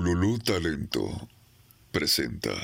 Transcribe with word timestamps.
Ululú 0.00 0.40
Talento 0.40 1.28
presenta. 1.92 2.56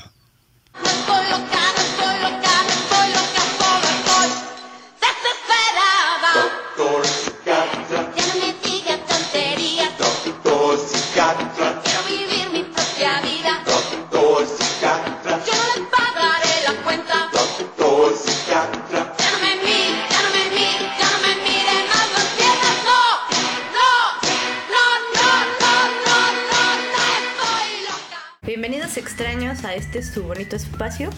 A 29.67 29.75
este 29.75 30.01
su 30.03 30.23
bonito 30.23 30.55
espacio, 30.55 31.09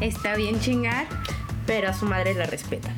Está 0.00 0.34
bien 0.36 0.60
chingar. 0.60 1.06
pero 1.66 1.88
a 1.88 1.94
su 1.94 2.04
madre 2.04 2.34
la 2.34 2.46
respeta. 2.46 2.90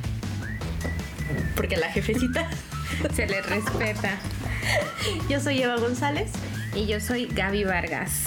Porque 1.55 1.77
la 1.77 1.91
jefecita, 1.91 2.49
Se 3.15 3.27
le 3.27 3.43
respeta. 3.43 4.19
yo 5.29 5.41
soy 5.41 5.63
Eva 5.63 5.77
González. 5.77 6.31
Y 6.75 6.87
yo 6.87 7.01
soy 7.01 7.27
Gaby 7.27 7.65
Vargas. 7.65 8.27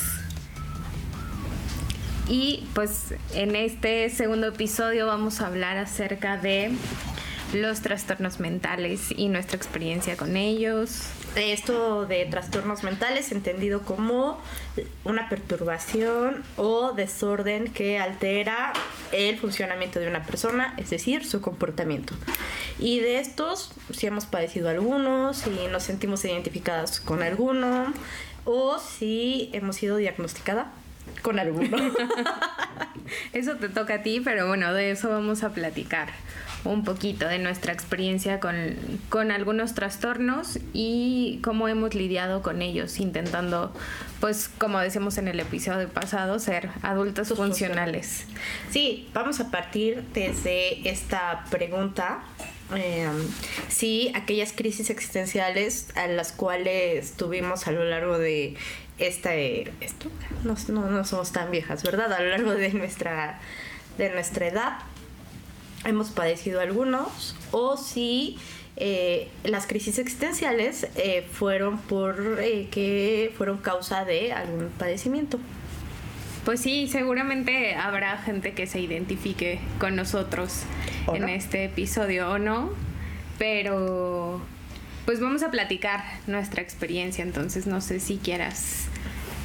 Y 2.27 2.67
pues 2.73 3.13
en 3.33 3.55
este 3.55 4.09
segundo 4.09 4.47
episodio 4.47 5.07
vamos 5.07 5.41
a 5.41 5.47
hablar 5.47 5.77
acerca 5.77 6.37
de 6.37 6.71
los 7.53 7.81
trastornos 7.81 8.39
mentales 8.39 9.11
y 9.15 9.27
nuestra 9.29 9.57
experiencia 9.57 10.15
con 10.17 10.37
ellos. 10.37 11.03
Esto 11.39 12.05
de 12.05 12.25
trastornos 12.25 12.83
mentales 12.83 13.31
entendido 13.31 13.81
como 13.81 14.39
una 15.05 15.29
perturbación 15.29 16.43
o 16.57 16.91
desorden 16.91 17.71
que 17.71 17.97
altera 17.97 18.73
el 19.13 19.37
funcionamiento 19.37 19.99
de 19.99 20.07
una 20.07 20.25
persona, 20.25 20.73
es 20.77 20.89
decir, 20.89 21.25
su 21.25 21.39
comportamiento. 21.39 22.13
Y 22.77 22.99
de 22.99 23.19
estos, 23.19 23.71
si 23.91 24.07
hemos 24.07 24.25
padecido 24.25 24.69
algunos, 24.69 25.37
si 25.37 25.49
nos 25.71 25.83
sentimos 25.83 26.23
identificadas 26.25 26.99
con 26.99 27.23
alguno 27.23 27.93
o 28.43 28.77
si 28.77 29.49
hemos 29.53 29.77
sido 29.77 29.97
diagnosticada 29.97 30.71
con 31.21 31.39
alguno. 31.39 31.77
Eso 33.33 33.55
te 33.55 33.69
toca 33.69 33.95
a 33.95 34.03
ti, 34.03 34.21
pero 34.23 34.47
bueno, 34.47 34.73
de 34.73 34.91
eso 34.91 35.09
vamos 35.09 35.43
a 35.43 35.49
platicar 35.49 36.09
un 36.65 36.83
poquito 36.83 37.27
de 37.27 37.39
nuestra 37.39 37.71
experiencia 37.73 38.39
con, 38.39 38.75
con 39.09 39.31
algunos 39.31 39.73
trastornos 39.75 40.59
y 40.73 41.39
cómo 41.43 41.67
hemos 41.67 41.95
lidiado 41.95 42.41
con 42.41 42.61
ellos, 42.61 42.99
intentando, 42.99 43.73
pues 44.19 44.49
como 44.57 44.79
decíamos 44.79 45.17
en 45.17 45.27
el 45.27 45.39
episodio 45.39 45.87
pasado, 45.89 46.39
ser 46.39 46.69
adultos 46.81 47.29
funcionales. 47.29 48.25
Sí, 48.69 49.09
vamos 49.13 49.39
a 49.39 49.51
partir 49.51 50.03
desde 50.13 50.89
esta 50.89 51.45
pregunta. 51.49 52.19
eh, 52.75 53.07
si 53.69 54.11
aquellas 54.13 54.53
crisis 54.53 54.89
existenciales 54.89 55.87
a 55.95 56.07
las 56.07 56.31
cuales 56.31 57.13
tuvimos 57.13 57.67
a 57.67 57.71
lo 57.71 57.83
largo 57.85 58.17
de 58.17 58.55
esta 58.99 59.33
esto 59.33 60.11
no, 60.43 60.55
no, 60.67 60.89
no 60.89 61.05
somos 61.05 61.31
tan 61.31 61.51
viejas, 61.51 61.83
¿verdad? 61.83 62.11
A 62.11 62.19
lo 62.19 62.29
largo 62.29 62.51
de 62.51 62.73
nuestra 62.73 63.39
de 63.97 64.09
nuestra 64.11 64.47
edad 64.47 64.79
hemos 65.89 66.09
padecido 66.09 66.61
algunos 66.61 67.35
o 67.51 67.77
si 67.77 68.37
eh, 68.77 69.27
las 69.43 69.67
crisis 69.67 69.99
existenciales 69.99 70.87
eh, 70.95 71.25
fueron 71.33 71.79
por 71.79 72.39
eh, 72.41 72.67
que 72.71 73.33
fueron 73.37 73.57
causa 73.57 74.05
de 74.05 74.31
algún 74.31 74.69
padecimiento. 74.69 75.39
Pues 76.45 76.61
sí, 76.61 76.87
seguramente 76.87 77.75
habrá 77.75 78.17
gente 78.19 78.53
que 78.53 78.65
se 78.65 78.79
identifique 78.79 79.59
con 79.79 79.95
nosotros 79.95 80.63
¿O 81.05 81.15
en 81.15 81.27
este 81.27 81.65
episodio 81.65 82.31
o 82.31 82.39
no, 82.39 82.71
pero 83.37 84.41
pues 85.05 85.19
vamos 85.19 85.43
a 85.43 85.51
platicar 85.51 86.03
nuestra 86.27 86.61
experiencia, 86.61 87.23
entonces 87.23 87.67
no 87.67 87.81
sé 87.81 87.99
si 87.99 88.17
quieras 88.17 88.87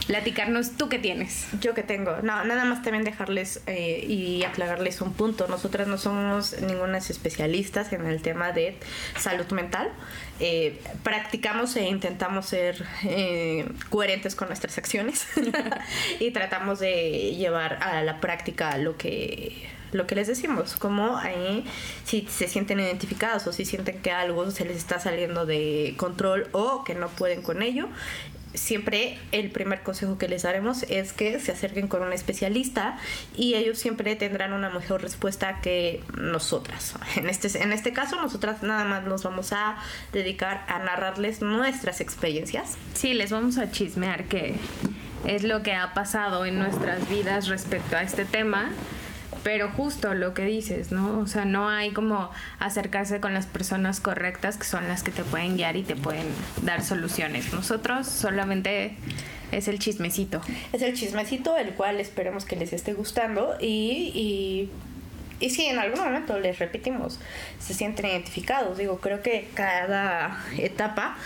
platicarnos 0.07 0.73
tú 0.77 0.89
qué 0.89 0.99
tienes. 0.99 1.47
Yo 1.61 1.75
que 1.75 1.83
tengo, 1.83 2.17
no, 2.23 2.45
nada 2.45 2.65
más 2.65 2.83
también 2.83 3.05
dejarles 3.05 3.63
eh, 3.67 4.05
y 4.07 4.45
aclararles 4.45 5.01
un 5.01 5.13
punto. 5.13 5.47
Nosotras 5.49 5.89
no 5.89 5.99
somos 5.99 6.61
ningunas 6.61 7.11
especialistas 7.11 7.93
en 7.93 8.07
el 8.07 8.23
tema 8.23 8.53
de 8.53 8.77
salud 9.19 9.47
mental. 9.53 9.91
Eh, 10.41 10.81
practicamos 11.03 11.77
e 11.77 11.87
intentamos 11.87 12.47
ser 12.47 12.85
eh, 13.05 13.69
coherentes 13.89 14.35
con 14.35 14.49
nuestras 14.49 14.77
acciones 14.79 15.27
y 16.21 16.31
tratamos 16.33 16.81
de 16.81 17.35
llevar 17.37 17.83
a 17.83 18.03
la 18.03 18.21
práctica 18.21 18.77
lo 18.79 18.97
que 18.97 19.69
lo 19.93 20.09
que 20.09 20.17
les 20.17 20.27
decimos, 20.27 20.75
como 20.75 21.17
ahí 21.19 21.65
si 22.05 22.27
se 22.29 22.49
sienten 22.49 22.81
identificados 22.81 23.47
o 23.47 23.53
si 23.53 23.65
sienten 23.65 24.03
que 24.03 24.11
algo 24.11 24.51
se 24.51 24.65
les 24.65 24.77
está 24.77 24.99
saliendo 24.99 25.47
de 25.47 25.95
control 25.97 26.49
o 26.51 26.83
que 26.83 26.97
no 26.97 27.09
pueden 27.11 27.43
con 27.43 27.63
ello, 27.63 27.89
siempre 28.55 29.19
el 29.33 29.51
primer 29.51 29.83
consejo 29.83 30.19
que 30.19 30.29
les 30.29 30.43
daremos 30.43 30.85
es 30.85 31.13
que 31.13 31.39
se 31.41 31.53
acerquen 31.53 31.89
con 31.89 32.03
un 32.03 32.13
especialista 32.13 32.97
y 33.37 33.55
ellos 33.55 33.79
siempre 33.79 34.17
tendrán 34.17 34.53
una 34.53 34.71
mejor 34.71 35.03
respuesta 35.03 35.61
que 35.61 36.03
nosotras. 36.17 36.95
En 37.17 37.29
este, 37.29 37.63
en 37.63 37.73
este 37.73 37.93
caso, 37.93 38.21
nosotras 38.21 38.63
nada 38.63 38.85
más 38.85 39.05
nos 39.05 39.23
vamos 39.23 39.53
a 39.53 39.77
dedicar 40.13 40.65
a 40.69 40.79
narrarles 40.79 41.43
nuestras 41.43 42.01
experiencias. 42.01 42.77
Sí, 42.95 43.15
les 43.15 43.31
vamos 43.31 43.59
a 43.59 43.71
chismear 43.71 44.25
qué 44.25 44.55
es 45.27 45.43
lo 45.43 45.63
que 45.63 45.75
ha 45.75 45.95
pasado 45.95 46.45
en 46.45 46.59
nuestras 46.59 47.09
vidas 47.09 47.49
respecto 47.49 47.97
a 47.97 48.03
este 48.03 48.25
tema. 48.25 48.71
Pero 49.45 49.71
justo 49.71 50.15
lo 50.15 50.35
que 50.35 50.45
dices, 50.45 50.91
¿no? 50.91 51.21
O 51.21 51.27
sea, 51.27 51.45
no 51.45 51.69
hay 51.69 51.93
como 51.93 52.31
acercarse 52.59 53.21
con 53.21 53.35
las 53.35 53.47
personas 53.47 54.01
correctas 54.01 54.57
que 54.57 54.65
son 54.65 54.89
las 54.89 55.03
que 55.03 55.13
te 55.13 55.23
pueden 55.23 55.57
guiar 55.57 55.77
y 55.77 55.83
te 55.83 55.95
pueden 55.95 56.27
dar 56.63 56.83
soluciones. 56.83 57.53
Nosotros 57.53 58.09
solamente 58.09 58.97
es 59.53 59.69
el 59.69 59.79
chismecito. 59.79 60.41
Es 60.73 60.83
el 60.83 60.95
chismecito, 60.95 61.57
el 61.57 61.75
cual 61.75 62.01
esperemos 62.01 62.45
que 62.45 62.57
les 62.57 62.73
esté 62.73 62.95
gustando 62.95 63.55
y... 63.61 64.11
y 64.15 64.71
y 65.41 65.51
si 65.51 65.67
en 65.67 65.79
algún 65.79 66.01
momento 66.01 66.39
les 66.39 66.59
repetimos, 66.59 67.19
se 67.59 67.75
sienten 67.75 68.07
identificados, 68.07 68.79
digo, 68.79 68.99
creo 68.99 69.21
que 69.21 69.49
cada 69.55 70.43
etapa 70.57 71.17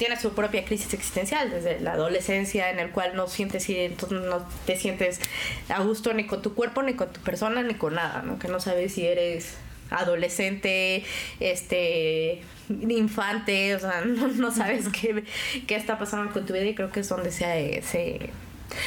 tiene 0.00 0.18
su 0.18 0.32
propia 0.32 0.64
crisis 0.64 0.94
existencial, 0.94 1.50
desde 1.50 1.78
la 1.78 1.92
adolescencia 1.92 2.70
en 2.70 2.78
el 2.78 2.90
cual 2.90 3.14
no 3.14 3.28
sientes 3.28 3.68
no 4.08 4.48
te 4.64 4.74
sientes 4.76 5.20
a 5.68 5.82
gusto 5.82 6.14
ni 6.14 6.24
con 6.24 6.40
tu 6.40 6.54
cuerpo, 6.54 6.82
ni 6.82 6.94
con 6.94 7.12
tu 7.12 7.20
persona, 7.20 7.62
ni 7.62 7.74
con 7.74 7.96
nada, 7.96 8.22
¿no? 8.22 8.38
Que 8.38 8.48
no 8.48 8.60
sabes 8.60 8.94
si 8.94 9.06
eres 9.06 9.58
adolescente, 9.90 11.04
este 11.38 12.40
infante, 12.70 13.74
o 13.74 13.78
sea, 13.78 14.00
no, 14.06 14.50
sabes 14.50 14.88
qué, 14.88 15.22
qué 15.66 15.76
está 15.76 15.98
pasando 15.98 16.32
con 16.32 16.46
tu 16.46 16.54
vida 16.54 16.64
y 16.64 16.74
creo 16.74 16.90
que 16.90 17.00
es 17.00 17.08
donde 17.10 17.30
se, 17.30 17.82
se, 17.82 18.30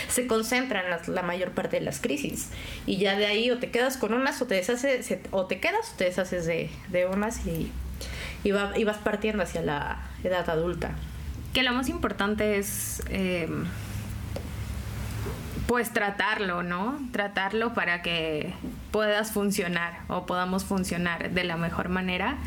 se 0.09 0.25
concentran 0.25 0.85
la 1.05 1.21
mayor 1.21 1.51
parte 1.51 1.77
de 1.77 1.85
las 1.85 2.01
crisis. 2.01 2.49
Y 2.87 2.97
ya 2.97 3.15
de 3.15 3.27
ahí 3.27 3.51
o 3.51 3.59
te 3.59 3.69
quedas 3.69 3.97
con 3.97 4.15
unas 4.15 4.41
o 4.41 4.47
te 4.47 4.55
deshaces, 4.55 5.15
o 5.29 5.45
te 5.45 5.59
quedas 5.59 5.91
o 5.93 5.95
te 5.95 6.05
deshaces 6.05 6.47
de, 6.47 6.71
de 6.87 7.05
unas 7.05 7.45
y, 7.45 7.71
y, 8.43 8.49
y 8.49 8.83
vas 8.83 8.97
partiendo 8.97 9.43
hacia 9.43 9.61
la 9.61 10.09
edad 10.23 10.49
adulta. 10.49 10.91
Que 11.53 11.63
lo 11.63 11.71
más 11.73 11.89
importante 11.89 12.57
es, 12.57 13.03
eh, 13.09 13.47
pues, 15.67 15.91
tratarlo, 15.91 16.63
¿no? 16.63 16.99
Tratarlo 17.11 17.73
para 17.73 18.01
que 18.01 18.53
puedas 18.91 19.31
funcionar 19.31 19.99
o 20.07 20.25
podamos 20.25 20.65
funcionar 20.65 21.31
de 21.31 21.43
la 21.43 21.57
mejor 21.57 21.89
manera. 21.89 22.37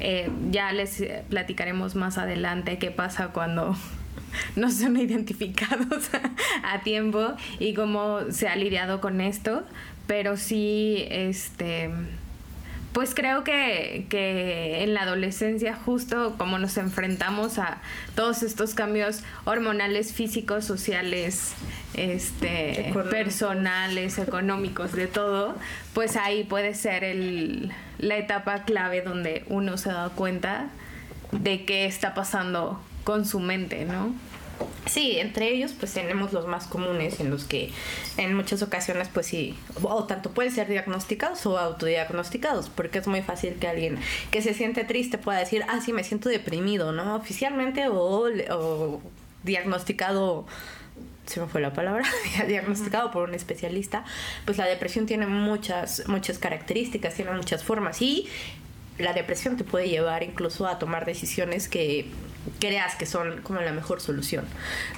Eh, 0.00 0.30
ya 0.50 0.72
les 0.72 1.04
platicaremos 1.28 1.94
más 1.94 2.16
adelante 2.16 2.78
qué 2.78 2.90
pasa 2.90 3.28
cuando 3.28 3.76
no 4.56 4.70
son 4.70 4.96
identificados 4.96 6.10
a 6.64 6.80
tiempo 6.80 7.34
y 7.58 7.74
cómo 7.74 8.20
se 8.30 8.48
ha 8.48 8.56
lidiado 8.56 9.00
con 9.00 9.20
esto, 9.20 9.64
pero 10.06 10.36
sí, 10.36 11.06
este, 11.10 11.90
pues 12.92 13.14
creo 13.14 13.44
que, 13.44 14.06
que 14.08 14.82
en 14.82 14.94
la 14.94 15.02
adolescencia, 15.02 15.74
justo 15.74 16.34
como 16.38 16.58
nos 16.58 16.76
enfrentamos 16.76 17.58
a 17.58 17.78
todos 18.16 18.42
estos 18.42 18.74
cambios 18.74 19.22
hormonales, 19.44 20.12
físicos, 20.12 20.64
sociales, 20.64 21.54
este, 21.94 22.88
Económicos. 22.88 23.10
personales, 23.10 24.18
económicos, 24.18 24.92
de 24.92 25.06
todo, 25.06 25.56
pues 25.94 26.16
ahí 26.16 26.44
puede 26.44 26.74
ser 26.74 27.04
el, 27.04 27.72
la 27.98 28.16
etapa 28.16 28.64
clave 28.64 29.02
donde 29.02 29.44
uno 29.48 29.76
se 29.76 29.90
da 29.90 30.08
cuenta 30.08 30.68
de 31.32 31.64
qué 31.64 31.86
está 31.86 32.14
pasando 32.14 32.80
con 33.04 33.24
su 33.24 33.38
mente, 33.40 33.84
¿no? 33.84 34.12
Sí, 34.86 35.18
entre 35.18 35.48
ellos 35.48 35.72
pues 35.78 35.92
tenemos 35.92 36.32
los 36.32 36.46
más 36.46 36.66
comunes 36.66 37.20
en 37.20 37.30
los 37.30 37.44
que 37.44 37.70
en 38.16 38.34
muchas 38.34 38.62
ocasiones 38.62 39.08
pues 39.12 39.26
sí, 39.26 39.56
o 39.82 40.04
tanto 40.04 40.30
pueden 40.32 40.52
ser 40.52 40.68
diagnosticados 40.68 41.46
o 41.46 41.58
autodiagnosticados, 41.58 42.68
porque 42.70 42.98
es 42.98 43.06
muy 43.06 43.22
fácil 43.22 43.54
que 43.54 43.68
alguien 43.68 43.98
que 44.30 44.42
se 44.42 44.54
siente 44.54 44.84
triste 44.84 45.18
pueda 45.18 45.38
decir, 45.38 45.64
ah, 45.68 45.80
sí, 45.80 45.92
me 45.92 46.02
siento 46.02 46.28
deprimido, 46.28 46.92
¿no? 46.92 47.14
Oficialmente 47.14 47.88
o, 47.88 48.28
o 48.50 49.00
diagnosticado 49.44 50.46
se 51.26 51.40
me 51.40 51.46
fue 51.46 51.60
la 51.60 51.72
palabra, 51.72 52.04
diagnosticado 52.48 53.10
por 53.12 53.28
un 53.28 53.34
especialista, 53.34 54.04
pues 54.44 54.58
la 54.58 54.66
depresión 54.66 55.06
tiene 55.06 55.26
muchas, 55.26 56.02
muchas 56.08 56.38
características, 56.38 57.14
tiene 57.14 57.30
muchas 57.30 57.62
formas 57.62 58.02
y 58.02 58.28
la 59.00 59.12
depresión 59.12 59.56
te 59.56 59.64
puede 59.64 59.88
llevar 59.88 60.22
incluso 60.22 60.66
a 60.66 60.78
tomar 60.78 61.04
decisiones 61.06 61.68
que 61.68 62.06
creas 62.58 62.94
que 62.94 63.04
son 63.04 63.42
como 63.42 63.60
la 63.60 63.72
mejor 63.72 64.00
solución. 64.00 64.46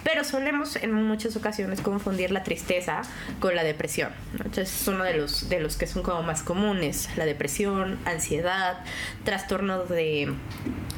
Pero 0.04 0.22
solemos 0.22 0.76
en 0.76 0.92
muchas 0.92 1.34
ocasiones 1.34 1.80
confundir 1.80 2.30
la 2.30 2.44
tristeza 2.44 3.02
con 3.40 3.56
la 3.56 3.64
depresión. 3.64 4.10
Entonces 4.34 4.80
es 4.82 4.86
uno 4.88 5.02
de 5.02 5.14
los, 5.16 5.48
de 5.48 5.58
los 5.60 5.76
que 5.76 5.86
son 5.88 6.02
como 6.04 6.22
más 6.22 6.42
comunes. 6.44 7.08
La 7.16 7.24
depresión, 7.24 7.98
ansiedad, 8.04 8.78
trastornos 9.24 9.88
de, 9.88 10.32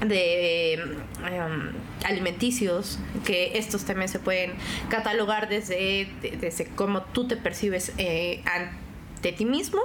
de 0.07 0.75
em, 0.75 1.73
alimenticios, 2.05 2.99
que 3.25 3.57
estos 3.59 3.85
también 3.85 4.09
se 4.09 4.19
pueden 4.19 4.53
catalogar 4.91 5.49
desde, 5.49 6.09
de- 6.21 6.37
desde 6.41 6.67
cómo 6.67 7.03
tú 7.03 7.27
te 7.27 7.37
percibes 7.37 7.93
eh, 7.97 8.43
ante 8.45 9.33
ti 9.33 9.45
mismo 9.47 9.81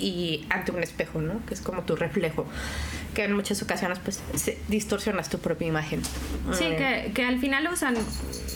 y 0.00 0.46
ante 0.50 0.72
un 0.72 0.82
espejo, 0.82 1.20
¿no? 1.20 1.44
Que 1.46 1.54
es 1.54 1.60
como 1.60 1.82
tu 1.82 1.96
reflejo, 1.96 2.46
que 3.14 3.24
en 3.24 3.32
muchas 3.32 3.62
ocasiones 3.62 3.98
pues 3.98 4.20
distorsionas 4.68 5.28
tu 5.28 5.38
propia 5.38 5.68
imagen. 5.68 6.02
Sí, 6.52 6.64
que, 6.64 7.12
que 7.14 7.24
al 7.24 7.38
final 7.38 7.68
usan, 7.72 7.96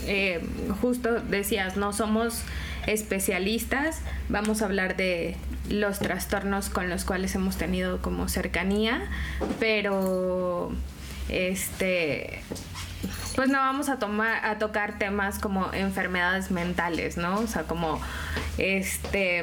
eh, 0.07 0.41
justo 0.81 1.21
decías, 1.21 1.77
no 1.77 1.93
somos 1.93 2.43
especialistas, 2.87 4.01
vamos 4.29 4.63
a 4.63 4.67
hablar 4.67 4.97
de 4.97 5.37
los 5.69 6.01
trastornos 6.01 6.69
con 6.69 6.89
los 6.91 7.05
cuales 7.05 7.35
hemos 7.35 7.57
tenido 7.57 8.03
como 8.03 8.29
cercanía, 8.29 9.09
pero 9.61 10.73
este 11.29 12.43
pues 13.35 13.49
no 13.49 13.59
vamos 13.59 13.89
a 13.89 13.99
tomar 13.99 14.45
a 14.45 14.59
tocar 14.59 14.99
temas 14.99 15.39
como 15.39 15.73
enfermedades 15.73 16.51
mentales, 16.51 17.17
¿no? 17.17 17.41
O 17.41 17.47
sea, 17.47 17.63
como 17.63 18.01
este 18.59 19.43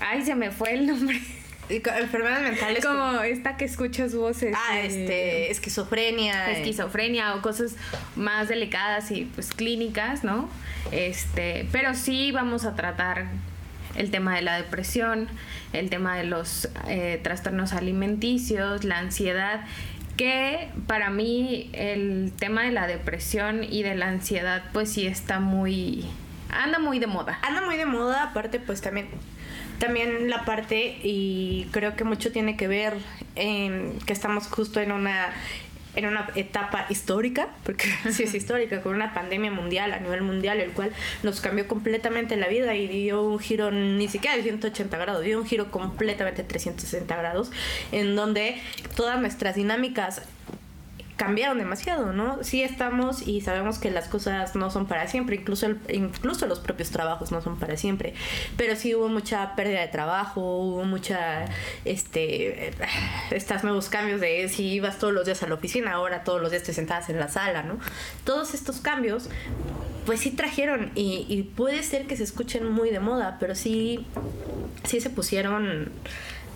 ay, 0.00 0.22
se 0.24 0.34
me 0.34 0.50
fue 0.50 0.74
el 0.74 0.86
nombre. 0.86 1.20
enfermedades 1.68 2.42
mentales 2.44 2.84
Como 2.84 3.20
esta 3.22 3.56
que 3.56 3.64
escuchas 3.64 4.14
voces. 4.14 4.54
ah, 4.56 4.78
eh, 4.78 4.86
este, 4.86 5.50
esquizofrenia. 5.50 6.50
eh, 6.50 6.58
esquizofrenia 6.58 7.34
o 7.34 7.42
cosas 7.42 7.76
más 8.14 8.48
delicadas 8.48 9.10
y 9.10 9.24
pues 9.34 9.52
clínicas, 9.52 10.22
¿no? 10.24 10.48
Este, 10.92 11.66
pero 11.72 11.94
sí 11.94 12.30
vamos 12.30 12.64
a 12.64 12.76
tratar 12.76 13.26
el 13.96 14.10
tema 14.10 14.36
de 14.36 14.42
la 14.42 14.56
depresión, 14.56 15.26
el 15.72 15.90
tema 15.90 16.16
de 16.16 16.24
los 16.24 16.68
eh, 16.86 17.18
trastornos 17.22 17.72
alimenticios, 17.72 18.84
la 18.84 18.98
ansiedad, 18.98 19.64
que 20.16 20.68
para 20.86 21.10
mí 21.10 21.70
el 21.72 22.32
tema 22.38 22.62
de 22.64 22.70
la 22.72 22.86
depresión 22.86 23.64
y 23.64 23.82
de 23.82 23.94
la 23.96 24.08
ansiedad 24.08 24.62
pues 24.72 24.92
sí 24.92 25.06
está 25.06 25.40
muy, 25.40 26.04
anda 26.50 26.78
muy 26.78 26.98
de 26.98 27.06
moda. 27.06 27.38
anda 27.42 27.62
muy 27.62 27.76
de 27.76 27.86
moda, 27.86 28.22
aparte 28.24 28.60
pues 28.60 28.80
también 28.80 29.08
también 29.78 30.30
la 30.30 30.44
parte 30.44 30.98
y 31.02 31.68
creo 31.70 31.96
que 31.96 32.04
mucho 32.04 32.32
tiene 32.32 32.56
que 32.56 32.68
ver 32.68 32.94
en 33.34 33.98
que 34.06 34.12
estamos 34.12 34.46
justo 34.48 34.80
en 34.80 34.92
una 34.92 35.32
en 35.96 36.04
una 36.04 36.28
etapa 36.34 36.86
histórica, 36.90 37.48
porque 37.64 37.88
sí 38.12 38.24
es 38.24 38.34
histórica, 38.34 38.82
con 38.82 38.94
una 38.94 39.14
pandemia 39.14 39.50
mundial 39.50 39.92
a 39.92 39.98
nivel 39.98 40.22
mundial, 40.22 40.60
el 40.60 40.70
cual 40.72 40.92
nos 41.22 41.40
cambió 41.40 41.66
completamente 41.66 42.36
la 42.36 42.48
vida 42.48 42.74
y 42.74 42.86
dio 42.86 43.22
un 43.22 43.38
giro 43.38 43.70
ni 43.70 44.06
siquiera 44.06 44.36
de 44.36 44.42
180 44.42 44.96
grados, 44.98 45.24
dio 45.24 45.38
un 45.38 45.46
giro 45.46 45.70
completamente 45.70 46.44
360 46.44 47.16
grados, 47.16 47.50
en 47.92 48.14
donde 48.14 48.60
todas 48.94 49.18
nuestras 49.18 49.56
dinámicas 49.56 50.22
cambiaron 51.16 51.58
demasiado, 51.58 52.12
¿no? 52.12 52.44
Sí 52.44 52.62
estamos 52.62 53.26
y 53.26 53.40
sabemos 53.40 53.78
que 53.78 53.90
las 53.90 54.06
cosas 54.06 54.54
no 54.54 54.70
son 54.70 54.86
para 54.86 55.08
siempre, 55.08 55.36
incluso 55.36 55.66
incluso 55.88 56.46
los 56.46 56.60
propios 56.60 56.90
trabajos 56.90 57.32
no 57.32 57.40
son 57.40 57.58
para 57.58 57.76
siempre, 57.76 58.14
pero 58.56 58.76
sí 58.76 58.94
hubo 58.94 59.08
mucha 59.08 59.56
pérdida 59.56 59.80
de 59.80 59.88
trabajo, 59.88 60.40
hubo 60.40 60.84
mucha 60.84 61.46
este 61.84 62.72
estos 63.30 63.64
nuevos 63.64 63.88
cambios 63.88 64.20
de 64.20 64.48
si 64.48 64.64
ibas 64.74 64.98
todos 64.98 65.14
los 65.14 65.24
días 65.24 65.42
a 65.42 65.48
la 65.48 65.54
oficina, 65.54 65.92
ahora 65.92 66.22
todos 66.22 66.40
los 66.40 66.50
días 66.50 66.62
te 66.62 66.74
sentabas 66.74 67.08
en 67.08 67.18
la 67.18 67.28
sala, 67.28 67.62
¿no? 67.62 67.78
Todos 68.24 68.52
estos 68.54 68.80
cambios 68.80 69.30
pues 70.04 70.20
sí 70.20 70.30
trajeron 70.30 70.92
y, 70.94 71.26
y 71.28 71.42
puede 71.42 71.82
ser 71.82 72.06
que 72.06 72.16
se 72.16 72.24
escuchen 72.24 72.70
muy 72.70 72.90
de 72.90 73.00
moda, 73.00 73.38
pero 73.40 73.54
sí 73.54 74.06
sí 74.84 75.00
se 75.00 75.10
pusieron 75.10 75.90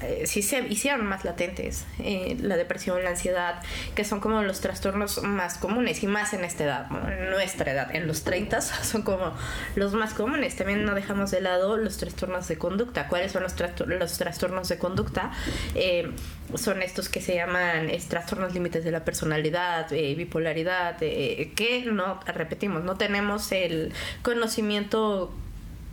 eh, 0.03 0.23
sí 0.27 0.43
se 0.43 0.61
hicieron 0.69 1.05
más 1.07 1.25
latentes 1.25 1.85
eh, 1.99 2.37
la 2.41 2.57
depresión, 2.57 3.03
la 3.05 3.11
ansiedad, 3.11 3.63
que 3.95 4.05
son 4.05 4.21
como 4.21 4.43
los 4.43 4.61
trastornos 4.61 5.23
más 5.23 5.59
comunes 5.59 6.03
y 6.03 6.07
más 6.07 6.33
en 6.33 6.45
esta 6.45 6.65
edad, 6.65 6.87
en 7.11 7.31
nuestra 7.31 7.73
edad, 7.73 7.95
en 7.95 8.07
los 8.07 8.25
30 8.25 8.61
son 8.61 9.03
como 9.03 9.33
los 9.77 9.93
más 9.95 10.15
comunes. 10.15 10.57
También 10.57 10.85
no 10.85 10.95
dejamos 10.95 11.31
de 11.31 11.41
lado 11.41 11.77
los 11.77 11.97
trastornos 11.99 12.49
de 12.49 12.59
conducta. 12.59 13.09
¿Cuáles 13.09 13.33
son 13.33 13.43
los, 13.43 13.55
trasto- 13.57 13.87
los 13.87 14.17
trastornos 14.19 14.69
de 14.69 14.79
conducta? 14.79 15.31
Eh, 15.75 16.11
son 16.55 16.83
estos 16.83 17.09
que 17.09 17.21
se 17.21 17.35
llaman 17.35 17.91
trastornos 18.09 18.55
límites 18.55 18.85
de 18.85 18.91
la 18.91 19.05
personalidad, 19.05 19.93
eh, 19.93 20.15
bipolaridad, 20.17 20.99
que 20.99 21.85
no, 21.91 22.19
repetimos, 22.27 22.83
no 22.85 22.97
tenemos 22.97 23.53
el 23.53 23.93
conocimiento 24.23 25.33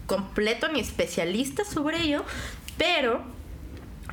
completo 0.06 0.68
ni 0.69 0.80
especialista 0.80 1.65
sobre 1.65 2.01
ello, 2.01 2.24
pero 2.77 3.21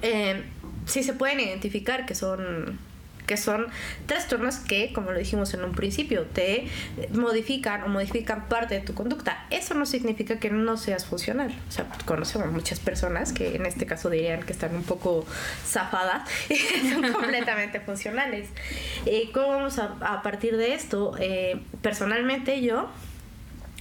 eh, 0.04 0.44
sí 0.86 1.02
se 1.02 1.14
pueden 1.14 1.40
identificar 1.40 2.06
que 2.06 2.14
son 2.14 2.78
que 3.26 3.36
son 3.38 3.68
trastornos 4.06 4.56
que, 4.56 4.92
como 4.92 5.10
lo 5.10 5.18
dijimos 5.18 5.54
en 5.54 5.64
un 5.64 5.72
principio, 5.72 6.24
te 6.24 6.68
modifican 7.10 7.82
o 7.84 7.88
modifican 7.88 8.48
parte 8.48 8.74
de 8.74 8.80
tu 8.82 8.94
conducta. 8.94 9.46
Eso 9.48 9.72
no 9.72 9.86
significa 9.86 10.38
que 10.38 10.50
no 10.50 10.76
seas 10.76 11.06
funcional. 11.06 11.54
O 11.68 11.72
sea, 11.72 11.86
conocemos 12.04 12.52
muchas 12.52 12.80
personas 12.80 13.32
que 13.32 13.56
en 13.56 13.64
este 13.64 13.86
caso 13.86 14.10
dirían 14.10 14.42
que 14.42 14.52
están 14.52 14.76
un 14.76 14.82
poco 14.82 15.24
zafadas 15.66 16.28
y 16.50 16.56
son 16.90 17.12
completamente 17.12 17.80
funcionales. 17.80 18.48
Eh, 19.06 19.30
¿Cómo 19.32 19.48
vamos 19.48 19.78
a, 19.78 19.96
a 20.00 20.22
partir 20.22 20.58
de 20.58 20.74
esto? 20.74 21.16
Eh, 21.18 21.60
personalmente 21.80 22.60
yo 22.60 22.90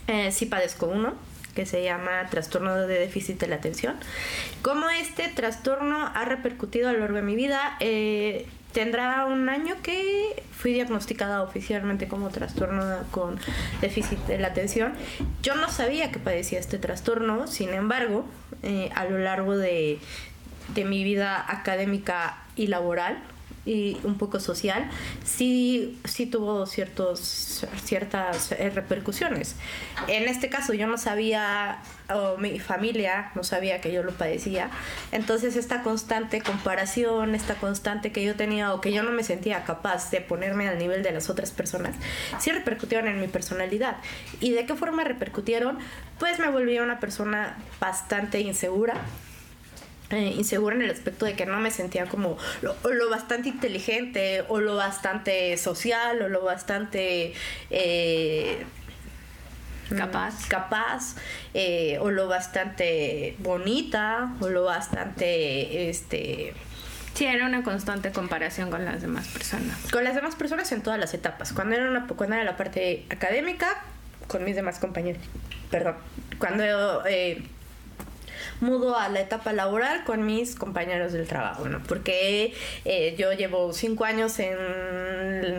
eh, 0.07 0.31
sí 0.31 0.45
padezco 0.45 0.87
uno 0.87 1.32
que 1.55 1.65
se 1.65 1.83
llama 1.83 2.27
trastorno 2.29 2.75
de 2.75 2.99
déficit 2.99 3.39
de 3.39 3.47
la 3.47 3.55
atención. 3.55 3.95
¿Cómo 4.61 4.89
este 4.89 5.27
trastorno 5.29 6.11
ha 6.13 6.25
repercutido 6.25 6.89
a 6.89 6.93
lo 6.93 6.99
largo 6.99 7.17
de 7.17 7.21
mi 7.21 7.35
vida? 7.35 7.77
Eh, 7.79 8.47
tendrá 8.73 9.25
un 9.25 9.49
año 9.49 9.75
que 9.83 10.43
fui 10.51 10.73
diagnosticada 10.73 11.41
oficialmente 11.43 12.07
como 12.07 12.29
trastorno 12.29 12.83
con 13.11 13.39
déficit 13.81 14.19
de 14.25 14.39
la 14.39 14.47
atención. 14.47 14.93
Yo 15.41 15.55
no 15.55 15.69
sabía 15.69 16.11
que 16.11 16.19
padecía 16.19 16.59
este 16.59 16.79
trastorno, 16.79 17.47
sin 17.47 17.69
embargo, 17.69 18.25
eh, 18.63 18.89
a 18.95 19.05
lo 19.05 19.19
largo 19.19 19.55
de, 19.57 19.99
de 20.73 20.85
mi 20.85 21.03
vida 21.03 21.45
académica 21.47 22.37
y 22.55 22.67
laboral, 22.67 23.21
y 23.65 23.97
un 24.03 24.17
poco 24.17 24.39
social, 24.39 24.89
sí, 25.23 25.99
sí 26.05 26.25
tuvo 26.25 26.65
ciertos, 26.65 27.65
ciertas 27.83 28.51
eh, 28.51 28.69
repercusiones. 28.69 29.55
En 30.07 30.27
este 30.27 30.49
caso 30.49 30.73
yo 30.73 30.87
no 30.87 30.97
sabía, 30.97 31.81
o 32.09 32.37
mi 32.37 32.59
familia 32.59 33.31
no 33.35 33.43
sabía 33.43 33.79
que 33.79 33.91
yo 33.91 34.03
lo 34.03 34.11
padecía, 34.11 34.69
entonces 35.11 35.55
esta 35.55 35.81
constante 35.81 36.41
comparación, 36.41 37.35
esta 37.35 37.55
constante 37.55 38.11
que 38.11 38.23
yo 38.23 38.35
tenía 38.35 38.73
o 38.73 38.81
que 38.81 38.91
yo 38.91 39.03
no 39.03 39.11
me 39.11 39.23
sentía 39.23 39.63
capaz 39.63 40.11
de 40.11 40.21
ponerme 40.21 40.67
al 40.67 40.77
nivel 40.77 41.03
de 41.03 41.11
las 41.11 41.29
otras 41.29 41.51
personas, 41.51 41.95
sí 42.39 42.51
repercutieron 42.51 43.07
en 43.07 43.19
mi 43.19 43.27
personalidad. 43.27 43.97
¿Y 44.39 44.51
de 44.51 44.65
qué 44.65 44.75
forma 44.75 45.03
repercutieron? 45.03 45.79
Pues 46.19 46.39
me 46.39 46.49
volví 46.49 46.79
una 46.79 46.99
persona 46.99 47.57
bastante 47.79 48.41
insegura, 48.41 48.95
eh, 50.13 50.33
insegura 50.37 50.75
en 50.75 50.83
el 50.83 50.91
aspecto 50.91 51.25
de 51.25 51.33
que 51.35 51.45
no 51.45 51.59
me 51.59 51.71
sentía 51.71 52.05
como 52.05 52.37
lo, 52.61 53.09
bastante 53.09 53.49
inteligente 53.49 54.43
o 54.47 54.59
lo 54.59 54.75
bastante 54.75 55.57
social 55.57 56.21
o 56.21 56.29
lo 56.29 56.43
bastante 56.43 57.33
eh, 57.69 58.63
Capaz. 59.95 60.47
capaz 60.47 61.15
eh, 61.53 61.97
o 61.99 62.09
lo 62.09 62.27
bastante 62.27 63.35
bonita 63.39 64.33
o 64.39 64.49
lo 64.49 64.63
bastante 64.63 65.89
este 65.89 66.53
Sí, 67.13 67.25
era 67.25 67.45
una 67.45 67.61
constante 67.61 68.11
comparación 68.11 68.71
con 68.71 68.85
las 68.85 69.01
demás 69.01 69.27
personas. 69.27 69.77
con 69.91 70.03
las 70.03 70.15
demás 70.15 70.35
personas 70.35 70.71
en 70.71 70.81
todas 70.81 70.99
las 70.99 71.13
etapas. 71.13 71.53
Cuando 71.53 71.75
era, 71.75 71.87
una, 71.87 72.07
cuando 72.07 72.35
era 72.35 72.43
la 72.43 72.57
parte 72.57 73.05
académica, 73.11 73.83
con 74.27 74.43
mis 74.43 74.55
demás 74.55 74.79
compañeros. 74.79 75.21
Perdón. 75.69 75.95
Cuando 76.39 77.05
eh, 77.05 77.43
mudo 78.63 78.97
a 78.97 79.09
la 79.09 79.21
etapa 79.21 79.53
laboral 79.53 80.03
con 80.05 80.25
mis 80.25 80.55
compañeros 80.55 81.13
del 81.13 81.27
trabajo, 81.27 81.69
¿no? 81.69 81.83
Porque 81.83 82.53
eh, 82.85 83.15
yo 83.17 83.31
llevo 83.33 83.71
cinco 83.73 84.05
años 84.05 84.39
en, 84.39 84.55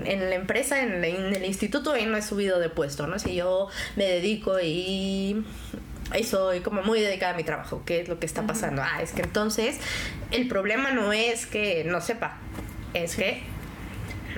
en 0.07 0.31
la 0.31 0.35
empresa, 0.35 0.83
en, 0.83 1.01
la- 1.01 1.07
en 1.09 1.35
el 1.35 1.45
instituto 1.45 1.97
y 1.97 2.07
no 2.07 2.17
he 2.17 2.23
subido 2.23 2.59
de 2.59 2.69
puesto, 2.71 3.07
¿no? 3.07 3.19
Si 3.19 3.35
yo 3.37 3.69
me 3.97 4.05
dedico 4.07 4.59
y 4.61 5.45
y 6.19 6.23
soy 6.25 6.61
como 6.61 6.83
muy 6.83 7.01
dedicada 7.01 7.33
a 7.33 7.37
mi 7.37 7.45
trabajo. 7.45 7.83
¿Qué 7.87 8.01
es 8.01 8.09
lo 8.09 8.19
que 8.21 8.27
está 8.27 8.43
pasando? 8.43 8.83
Ah, 8.85 9.01
es 9.03 9.13
que 9.13 9.23
entonces 9.23 9.79
el 10.33 10.49
problema 10.49 10.91
no 10.91 11.13
es 11.15 11.47
que 11.47 11.83
no 11.85 12.01
sepa, 12.03 12.37
es 12.93 13.17
que 13.17 13.43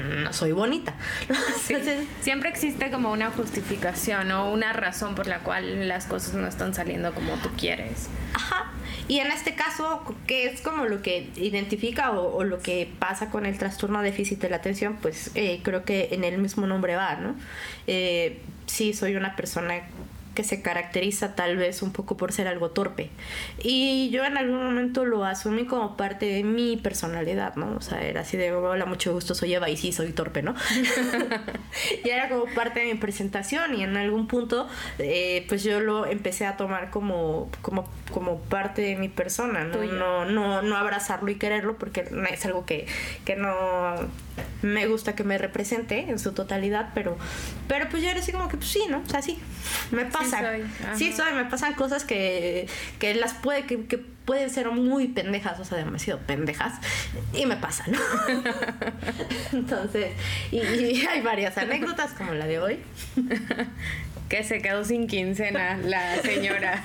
no 0.03 0.33
soy 0.33 0.53
bonita. 0.53 0.95
Sí. 1.67 1.75
Entonces, 1.75 2.07
Siempre 2.21 2.49
existe 2.49 2.91
como 2.91 3.11
una 3.11 3.31
justificación 3.31 4.31
o 4.31 4.53
una 4.53 4.73
razón 4.73 5.15
por 5.15 5.27
la 5.27 5.41
cual 5.41 5.89
las 5.89 6.07
cosas 6.07 6.35
no 6.35 6.47
están 6.47 6.75
saliendo 6.75 7.13
como 7.13 7.35
tú 7.37 7.49
quieres. 7.57 8.09
Ajá. 8.35 8.73
Y 9.09 9.19
en 9.19 9.29
este 9.29 9.55
caso, 9.55 10.03
que 10.27 10.47
es 10.47 10.61
como 10.61 10.85
lo 10.85 11.03
que 11.03 11.31
identifica 11.37 12.13
o, 12.13 12.37
o 12.37 12.45
lo 12.45 12.61
que 12.61 12.89
pasa 12.99 13.31
con 13.31 13.47
el 13.47 13.59
trastorno 13.59 14.01
de 14.03 14.11
déficit 14.11 14.41
de 14.41 14.49
la 14.49 14.57
atención, 14.57 14.97
pues 15.03 15.31
eh, 15.35 15.61
creo 15.63 15.85
que 15.85 16.09
en 16.13 16.25
el 16.25 16.39
mismo 16.39 16.67
nombre 16.67 16.97
va, 16.97 17.17
¿no? 17.17 17.35
Eh, 17.87 18.41
sí, 18.67 18.95
soy 18.95 19.17
una 19.17 19.37
persona 19.37 19.83
que 20.37 20.45
se 20.45 20.63
caracteriza 20.63 21.35
tal 21.35 21.57
vez 21.57 21.83
un 21.83 21.93
poco 21.93 22.17
por 22.17 22.31
ser 22.31 22.47
algo 22.47 22.71
torpe. 22.71 23.11
Y 23.59 24.11
yo 24.11 24.25
en 24.25 24.37
algún 24.37 24.63
momento 24.63 25.05
lo 25.05 25.25
asumí 25.25 25.65
como 25.65 25.97
parte 25.97 26.27
de 26.27 26.45
mi 26.45 26.77
personalidad, 26.77 27.57
¿no? 27.57 27.75
O 27.75 27.81
sea, 27.81 28.03
era 28.03 28.21
así 28.21 28.37
de, 28.37 28.53
hola, 28.53 28.85
mucho 28.85 29.13
gusto, 29.13 29.35
soy 29.35 29.55
Eva 29.55 29.69
y 29.69 29.77
sí, 29.77 29.91
soy 29.91 30.13
torpe, 30.13 30.43
¿no? 30.43 30.55
y 32.05 32.09
era 32.09 32.29
como 32.29 32.45
parte 32.55 32.81
de 32.81 32.87
mi 32.87 32.95
presentación 33.01 33.75
y 33.75 33.83
en 33.83 33.97
algún 33.97 34.29
punto, 34.29 34.69
eh, 34.99 35.45
pues 35.49 35.65
yo 35.65 35.81
lo 35.81 36.07
empecé 36.07 36.47
a 36.47 36.57
tomar 36.57 36.91
como, 36.91 37.51
como, 37.63 37.89
como 38.13 38.39
parte 38.43 38.83
de 38.83 38.97
mi 38.97 39.09
persona, 39.09 39.65
¿no? 39.65 39.83
No, 39.85 40.27
no, 40.27 40.63
no 40.63 40.77
abrazarlo 40.77 41.31
y 41.31 41.37
quererlo 41.37 41.79
porque 41.79 42.07
es 42.31 42.45
algo 42.45 42.67
que, 42.67 42.87
que 43.25 43.37
no 43.37 43.97
me 44.63 44.87
gusta 44.87 45.15
que 45.15 45.25
me 45.25 45.39
represente 45.39 46.01
en 46.11 46.19
su 46.19 46.33
totalidad, 46.33 46.91
pero, 46.95 47.17
pero 47.69 47.89
pues 47.89 48.03
yo 48.03 48.09
era 48.11 48.21
así 48.21 48.33
como 48.33 48.49
que, 48.49 48.57
pues 48.57 48.69
sí, 48.71 48.83
¿no? 48.91 48.99
O 49.05 49.09
sea, 49.09 49.23
sí, 49.23 49.39
me 49.91 50.05
pasan. 50.07 50.45
soy, 50.45 50.63
Sí, 50.97 51.09
ajá. 51.13 51.17
soy, 51.25 51.35
me 51.35 51.45
pasan 51.47 51.75
cosas 51.75 52.05
que, 52.05 52.69
que 52.99 53.15
las 53.15 53.35
puede, 53.35 53.65
que, 53.67 53.85
que 53.87 53.99
pueden 53.99 54.51
ser 54.51 54.71
muy 54.71 55.09
pendejas, 55.09 55.61
o 55.61 55.65
sea, 55.65 55.79
demasiado 55.79 56.21
pendejas, 56.21 56.75
y 57.33 57.47
me 57.47 57.57
pasan, 57.57 57.93
¿no? 57.93 57.99
Entonces, 59.53 60.13
y, 60.51 60.57
y 60.59 61.07
hay 61.07 61.21
varias 61.23 61.57
anécdotas 61.59 62.13
como 62.13 62.33
la 62.35 62.47
de 62.47 62.59
hoy. 62.59 62.79
Que 64.29 64.43
se 64.43 64.61
quedó 64.61 64.85
sin 64.85 65.07
quincena 65.07 65.77
la 65.77 66.17
señora. 66.17 66.83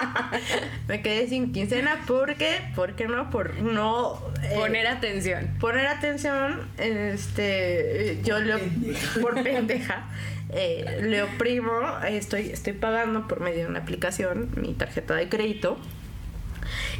Me 0.88 1.02
quedé 1.02 1.26
sin 1.28 1.52
quincena 1.52 1.98
porque, 2.06 2.60
¿por 2.76 2.94
qué 2.94 3.08
no? 3.08 3.30
Por 3.30 3.56
no 3.60 4.22
eh, 4.44 4.52
Poner 4.54 4.86
atención. 4.86 5.48
poner 5.58 5.86
atención, 5.88 6.68
este, 6.78 8.20
yo 8.24 8.38
le, 8.38 8.58
por 9.20 9.42
pendeja, 9.42 10.04
eh, 10.50 11.00
le 11.02 11.22
oprimo, 11.24 11.72
estoy, 12.08 12.50
estoy 12.50 12.74
pagando 12.74 13.26
por 13.26 13.40
medio 13.40 13.60
de 13.60 13.66
una 13.66 13.80
aplicación 13.80 14.50
mi 14.56 14.72
tarjeta 14.74 15.14
de 15.14 15.28
crédito 15.28 15.78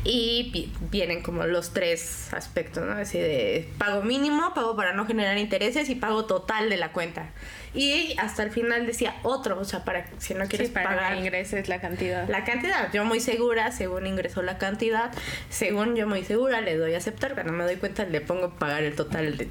y 0.05 0.51
vi- 0.53 0.73
vienen 0.91 1.23
como 1.23 1.45
los 1.45 1.73
tres 1.73 2.33
aspectos, 2.33 2.85
¿no? 2.85 2.93
Así 2.93 3.19
de 3.19 3.69
pago 3.79 4.03
mínimo, 4.03 4.55
pago 4.55 4.75
para 4.77 4.93
no 4.93 5.07
generar 5.07 5.39
intereses 5.39 5.89
y 5.89 5.95
pago 5.95 6.25
total 6.25 6.69
de 6.69 6.77
la 6.79 6.91
cuenta. 6.93 7.31
Y 7.75 8.15
hasta 8.19 8.43
el 8.43 8.51
final 8.51 8.87
decía 8.87 9.15
otro, 9.23 9.59
o 9.59 9.65
sea, 9.65 9.85
para 9.85 10.07
si 10.19 10.35
no 10.35 10.47
quieres 10.47 10.69
Sí, 10.69 10.75
para 10.75 10.89
pagar 10.89 11.15
que 11.15 11.21
ingreses 11.21 11.69
la 11.69 11.81
cantidad. 11.81 12.29
la 12.29 12.45
cantidad, 12.45 12.93
yo 12.93 13.05
muy 13.05 13.21
segura, 13.21 13.73
según 13.73 14.07
ingresó 14.07 14.43
la 14.43 14.59
cantidad, 14.59 15.11
según 15.51 15.97
yo 15.97 16.07
muy 16.07 16.25
segura, 16.25 16.61
le 16.61 16.77
doy 16.77 16.95
a 16.95 16.99
aceptar, 16.99 17.35
cuando 17.35 17.53
me 17.53 17.65
doy 17.65 17.77
cuenta 17.77 18.05
le 18.05 18.21
pongo 18.21 18.51
pagar 18.55 18.83
el 18.83 18.95
total 18.95 19.37
de, 19.37 19.49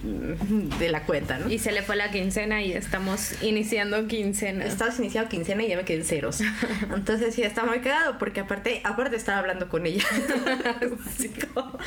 de 0.79 0.89
la 0.89 1.03
cuenta, 1.03 1.37
¿no? 1.39 1.49
Y 1.49 1.59
se 1.59 1.71
le 1.71 1.81
fue 1.81 1.95
la 1.95 2.11
quincena 2.11 2.61
y 2.61 2.73
estamos 2.73 3.41
iniciando 3.41 4.07
quincena. 4.07 4.65
Estabas 4.65 4.99
iniciado 4.99 5.29
quincena 5.29 5.63
y 5.63 5.69
ya 5.69 5.77
me 5.77 5.85
quedé 5.85 5.97
en 5.99 6.05
ceros. 6.05 6.41
Entonces 6.95 7.35
sí, 7.35 7.43
está 7.43 7.65
muy 7.65 7.79
cagado 7.79 8.17
porque 8.17 8.41
aparte, 8.41 8.81
aparte 8.83 9.15
estaba 9.15 9.39
hablando 9.39 9.69
con 9.69 9.85
ella. 9.85 10.03
Así 11.07 11.29
como, 11.29 11.77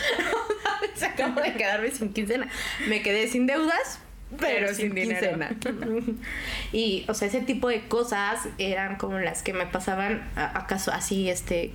se 0.95 1.07
acabo 1.07 1.41
de 1.41 1.55
quedarme 1.55 1.91
sin 1.91 2.13
quincena. 2.13 2.49
Me 2.89 3.03
quedé 3.03 3.29
sin 3.29 3.47
deudas, 3.47 4.01
pero, 4.39 4.67
Pero 4.67 4.69
sin, 4.69 4.77
sin 4.87 4.95
dinero. 4.95 5.21
quincena. 5.21 5.51
y, 6.73 7.05
o 7.09 7.15
sea, 7.15 7.29
ese 7.29 7.41
tipo 7.41 7.69
de 7.69 7.83
cosas 7.89 8.49
eran 8.59 8.97
como 8.97 9.19
las 9.19 9.43
que 9.43 9.53
me 9.53 9.67
pasaban 9.67 10.23
acaso 10.37 10.93
así, 10.93 11.29
este 11.31 11.73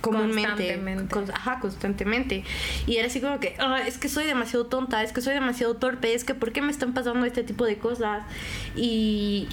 comúnmente 0.00 0.46
Constantemente. 0.48 1.12
Con- 1.14 1.30
ajá 1.32 1.58
constantemente 1.58 2.44
y 2.86 2.96
era 2.98 3.08
así 3.08 3.20
como 3.20 3.40
que 3.40 3.56
"Ah, 3.58 3.80
es 3.84 3.98
que 3.98 4.08
soy 4.08 4.24
demasiado 4.26 4.66
tonta 4.66 5.02
es 5.02 5.12
que 5.12 5.20
soy 5.20 5.34
demasiado 5.34 5.74
torpe 5.76 6.14
es 6.14 6.22
que 6.22 6.34
por 6.34 6.52
qué 6.52 6.62
me 6.62 6.70
están 6.70 6.94
pasando 6.94 7.26
este 7.26 7.42
tipo 7.42 7.64
de 7.64 7.78
cosas 7.78 8.22
y 8.76 9.48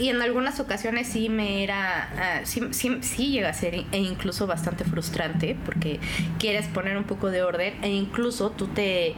y 0.00 0.08
en 0.08 0.20
algunas 0.22 0.58
ocasiones 0.58 1.06
sí 1.06 1.28
me 1.28 1.62
era, 1.62 2.08
ah, 2.16 2.40
sí, 2.44 2.62
sí, 2.70 2.98
sí 3.02 3.28
llega 3.30 3.50
a 3.50 3.52
ser 3.54 3.74
e 3.92 3.98
incluso 3.98 4.46
bastante 4.46 4.84
frustrante 4.84 5.56
porque 5.66 6.00
quieres 6.38 6.66
poner 6.66 6.96
un 6.96 7.04
poco 7.04 7.30
de 7.30 7.42
orden 7.42 7.74
e 7.84 7.90
incluso 7.90 8.50
tú 8.50 8.68
te, 8.68 9.14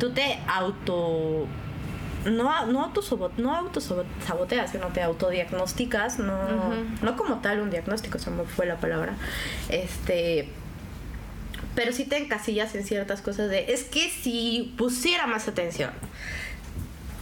tú 0.00 0.10
te 0.10 0.38
auto, 0.48 1.46
no, 2.24 2.66
no, 2.66 2.92
autosabot- 2.92 3.36
no 3.36 3.54
autosaboteas, 3.54 4.72
sino 4.72 4.88
te 4.88 5.02
autodiagnosticas, 5.02 6.18
no, 6.18 6.36
no 7.02 7.16
como 7.16 7.36
tal 7.38 7.60
un 7.60 7.70
diagnóstico, 7.70 8.18
se 8.18 8.30
me 8.30 8.42
fue 8.44 8.66
la 8.66 8.76
palabra, 8.76 9.14
este... 9.68 10.48
Pero 11.76 11.92
sí 11.92 12.04
te 12.04 12.16
encasillas 12.16 12.74
en 12.74 12.84
ciertas 12.84 13.20
cosas 13.22 13.48
de, 13.48 13.72
es 13.72 13.84
que 13.84 14.10
si 14.10 14.74
pusiera 14.76 15.28
más 15.28 15.46
atención, 15.46 15.90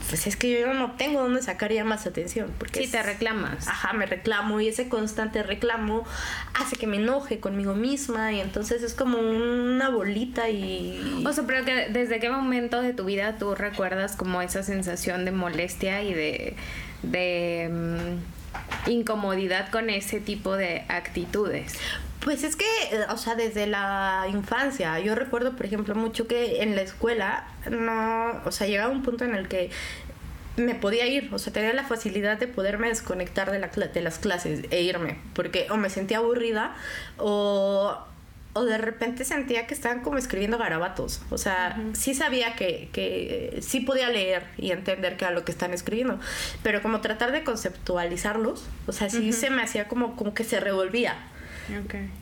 pues 0.09 0.27
es 0.27 0.37
que 0.37 0.61
yo 0.61 0.73
no 0.75 0.93
tengo 0.93 1.21
dónde 1.23 1.43
sacar 1.43 1.73
ya 1.73 1.85
más 1.85 2.07
atención. 2.07 2.51
Porque 2.59 2.85
Sí, 2.85 2.91
te 2.91 2.99
es- 3.01 3.07
reclamas. 3.07 3.69
Ajá, 3.69 3.93
me 3.93 4.07
reclamo 4.07 4.61
y 4.61 4.69
ese 4.69 4.89
constante 4.89 5.43
reclamo 5.43 6.05
hace 6.55 6.77
que 6.77 6.87
me 6.87 6.97
enoje 6.97 7.41
conmigo 7.41 7.75
misma 7.75 8.33
y 8.33 8.41
entonces 8.41 8.83
es 8.83 8.95
como 8.95 9.19
una 9.19 9.91
bolita 9.91 10.49
y... 10.49 11.25
O 11.27 11.33
sea, 11.33 11.45
pero 11.47 11.65
que 11.65 11.89
desde 11.91 12.21
qué 12.21 12.31
momento 12.31 12.81
de 12.83 12.93
tu 12.95 13.05
vida 13.05 13.37
tú 13.39 13.55
recuerdas 13.55 14.17
como 14.17 14.41
esa 14.43 14.63
sensación 14.63 15.25
de 15.25 15.31
molestia 15.33 16.03
y 16.03 16.15
de, 16.15 16.57
de 17.03 17.69
mm, 17.71 18.91
incomodidad 18.91 19.71
con 19.71 19.91
ese 19.91 20.21
tipo 20.21 20.57
de 20.57 20.85
actitudes. 20.89 21.75
Pues 22.21 22.43
es 22.43 22.57
que, 22.57 22.65
eh, 22.65 23.05
o 23.11 23.17
sea, 23.17 23.35
desde 23.37 23.67
la 23.67 24.27
infancia, 24.31 24.99
yo 24.99 25.15
recuerdo, 25.15 25.57
por 25.57 25.67
ejemplo, 25.67 25.95
mucho 25.95 26.27
que 26.27 26.63
en 26.63 26.75
la 26.75 26.83
escuela, 26.83 27.47
no, 27.71 28.43
o 28.45 28.51
sea, 28.51 28.67
llegaba 28.67 28.91
un 28.91 29.03
punto 29.03 29.25
en 29.25 29.35
el 29.35 29.49
que 29.49 29.71
me 30.57 30.75
podía 30.75 31.07
ir, 31.07 31.31
o 31.33 31.39
sea, 31.39 31.53
tenía 31.53 31.73
la 31.73 31.85
facilidad 31.85 32.39
de 32.39 32.49
poderme 32.49 32.89
desconectar 32.89 33.51
de, 33.51 33.61
la, 33.61 33.69
de 33.69 34.01
las 34.01 34.19
clases 34.19 34.65
e 34.71 34.83
irme, 34.83 35.19
porque 35.35 35.69
o 35.71 35.77
me 35.77 35.91
sentía 35.91 36.19
aburrida 36.19 36.75
o, 37.17 37.97
o 38.55 38.65
de 38.65 38.79
repente 38.79 39.25
sentía 39.25 39.69
que 39.69 39.75
estaban 39.75 40.01
como 40.01 40.19
escribiendo 40.19 40.59
garabatos, 40.59 41.23
o 41.31 41.39
sea, 41.39 41.81
sí 41.93 42.15
sabía 42.15 42.57
que, 42.57 42.89
que 42.93 43.59
sí 43.63 43.81
podía 43.81 44.09
leer 44.09 44.45
y 44.57 44.73
entender 44.73 45.17
qué 45.17 45.27
era 45.27 45.35
lo 45.35 45.45
que 45.45 45.53
están 45.53 45.73
escribiendo, 45.73 46.19
pero 46.65 46.83
como 46.83 47.01
tratar 47.01 47.31
de 47.31 47.45
conceptualizarlos, 47.45 48.65
o 48.87 48.93
sea, 48.93 49.09
sí 49.09 49.33
se 49.33 49.51
me 49.51 49.63
hacía 49.63 49.87
como, 49.87 50.17
como 50.17 50.35
que 50.35 50.45
se 50.45 50.59
revolvía. 50.59 51.17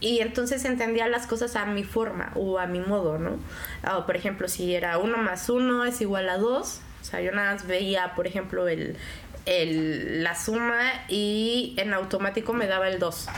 Y 0.01 0.21
entonces 0.21 0.65
entendía 0.65 1.09
las 1.09 1.27
cosas 1.27 1.57
a 1.57 1.67
mi 1.67 1.85
forma 1.85 2.33
o 2.35 2.59
a 2.59 2.67
mi 2.67 2.81
modo, 2.81 3.19
¿no? 3.19 3.39
Ah, 3.83 4.05
por 4.07 4.17
ejemplo, 4.17 4.49
si 4.49 4.75
era 4.75 4.99
uno 4.99 5.19
más 5.19 5.49
uno 5.49 5.85
es 5.85 6.01
igual 6.01 6.29
a 6.29 6.39
dos, 6.39 6.81
o 7.01 7.05
sea, 7.05 7.21
yo 7.21 7.33
nada 7.33 7.53
más 7.55 7.67
veía, 7.67 8.15
por 8.15 8.27
ejemplo, 8.27 8.69
el, 8.69 8.97
el, 9.47 10.25
la 10.25 10.35
suma 10.35 10.83
y 11.09 11.75
en 11.79 11.95
automático 11.95 12.53
me 12.53 12.67
daba 12.67 12.89
el 12.89 12.99
2 12.99 13.29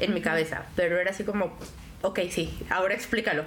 en 0.00 0.14
mi 0.14 0.20
cabeza, 0.20 0.64
pero 0.76 0.98
era 0.98 1.10
así 1.10 1.24
como, 1.24 1.56
ok, 2.02 2.20
sí, 2.30 2.56
ahora 2.70 2.94
explícalo. 2.94 3.44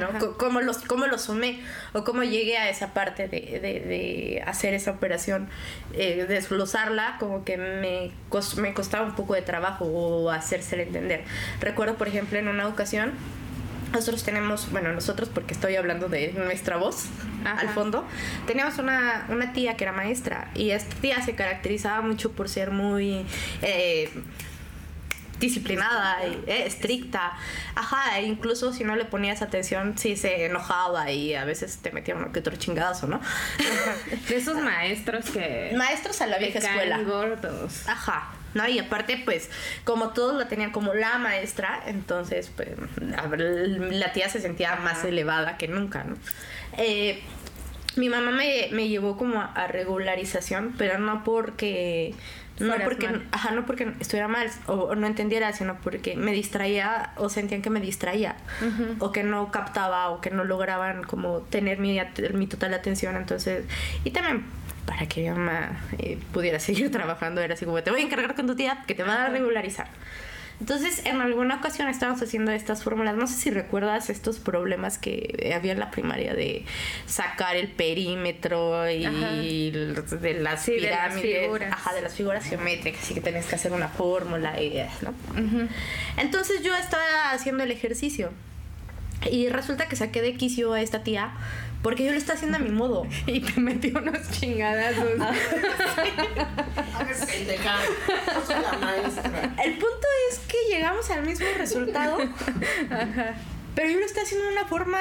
¿No? 0.00 0.36
¿Cómo, 0.36 0.60
los, 0.60 0.78
¿Cómo 0.78 1.06
lo 1.06 1.18
sumé? 1.18 1.60
¿O 1.92 2.04
cómo 2.04 2.22
llegué 2.22 2.58
a 2.58 2.68
esa 2.70 2.92
parte 2.94 3.28
de, 3.28 3.40
de- 3.60 3.80
de 3.80 4.42
hacer 4.46 4.74
esa 4.74 4.90
operación? 4.92 5.48
Eh, 5.94 6.26
desglosarla, 6.28 7.16
como 7.18 7.44
que 7.44 7.56
me, 7.56 8.10
cos- 8.30 8.56
me 8.56 8.74
costaba 8.74 9.04
un 9.06 9.14
poco 9.14 9.34
de 9.34 9.42
trabajo 9.42 9.84
o 9.86 10.30
hacérsela 10.30 10.82
entender. 10.82 11.24
Recuerdo, 11.60 11.94
por 11.96 12.08
ejemplo, 12.08 12.38
en 12.38 12.48
una 12.48 12.66
ocasión, 12.68 13.12
nosotros 13.92 14.22
tenemos, 14.24 14.70
bueno, 14.70 14.92
nosotros 14.94 15.28
porque 15.28 15.52
estoy 15.52 15.76
hablando 15.76 16.08
de 16.08 16.32
nuestra 16.32 16.78
voz 16.78 17.06
Ajá. 17.44 17.60
al 17.60 17.68
fondo, 17.68 18.06
teníamos 18.46 18.78
una, 18.78 19.26
una 19.28 19.52
tía 19.52 19.76
que 19.76 19.84
era 19.84 19.92
maestra 19.92 20.50
y 20.54 20.70
esta 20.70 20.94
tía 20.96 21.20
se 21.20 21.34
caracterizaba 21.34 22.00
mucho 22.00 22.32
por 22.32 22.48
ser 22.48 22.70
muy... 22.70 23.26
eh, 23.60 24.08
disciplinada 25.42 26.26
y 26.26 26.50
eh, 26.50 26.66
estricta. 26.66 27.32
Ajá, 27.74 28.18
e 28.18 28.22
incluso 28.22 28.72
si 28.72 28.84
no 28.84 28.96
le 28.96 29.04
ponías 29.04 29.42
atención, 29.42 29.98
sí 29.98 30.16
se 30.16 30.46
enojaba 30.46 31.10
y 31.10 31.34
a 31.34 31.44
veces 31.44 31.78
te 31.82 31.90
metía 31.90 32.14
uno 32.14 32.32
que 32.32 32.40
otro 32.40 32.56
chingadazo, 32.56 33.06
¿no? 33.08 33.20
De 34.28 34.36
esos 34.36 34.56
maestros 34.56 35.30
que... 35.30 35.72
Maestros 35.76 36.20
a 36.22 36.26
la 36.26 36.38
vieja 36.38 36.60
caen 36.60 36.90
escuela. 36.90 37.02
gordos. 37.02 37.86
Ajá. 37.88 38.32
¿no? 38.54 38.68
Y 38.68 38.78
aparte, 38.78 39.20
pues, 39.24 39.50
como 39.84 40.10
todos 40.10 40.36
la 40.36 40.46
tenían 40.46 40.70
como 40.72 40.94
la 40.94 41.18
maestra, 41.18 41.82
entonces, 41.86 42.50
pues, 42.54 42.68
la 42.96 44.12
tía 44.12 44.28
se 44.28 44.40
sentía 44.40 44.76
más 44.76 45.04
elevada 45.04 45.56
que 45.56 45.68
nunca, 45.68 46.04
¿no? 46.04 46.16
Eh, 46.76 47.22
mi 47.96 48.08
mamá 48.08 48.30
me, 48.30 48.68
me 48.72 48.88
llevó 48.88 49.16
como 49.16 49.40
a, 49.40 49.46
a 49.52 49.66
regularización, 49.68 50.74
pero 50.78 50.98
no 50.98 51.24
porque 51.24 52.14
No 52.58 52.74
porque, 52.84 53.08
mal. 53.08 53.26
ajá, 53.32 53.50
no 53.52 53.66
porque 53.66 53.92
estuviera 54.00 54.28
mal 54.28 54.48
o, 54.66 54.74
o 54.74 54.94
no 54.94 55.06
entendiera, 55.06 55.52
sino 55.52 55.76
porque 55.78 56.16
me 56.16 56.32
distraía 56.32 57.12
o 57.16 57.28
sentían 57.28 57.62
que 57.62 57.70
me 57.70 57.80
distraía 57.80 58.36
o 58.98 59.10
que 59.10 59.22
no 59.22 59.50
captaba 59.50 60.10
o 60.10 60.20
que 60.20 60.30
no 60.30 60.44
lograban 60.44 61.02
como 61.02 61.40
tener 61.40 61.78
mi, 61.78 61.98
mi 62.34 62.46
total 62.46 62.74
atención. 62.74 63.16
Entonces, 63.16 63.64
y 64.04 64.10
también 64.10 64.44
para 64.86 65.06
que 65.06 65.22
mi 65.22 65.30
mamá 65.30 65.80
eh, 65.98 66.18
pudiera 66.32 66.58
seguir 66.60 66.90
trabajando, 66.90 67.40
era 67.40 67.54
así 67.54 67.64
como, 67.64 67.82
te 67.82 67.90
voy 67.90 68.00
a 68.00 68.04
encargar 68.04 68.34
con 68.34 68.46
tu 68.46 68.54
tía 68.54 68.84
que 68.86 68.94
te 68.94 69.02
va 69.02 69.26
a 69.26 69.28
regularizar. 69.28 69.88
Entonces, 70.62 71.02
en 71.06 71.20
alguna 71.20 71.56
ocasión 71.56 71.88
estábamos 71.88 72.22
haciendo 72.22 72.52
estas 72.52 72.84
fórmulas. 72.84 73.16
No 73.16 73.26
sé 73.26 73.34
si 73.34 73.50
recuerdas 73.50 74.08
estos 74.10 74.38
problemas 74.38 74.96
que 74.96 75.52
había 75.56 75.72
en 75.72 75.80
la 75.80 75.90
primaria 75.90 76.34
de 76.34 76.64
sacar 77.04 77.56
el 77.56 77.66
perímetro 77.66 78.88
y 78.88 79.04
Ajá. 79.04 79.32
de 79.32 80.34
las 80.40 80.62
Sí, 80.62 80.74
de 80.74 80.82
las 80.82 81.14
pirámides. 81.14 81.42
figuras. 81.42 81.72
Ajá, 81.72 81.92
de 81.94 82.02
las 82.02 82.14
figuras 82.14 82.44
geométricas. 82.44 83.02
Así 83.02 83.12
que 83.12 83.20
tenías 83.20 83.46
que 83.46 83.56
hacer 83.56 83.72
una 83.72 83.88
fórmula 83.88 84.62
y 84.62 84.80
¿no? 85.02 85.12
Entonces 86.16 86.62
yo 86.62 86.76
estaba 86.76 87.32
haciendo 87.32 87.64
el 87.64 87.72
ejercicio. 87.72 88.30
Y 89.30 89.48
resulta 89.48 89.88
que 89.88 89.96
saqué 89.96 90.22
de 90.22 90.36
quicio 90.36 90.72
a 90.72 90.80
esta 90.80 91.02
tía 91.02 91.34
porque 91.82 92.04
yo 92.04 92.12
lo 92.12 92.18
estaba 92.18 92.36
haciendo 92.36 92.58
a 92.58 92.60
mi 92.60 92.70
modo. 92.70 93.06
Y 93.26 93.40
te 93.40 93.60
metió 93.60 93.98
unos 93.98 94.30
chingadazos. 94.30 95.20
Hagas 95.20 97.26
pendeja. 97.26 97.76
No 98.34 98.46
soy 98.46 98.62
la 98.62 98.78
maestra. 98.78 99.54
El 99.64 99.72
punto 99.72 100.06
es 100.30 100.38
que 100.40 100.56
llegamos 100.70 101.10
al 101.10 101.26
mismo 101.26 101.46
resultado. 101.58 102.18
Pero 103.74 103.90
yo 103.90 103.98
lo 103.98 104.06
estaba 104.06 104.24
haciendo 104.24 104.46
de 104.46 104.52
una 104.52 104.66
forma 104.66 104.98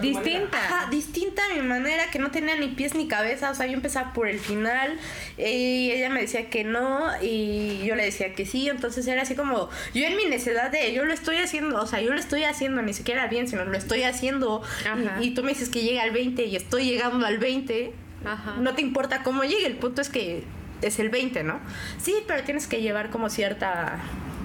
Distinta. 0.00 0.58
Ajá, 0.58 0.90
distinta 0.90 1.42
a 1.44 1.54
mi 1.54 1.62
manera, 1.62 2.10
que 2.10 2.18
no 2.18 2.30
tenía 2.30 2.56
ni 2.56 2.68
pies 2.68 2.94
ni 2.94 3.08
cabeza. 3.08 3.50
O 3.50 3.54
sea, 3.54 3.66
yo 3.66 3.72
empezaba 3.72 4.12
por 4.12 4.28
el 4.28 4.38
final 4.38 4.98
eh, 5.38 5.52
y 5.52 5.90
ella 5.90 6.10
me 6.10 6.20
decía 6.20 6.50
que 6.50 6.64
no 6.64 7.10
y 7.22 7.84
yo 7.84 7.94
le 7.94 8.04
decía 8.04 8.34
que 8.34 8.44
sí. 8.44 8.68
Entonces 8.68 9.06
era 9.06 9.22
así 9.22 9.34
como, 9.34 9.70
yo 9.94 10.04
en 10.04 10.16
mi 10.16 10.26
necedad 10.26 10.70
de, 10.70 10.92
yo 10.92 11.04
lo 11.04 11.14
estoy 11.14 11.36
haciendo, 11.36 11.80
o 11.80 11.86
sea, 11.86 12.00
yo 12.00 12.12
lo 12.12 12.20
estoy 12.20 12.44
haciendo 12.44 12.82
ni 12.82 12.92
siquiera 12.92 13.26
bien, 13.28 13.48
sino 13.48 13.64
lo 13.64 13.76
estoy 13.76 14.02
haciendo. 14.02 14.62
Ajá. 14.80 15.18
Y, 15.20 15.28
y 15.28 15.34
tú 15.34 15.42
me 15.42 15.50
dices 15.50 15.68
que 15.68 15.82
llega 15.82 16.02
al 16.02 16.10
20 16.10 16.44
y 16.44 16.56
estoy 16.56 16.84
llegando 16.84 17.24
al 17.26 17.38
20. 17.38 17.92
Ajá. 18.24 18.56
No 18.58 18.74
te 18.74 18.82
importa 18.82 19.22
cómo 19.22 19.44
llegue, 19.44 19.66
el 19.66 19.76
punto 19.76 20.02
es 20.02 20.08
que 20.08 20.44
es 20.82 20.98
el 20.98 21.08
20, 21.08 21.44
¿no? 21.44 21.60
Sí, 22.02 22.14
pero 22.26 22.44
tienes 22.44 22.66
que 22.66 22.82
llevar 22.82 23.10
como 23.10 23.30
cierta 23.30 23.98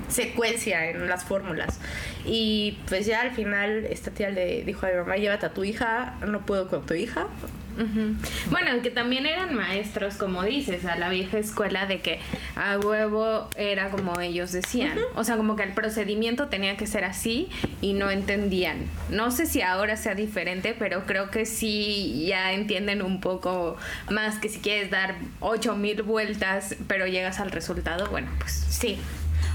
secuencia 0.09 0.89
en 0.89 1.07
las 1.07 1.23
fórmulas. 1.23 1.79
Y 2.25 2.77
pues 2.87 3.05
ya 3.05 3.21
al 3.21 3.31
final 3.31 3.85
esta 3.89 4.11
tía 4.11 4.29
le 4.29 4.63
dijo 4.63 4.85
a 4.85 4.89
mi 4.89 4.95
mamá, 4.97 5.15
llévate 5.17 5.45
a 5.45 5.53
tu 5.53 5.63
hija, 5.63 6.15
no 6.25 6.45
puedo 6.45 6.67
con 6.67 6.85
tu 6.85 6.93
hija. 6.93 7.27
Ujú. 7.75 8.15
Bueno, 8.51 8.81
que 8.83 8.91
también 8.91 9.25
eran 9.25 9.55
maestros, 9.55 10.15
como 10.15 10.43
dices, 10.43 10.85
a 10.85 10.95
la 10.95 11.09
vieja 11.09 11.39
escuela 11.39 11.85
de 11.85 12.01
que 12.01 12.19
a 12.55 12.77
huevo 12.77 13.49
era 13.55 13.89
como 13.89 14.19
ellos 14.19 14.51
decían. 14.51 14.97
O 15.15 15.23
sea, 15.23 15.37
como 15.37 15.55
que 15.55 15.63
el 15.63 15.73
procedimiento 15.73 16.49
tenía 16.49 16.77
que 16.77 16.85
ser 16.85 17.03
así 17.03 17.49
y 17.81 17.93
no 17.93 18.11
entendían. 18.11 18.77
No 19.09 19.31
sé 19.31 19.47
si 19.47 19.61
ahora 19.61 19.97
sea 19.97 20.13
diferente, 20.13 20.75
pero 20.77 21.05
creo 21.05 21.31
que 21.31 21.45
sí 21.47 22.25
ya 22.27 22.53
entienden 22.53 23.01
un 23.01 23.19
poco 23.19 23.75
más 24.09 24.37
que 24.37 24.49
si 24.49 24.59
quieres 24.59 24.91
dar 24.91 25.15
ocho 25.39 25.75
mil 25.75 26.03
vueltas, 26.03 26.75
pero 26.87 27.07
llegas 27.07 27.39
al 27.39 27.51
resultado, 27.51 28.07
bueno, 28.09 28.29
pues 28.39 28.51
Sí. 28.69 28.99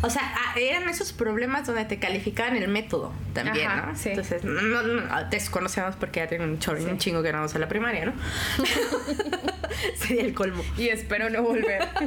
O 0.00 0.11
sea, 0.11 0.23
ah, 0.37 0.55
eran 0.59 0.88
esos 0.88 1.12
problemas 1.12 1.67
donde 1.67 1.85
te 1.85 1.99
calificaban 1.99 2.57
el 2.57 2.69
método 2.69 3.12
también, 3.35 3.67
Ajá, 3.67 3.87
¿no? 3.87 3.97
sí. 3.97 4.11
Entonces, 4.11 4.45
no, 4.45 4.61
no, 4.62 4.83
no, 4.83 5.25
desconocemos 5.31 5.97
porque 5.97 6.21
ya 6.21 6.28
tienen 6.28 6.49
un 6.50 6.59
chorro 6.61 6.81
y 6.81 6.85
un 6.85 6.99
chingo 6.99 7.23
que 7.23 7.33
no 7.33 7.38
vamos 7.38 7.55
a 7.55 7.59
la 7.59 7.69
primaria, 7.69 8.07
¿no? 8.07 8.12
Sería 9.97 10.23
el 10.23 10.35
colmo. 10.35 10.62
y 10.76 10.88
espero 10.88 11.31
no 11.31 11.43
volver. 11.43 11.87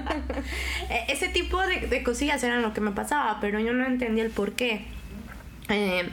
Eh, 0.89 1.05
Ese 1.09 1.29
tipo 1.29 1.61
de, 1.61 1.87
de 1.87 2.03
cosillas 2.03 2.43
eran 2.43 2.61
lo 2.61 2.73
que 2.73 2.81
me 2.81 2.91
pasaba, 2.91 3.39
pero 3.39 3.59
yo 3.59 3.73
no 3.73 3.85
entendía 3.85 4.23
el 4.23 4.31
por 4.31 4.53
qué. 4.53 4.85
Eh, 5.69 6.09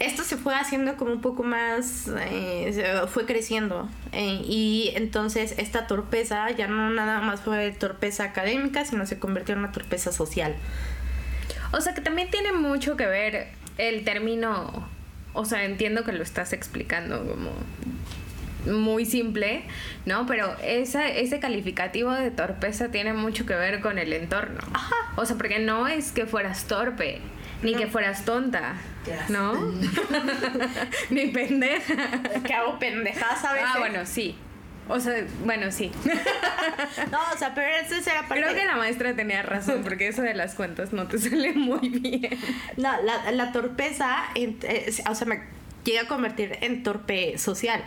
esto 0.00 0.22
se 0.22 0.36
fue 0.38 0.54
haciendo 0.54 0.96
como 0.96 1.12
un 1.12 1.20
poco 1.20 1.42
más, 1.42 2.08
eh, 2.18 3.04
fue 3.08 3.26
creciendo 3.26 3.88
eh, 4.12 4.40
y 4.44 4.92
entonces 4.94 5.54
esta 5.58 5.86
torpeza 5.86 6.50
ya 6.52 6.66
no 6.66 6.88
nada 6.88 7.20
más 7.20 7.40
fue 7.42 7.72
torpeza 7.72 8.24
académica, 8.24 8.86
sino 8.86 9.04
se 9.04 9.18
convirtió 9.18 9.52
en 9.54 9.58
una 9.58 9.72
torpeza 9.72 10.12
social. 10.12 10.54
O 11.72 11.80
sea 11.80 11.94
que 11.94 12.00
también 12.00 12.30
tiene 12.30 12.52
mucho 12.52 12.96
que 12.96 13.06
ver 13.06 13.48
el 13.78 14.04
término, 14.04 14.88
o 15.32 15.44
sea, 15.44 15.64
entiendo 15.64 16.04
que 16.04 16.12
lo 16.12 16.22
estás 16.22 16.52
explicando 16.52 17.26
como 17.26 17.50
muy 18.66 19.06
simple, 19.06 19.64
¿no? 20.06 20.26
Pero 20.26 20.56
esa, 20.62 21.08
ese 21.08 21.40
calificativo 21.40 22.12
de 22.12 22.30
torpeza 22.30 22.90
tiene 22.90 23.12
mucho 23.12 23.46
que 23.46 23.54
ver 23.54 23.80
con 23.80 23.98
el 23.98 24.12
entorno. 24.12 24.60
O 25.16 25.26
sea, 25.26 25.36
porque 25.36 25.58
no 25.58 25.88
es 25.88 26.12
que 26.12 26.26
fueras 26.26 26.64
torpe, 26.66 27.20
ni 27.62 27.74
que 27.74 27.86
fueras 27.86 28.24
tonta, 28.24 28.74
¿no? 29.28 29.54
ni 31.10 31.26
pendeja. 31.28 32.22
Que 32.44 32.54
hago 32.54 32.78
pendejadas 32.78 33.44
a 33.44 33.52
veces. 33.52 33.68
Ah, 33.74 33.78
bueno, 33.78 34.06
sí. 34.06 34.36
O 34.88 35.00
sea, 35.00 35.24
bueno, 35.44 35.70
sí. 35.70 35.90
No, 37.10 37.18
o 37.34 37.38
sea, 37.38 37.54
pero 37.54 37.68
ese 37.68 37.98
era 38.10 38.26
parte... 38.28 38.42
Creo 38.42 38.54
que 38.54 38.64
la 38.64 38.76
maestra 38.76 39.14
tenía 39.14 39.42
razón, 39.42 39.82
porque 39.82 40.08
eso 40.08 40.22
de 40.22 40.34
las 40.34 40.54
cuentas 40.54 40.92
no 40.92 41.06
te 41.06 41.18
sale 41.30 41.52
muy 41.52 41.88
bien. 41.88 42.38
No, 42.76 42.90
la, 43.02 43.32
la 43.32 43.52
torpeza, 43.52 44.24
eh, 44.34 44.92
o 45.08 45.14
sea, 45.14 45.26
me 45.26 45.42
llegué 45.84 46.00
a 46.00 46.06
convertir 46.06 46.58
en 46.60 46.82
torpe 46.82 47.38
social. 47.38 47.82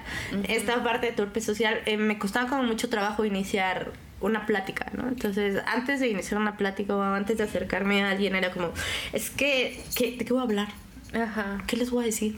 Esta 0.47 0.83
parte 0.83 1.07
de 1.07 1.13
torpe 1.13 1.41
social 1.41 1.81
eh, 1.85 1.97
me 1.97 2.17
costaba 2.17 2.49
como 2.49 2.63
mucho 2.63 2.89
trabajo 2.89 3.25
iniciar 3.25 3.91
una 4.21 4.45
plática, 4.45 4.91
¿no? 4.93 5.07
Entonces, 5.07 5.61
antes 5.67 5.99
de 5.99 6.07
iniciar 6.07 6.39
una 6.39 6.57
plática 6.57 6.95
o 6.95 7.01
antes 7.01 7.37
de 7.37 7.43
acercarme 7.43 8.03
a 8.03 8.11
alguien, 8.11 8.35
era 8.35 8.51
como, 8.51 8.71
es 9.13 9.29
que, 9.29 9.83
¿qué, 9.95 10.15
¿de 10.17 10.25
qué 10.25 10.33
voy 10.33 10.41
a 10.41 10.45
hablar? 10.45 10.67
Ajá. 11.13 11.63
¿Qué 11.67 11.77
les 11.77 11.91
voy 11.91 12.03
a 12.03 12.05
decir? 12.07 12.37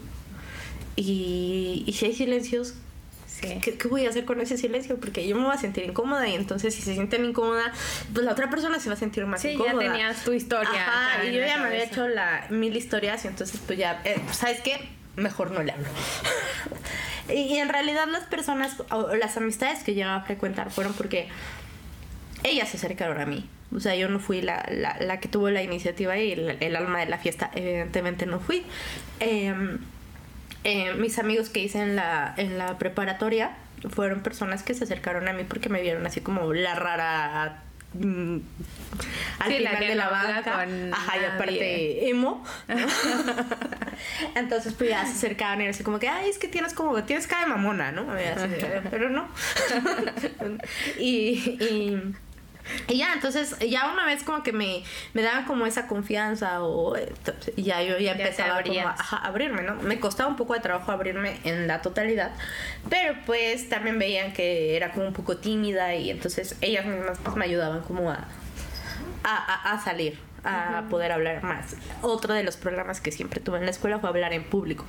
Y, 0.96 1.84
y 1.86 1.94
si 1.94 2.06
hay 2.06 2.14
silencios, 2.14 2.76
Sí. 3.40 3.60
¿Qué, 3.62 3.78
qué 3.78 3.88
voy 3.88 4.06
a 4.06 4.10
hacer 4.10 4.26
con 4.26 4.42
ese 4.42 4.58
silencio? 4.58 4.98
Porque 5.00 5.28
yo 5.28 5.36
me 5.36 5.44
voy 5.44 5.54
a 5.54 5.58
sentir 5.60 5.84
incómoda 5.84 6.28
y 6.28 6.34
entonces 6.34 6.74
si 6.74 6.82
se 6.82 6.94
sienten 6.94 7.24
incómoda, 7.24 7.72
pues 8.14 8.26
la 8.26 8.32
otra 8.32 8.50
persona 8.50 8.80
se 8.80 8.90
va 8.90 8.96
a 8.96 8.98
sentir 8.98 9.26
más 9.28 9.42
Sí, 9.42 9.50
ya 9.50 9.54
incómoda. 9.54 9.92
tenías 9.92 10.24
tu 10.24 10.34
historia 10.34 10.70
Ajá, 10.88 11.24
y 11.26 11.34
yo 11.34 11.42
ya 11.42 11.58
me 11.58 11.68
había 11.68 11.84
hecho 11.84 12.08
la 12.08 12.48
mil 12.50 12.76
historias 12.76 13.24
y 13.26 13.28
entonces 13.28 13.60
pues 13.66 13.78
ya, 13.78 14.02
eh, 14.06 14.20
¿sabes 14.32 14.62
qué? 14.62 14.80
Mejor 15.16 15.52
no 15.52 15.62
le 15.62 15.72
hablo. 15.72 15.88
y, 17.34 17.58
en 17.58 17.70
realidad 17.70 18.08
las 18.08 18.24
personas, 18.24 18.76
o 18.90 19.16
las 19.16 19.38
amistades 19.38 19.84
que 19.84 19.94
llegaba 19.94 20.18
a 20.18 20.22
frecuentar 20.22 20.72
fueron 20.72 20.94
porque 20.94 21.28
ellas 22.44 22.70
se 22.70 22.78
acercaron 22.78 23.20
a 23.20 23.26
mí. 23.26 23.48
O 23.76 23.80
sea, 23.80 23.96
yo 23.96 24.08
no 24.10 24.20
fui 24.20 24.42
la, 24.42 24.66
la, 24.72 24.98
la 25.00 25.20
que 25.20 25.28
tuvo 25.28 25.50
la 25.50 25.62
iniciativa 25.62 26.18
y 26.18 26.32
el, 26.32 26.58
el 26.60 26.76
alma 26.76 27.00
de 27.00 27.08
la 27.08 27.18
fiesta, 27.18 27.52
evidentemente 27.54 28.26
no 28.26 28.40
fui. 28.40 28.64
Em, 29.20 29.80
eh, 30.68 30.94
mis 30.96 31.18
amigos 31.18 31.50
que 31.50 31.62
hice 31.62 31.82
en 31.82 31.96
la, 31.96 32.34
en 32.38 32.58
la 32.58 32.78
preparatoria 32.78 33.56
fueron 33.90 34.20
personas 34.22 34.64
que 34.64 34.74
se 34.74 34.84
acercaron 34.84 35.28
a 35.30 35.34
mí 35.34 35.44
porque 35.48 35.70
me 35.70 35.82
vieron 35.82 36.06
así 36.06 36.20
como 36.20 36.54
la 36.54 36.76
rara 36.76 37.64
mm, 37.94 38.38
al 39.40 39.52
Sí, 39.52 39.60
la 39.60 39.70
final 39.70 39.80
que 39.80 39.88
de 39.88 39.96
la 39.96 40.10
banca. 40.10 40.54
con 40.66 40.94
Ajá, 40.94 41.18
y 41.18 41.24
aparte 41.26 42.10
emo. 42.10 42.44
¿no? 42.68 42.76
Entonces 44.36 44.74
pues 44.74 44.90
ya 44.90 45.06
se 45.06 45.12
acercaban 45.14 45.60
y 45.62 45.64
era 45.64 45.72
así 45.72 45.84
como 45.84 46.00
que, 46.00 46.10
ay, 46.10 46.30
es 46.30 46.38
que 46.38 46.48
tienes 46.48 46.74
como, 46.74 47.02
tienes 47.04 47.28
cara 47.28 47.44
de 47.44 47.50
mamona, 47.50 47.92
¿no? 47.92 48.12
Así 48.12 48.50
pero 48.92 49.10
no. 49.10 49.28
y, 51.00 51.56
y 51.64 52.02
y 52.88 52.98
ya, 52.98 53.14
entonces, 53.14 53.58
ya 53.60 53.92
una 53.92 54.06
vez 54.06 54.24
como 54.24 54.44
que 54.44 54.52
me, 54.52 54.84
me 55.14 55.22
daban 55.22 55.46
como 55.46 55.66
esa 55.66 55.88
confianza 55.88 56.64
o 56.64 56.96
eh, 56.96 57.12
ya 57.56 57.82
yo 57.82 57.98
ya 57.98 58.14
empezaba 58.14 58.62
como 58.64 58.80
a, 58.88 58.94
abrirme, 59.24 59.64
¿no? 59.64 59.76
Me 59.76 60.00
costaba 60.00 60.30
un 60.30 60.36
poco 60.36 60.54
de 60.54 60.60
trabajo 60.60 60.92
abrirme 60.92 61.40
en 61.44 61.68
la 61.68 61.82
totalidad, 61.82 62.32
pero 62.90 63.16
pues 63.26 63.70
también 63.70 64.00
veían 64.00 64.34
que 64.34 64.76
era 64.76 64.92
como 64.92 65.08
un 65.08 65.14
poco 65.14 65.38
tímida 65.38 65.96
y 65.96 66.10
entonces 66.10 66.56
ellas 66.62 66.86
mismas 66.86 67.18
pues 67.24 67.36
me 67.36 67.46
ayudaban 67.46 67.82
como 67.82 68.12
a, 68.12 68.28
a, 69.24 69.72
a- 69.74 69.78
a 70.48 70.64
salir, 70.64 70.76
a 70.78 70.90
poder 70.90 71.12
hablar 71.12 71.44
más. 71.44 71.76
Otro 72.02 72.34
de 72.34 72.44
los 72.44 72.58
problemas 72.58 73.02
que 73.02 73.12
siempre 73.12 73.40
tuve 73.40 73.58
en 73.60 73.66
la 73.66 73.72
escuela 73.72 74.00
fue 74.00 74.10
hablar 74.10 74.34
en 74.34 74.44
público. 74.44 74.86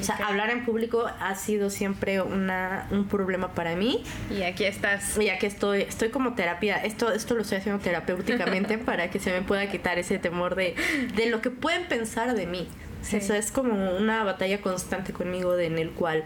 O 0.00 0.04
sea, 0.04 0.16
hablar 0.26 0.50
en 0.50 0.64
público 0.64 1.06
ha 1.20 1.34
sido 1.34 1.70
siempre 1.70 2.20
una, 2.20 2.86
un 2.90 3.08
problema 3.08 3.48
para 3.54 3.74
mí. 3.74 4.04
Y 4.30 4.42
aquí 4.42 4.64
estás. 4.64 5.16
Ya 5.16 5.38
que 5.38 5.46
estoy, 5.46 5.82
estoy 5.82 6.10
como 6.10 6.34
terapia, 6.34 6.76
esto, 6.76 7.10
esto 7.12 7.34
lo 7.34 7.42
estoy 7.42 7.58
haciendo 7.58 7.82
terapéuticamente 7.82 8.78
para 8.78 9.10
que 9.10 9.18
se 9.18 9.32
me 9.32 9.42
pueda 9.42 9.68
quitar 9.70 9.98
ese 9.98 10.18
temor 10.18 10.54
de, 10.54 10.74
de 11.14 11.26
lo 11.26 11.40
que 11.40 11.50
pueden 11.50 11.86
pensar 11.88 12.34
de 12.34 12.46
mí. 12.46 12.68
Sí. 13.02 13.16
Eso 13.16 13.34
es 13.34 13.52
como 13.52 13.96
una 13.96 14.24
batalla 14.24 14.60
constante 14.60 15.12
conmigo 15.12 15.54
de- 15.56 15.66
en 15.66 15.78
el 15.78 15.90
cual 15.90 16.24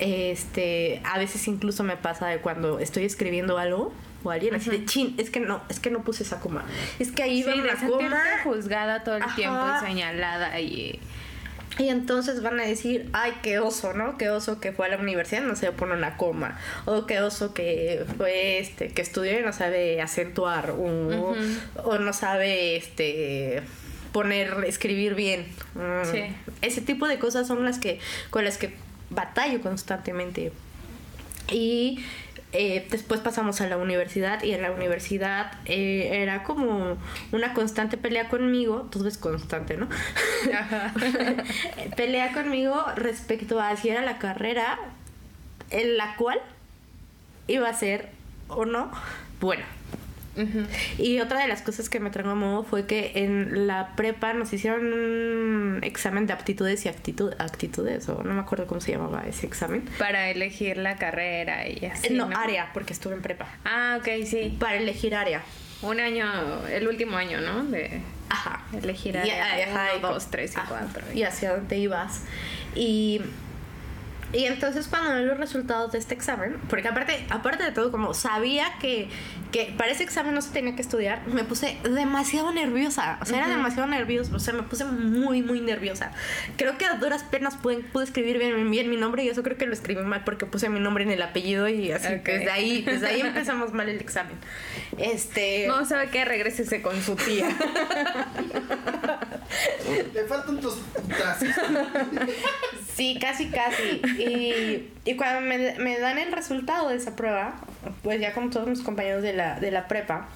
este 0.00 1.00
a 1.04 1.18
veces 1.18 1.46
incluso 1.48 1.82
me 1.84 1.96
pasa 1.96 2.26
de 2.28 2.38
cuando 2.38 2.78
estoy 2.78 3.04
escribiendo 3.04 3.58
algo 3.58 3.92
o 4.24 4.30
alguien 4.30 4.54
así 4.54 4.70
de 4.70 4.84
chin, 4.84 5.14
es 5.18 5.30
que 5.30 5.38
no, 5.38 5.62
es 5.68 5.78
que 5.78 5.90
no 5.90 6.02
puse 6.02 6.24
esa 6.24 6.40
coma. 6.40 6.64
Es 6.98 7.12
que 7.12 7.22
ahí 7.22 7.42
va 7.42 7.54
una 7.54 7.76
sentirte 7.76 8.04
coma. 8.04 8.20
juzgada 8.42 9.04
todo 9.04 9.16
el 9.16 9.22
Ajá. 9.22 9.36
tiempo 9.36 9.60
y 9.76 9.86
señalada 9.86 10.60
y... 10.60 10.98
Y 11.76 11.88
entonces 11.88 12.40
van 12.40 12.60
a 12.60 12.62
decir, 12.62 13.10
ay, 13.12 13.32
qué 13.42 13.58
oso, 13.58 13.94
¿no? 13.94 14.16
Qué 14.16 14.30
oso 14.30 14.60
que 14.60 14.70
fue 14.70 14.86
a 14.86 14.90
la 14.90 14.96
universidad 14.96 15.42
no 15.42 15.56
se 15.56 15.72
pone 15.72 15.94
una 15.94 16.16
coma. 16.16 16.56
O 16.84 17.04
qué 17.04 17.20
oso 17.20 17.52
que 17.52 18.06
fue 18.16 18.60
este, 18.60 18.90
que 18.90 19.02
estudió 19.02 19.40
y 19.40 19.42
no 19.42 19.52
sabe 19.52 20.00
acentuar. 20.00 20.70
O, 20.70 21.34
o 21.82 21.98
no 21.98 22.12
sabe 22.12 22.76
este 22.76 23.60
poner, 24.12 24.64
escribir 24.68 25.16
bien. 25.16 25.46
Mm. 25.74 26.12
Sí. 26.12 26.22
Ese 26.62 26.80
tipo 26.80 27.08
de 27.08 27.18
cosas 27.18 27.48
son 27.48 27.64
las 27.64 27.80
que, 27.80 27.98
con 28.30 28.44
las 28.44 28.56
que 28.56 28.72
batallo 29.10 29.60
constantemente. 29.60 30.52
Y 31.50 32.04
eh, 32.56 32.86
después 32.88 33.20
pasamos 33.20 33.60
a 33.60 33.66
la 33.66 33.76
universidad 33.76 34.42
y 34.44 34.52
en 34.52 34.62
la 34.62 34.70
universidad 34.70 35.52
eh, 35.64 36.22
era 36.22 36.44
como 36.44 36.96
una 37.32 37.52
constante 37.52 37.96
pelea 37.96 38.28
conmigo, 38.28 38.88
todo 38.92 39.08
es 39.08 39.18
constante, 39.18 39.76
¿no? 39.76 39.88
pelea 41.96 42.32
conmigo 42.32 42.80
respecto 42.94 43.60
a 43.60 43.76
si 43.76 43.88
era 43.88 44.02
la 44.02 44.18
carrera 44.18 44.78
en 45.70 45.96
la 45.96 46.14
cual 46.14 46.40
iba 47.48 47.68
a 47.68 47.74
ser 47.74 48.10
o 48.46 48.64
no 48.64 48.90
bueno. 49.40 49.64
Y 50.98 51.20
otra 51.20 51.40
de 51.40 51.48
las 51.48 51.62
cosas 51.62 51.88
que 51.88 52.00
me 52.00 52.10
traumó 52.10 52.64
fue 52.64 52.86
que 52.86 53.12
en 53.16 53.66
la 53.66 53.94
prepa 53.96 54.32
nos 54.32 54.52
hicieron 54.52 54.92
un 54.92 55.78
examen 55.82 56.26
de 56.26 56.32
aptitudes 56.32 56.84
y 56.86 56.88
actitud, 56.88 57.32
actitudes, 57.38 58.08
o 58.08 58.22
no 58.22 58.34
me 58.34 58.40
acuerdo 58.40 58.66
cómo 58.66 58.80
se 58.80 58.92
llamaba 58.92 59.22
ese 59.28 59.46
examen. 59.46 59.88
Para 59.98 60.30
elegir 60.30 60.76
la 60.76 60.96
carrera 60.96 61.68
y 61.68 61.84
así. 61.86 62.12
no, 62.12 62.28
área, 62.36 62.70
porque 62.74 62.92
estuve 62.92 63.14
en 63.14 63.22
prepa. 63.22 63.46
Ah, 63.64 63.98
ok, 64.00 64.08
sí. 64.26 64.56
Para 64.58 64.76
elegir 64.76 65.14
área. 65.14 65.42
Un 65.82 66.00
año, 66.00 66.66
el 66.68 66.88
último 66.88 67.16
año, 67.16 67.40
¿no? 67.40 67.64
De 67.64 68.00
Ajá. 68.30 68.64
elegir 68.72 69.14
Y- 69.16 69.30
área. 69.30 69.68
ajá, 69.70 69.88
uno, 69.98 70.08
y- 70.08 70.12
dos, 70.14 70.30
tres 70.30 70.54
y 70.54 70.58
ajá, 70.58 70.66
cuatro. 70.68 71.04
Y 71.14 71.22
hacia 71.24 71.54
dónde 71.54 71.76
ibas. 71.76 72.22
Y, 72.74 73.20
y 74.34 74.46
entonces 74.46 74.88
cuando 74.88 75.16
vi 75.16 75.24
los 75.24 75.38
resultados 75.38 75.92
de 75.92 75.98
este 75.98 76.14
examen, 76.14 76.56
porque 76.68 76.88
aparte, 76.88 77.24
aparte 77.30 77.62
de 77.62 77.70
todo, 77.70 77.92
como 77.92 78.14
sabía 78.14 78.66
que, 78.80 79.08
que 79.52 79.72
para 79.78 79.92
ese 79.92 80.02
examen 80.02 80.34
no 80.34 80.42
se 80.42 80.50
tenía 80.50 80.74
que 80.74 80.82
estudiar, 80.82 81.24
me 81.28 81.44
puse 81.44 81.78
demasiado 81.84 82.52
nerviosa. 82.52 83.18
O 83.22 83.26
sea, 83.26 83.38
era 83.38 83.48
demasiado 83.48 83.86
nerviosa. 83.86 84.34
O 84.34 84.40
sea, 84.40 84.52
me 84.52 84.64
puse 84.64 84.84
muy, 84.84 85.42
muy 85.42 85.60
nerviosa. 85.60 86.10
Creo 86.56 86.76
que 86.76 86.84
a 86.84 86.94
duras 86.94 87.22
penas 87.22 87.54
pude, 87.56 87.78
pude 87.78 88.04
escribir 88.04 88.38
bien, 88.38 88.70
bien 88.70 88.90
mi 88.90 88.96
nombre 88.96 89.22
y 89.22 89.28
eso 89.28 89.44
creo 89.44 89.56
que 89.56 89.66
lo 89.66 89.72
escribí 89.72 90.02
mal 90.02 90.24
porque 90.24 90.46
puse 90.46 90.68
mi 90.68 90.80
nombre 90.80 91.04
en 91.04 91.12
el 91.12 91.22
apellido 91.22 91.68
y 91.68 91.92
así. 91.92 92.12
Ok. 92.14 92.24
Desde 92.26 92.50
ahí, 92.50 92.82
desde 92.82 93.06
ahí 93.06 93.20
empezamos 93.24 93.72
mal 93.72 93.88
el 93.88 94.00
examen. 94.00 94.36
Este... 94.98 95.68
No, 95.68 95.84
¿sabe 95.84 96.08
qué? 96.10 96.24
Regrésese 96.24 96.82
con 96.82 97.00
su 97.00 97.14
tía. 97.14 97.48
Le 100.14 100.24
faltan 100.24 100.60
tus 100.60 100.74
putazos. 100.94 101.48
Sí, 102.94 103.18
casi, 103.20 103.48
casi. 103.48 104.00
Y, 104.18 104.23
y 105.04 105.14
cuando 105.16 105.40
me, 105.40 105.74
me 105.78 105.98
dan 105.98 106.18
el 106.18 106.32
resultado 106.32 106.88
de 106.88 106.96
esa 106.96 107.16
prueba, 107.16 107.56
pues 108.02 108.20
ya 108.20 108.32
con 108.32 108.50
todos 108.50 108.66
mis 108.66 108.80
compañeros 108.80 109.22
de 109.22 109.32
la, 109.32 109.58
de 109.60 109.70
la 109.70 109.88
prepa, 109.88 110.28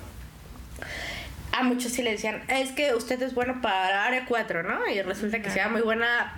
a 1.58 1.62
muchos 1.64 1.92
sí 1.92 2.02
le 2.02 2.12
decían, 2.12 2.42
es 2.48 2.70
que 2.70 2.94
usted 2.94 3.20
es 3.22 3.34
bueno 3.34 3.60
para 3.60 4.04
área 4.04 4.26
4, 4.26 4.62
¿no? 4.62 4.86
Y 4.86 5.02
resulta 5.02 5.42
que 5.42 5.50
sea 5.50 5.68
muy 5.68 5.80
buena, 5.80 6.36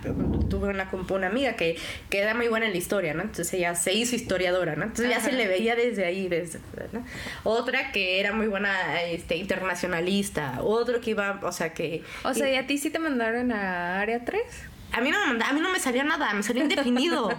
tuve 0.49 0.69
una, 0.69 0.89
una 1.09 1.27
amiga 1.27 1.53
que, 1.53 1.77
que 2.09 2.19
era 2.19 2.33
muy 2.33 2.47
buena 2.47 2.65
en 2.65 2.71
la 2.71 2.77
historia, 2.77 3.13
¿no? 3.13 3.21
Entonces 3.21 3.53
ella 3.53 3.75
se 3.75 3.93
hizo 3.93 4.15
historiadora, 4.15 4.75
¿no? 4.75 4.83
Entonces 4.85 5.09
ya 5.09 5.19
se 5.19 5.31
le 5.31 5.47
veía 5.47 5.75
desde 5.75 6.05
ahí, 6.05 6.27
desde, 6.27 6.59
¿no? 6.91 7.05
Otra 7.43 7.91
que 7.91 8.19
era 8.19 8.31
muy 8.33 8.47
buena 8.47 9.01
este, 9.03 9.35
internacionalista, 9.35 10.59
otro 10.61 11.01
que 11.01 11.11
iba, 11.11 11.39
o 11.43 11.51
sea, 11.51 11.73
que... 11.73 12.03
O 12.23 12.33
sea, 12.33 12.49
¿y 12.49 12.55
a 12.55 12.65
ti 12.65 12.77
sí 12.77 12.89
te 12.89 12.97
mandaron 12.97 13.51
a 13.51 13.99
área 13.99 14.25
3? 14.25 14.41
A 14.93 15.01
mí 15.01 15.09
no 15.11 15.19
me 15.21 15.27
manda- 15.27 15.47
a 15.49 15.53
mí 15.53 15.59
no 15.61 15.69
me 15.69 15.79
salió 15.79 16.03
nada, 16.03 16.33
me 16.33 16.43
salió 16.43 16.63
indefinido. 16.63 17.29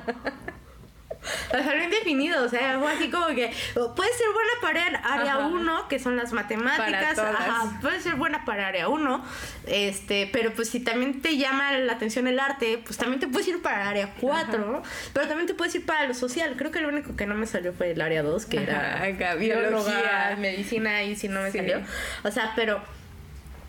Me 1.55 1.63
salió 1.63 1.85
indefinido, 1.85 2.43
o 2.45 2.49
sea, 2.49 2.81
fue 2.81 2.93
así 2.93 3.09
como 3.09 3.27
que 3.29 3.53
puede 3.95 4.13
ser 4.13 4.27
buena 4.33 4.51
para 4.61 4.87
área 5.15 5.35
Ajá. 5.35 5.47
1, 5.47 5.87
que 5.89 6.01
son 6.01 6.17
las 6.17 6.33
matemáticas, 6.33 7.17
ajá, 7.17 7.79
puede 7.81 8.01
ser 8.01 8.17
buena 8.17 8.45
para 8.45 8.67
área 8.67 8.89
1, 8.89 9.25
este, 9.69 10.29
pero 10.33 10.53
pues 10.53 10.69
si 10.71 10.81
también 10.81 11.23
te 11.23 11.37
llama 11.37 11.71
la 11.79 11.93
atención 11.93 12.27
el 12.27 12.41
arte, 12.41 12.83
pues 12.85 12.97
también 12.99 13.21
te 13.21 13.29
puedes 13.29 13.47
ir 13.47 13.63
para 13.63 13.89
área 13.89 14.15
4, 14.21 14.83
pero 15.13 15.29
también 15.29 15.47
te 15.47 15.55
puedes 15.55 15.73
ir 15.77 15.87
para 15.87 16.09
lo 16.09 16.15
social. 16.15 16.55
Creo 16.57 16.73
que 16.73 16.81
lo 16.81 16.89
único 16.89 17.15
que 17.15 17.27
no 17.27 17.37
me 17.37 17.47
salió 17.47 17.73
fue 17.73 17.93
el 17.93 18.01
área 18.01 18.25
2, 18.25 18.45
que 18.47 18.61
era 18.65 18.95
Ajá, 18.97 19.05
acá, 19.05 19.35
biología. 19.37 20.37
medicina, 20.41 21.05
y 21.05 21.15
si 21.15 21.29
no 21.29 21.41
me 21.43 21.53
Sí. 21.53 21.59
salió. 21.59 21.83
O 22.25 22.33
sea, 22.33 22.53
pero 22.57 22.83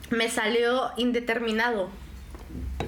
me 0.10 0.28
salió 0.32 0.90
indeterminado. 0.98 1.92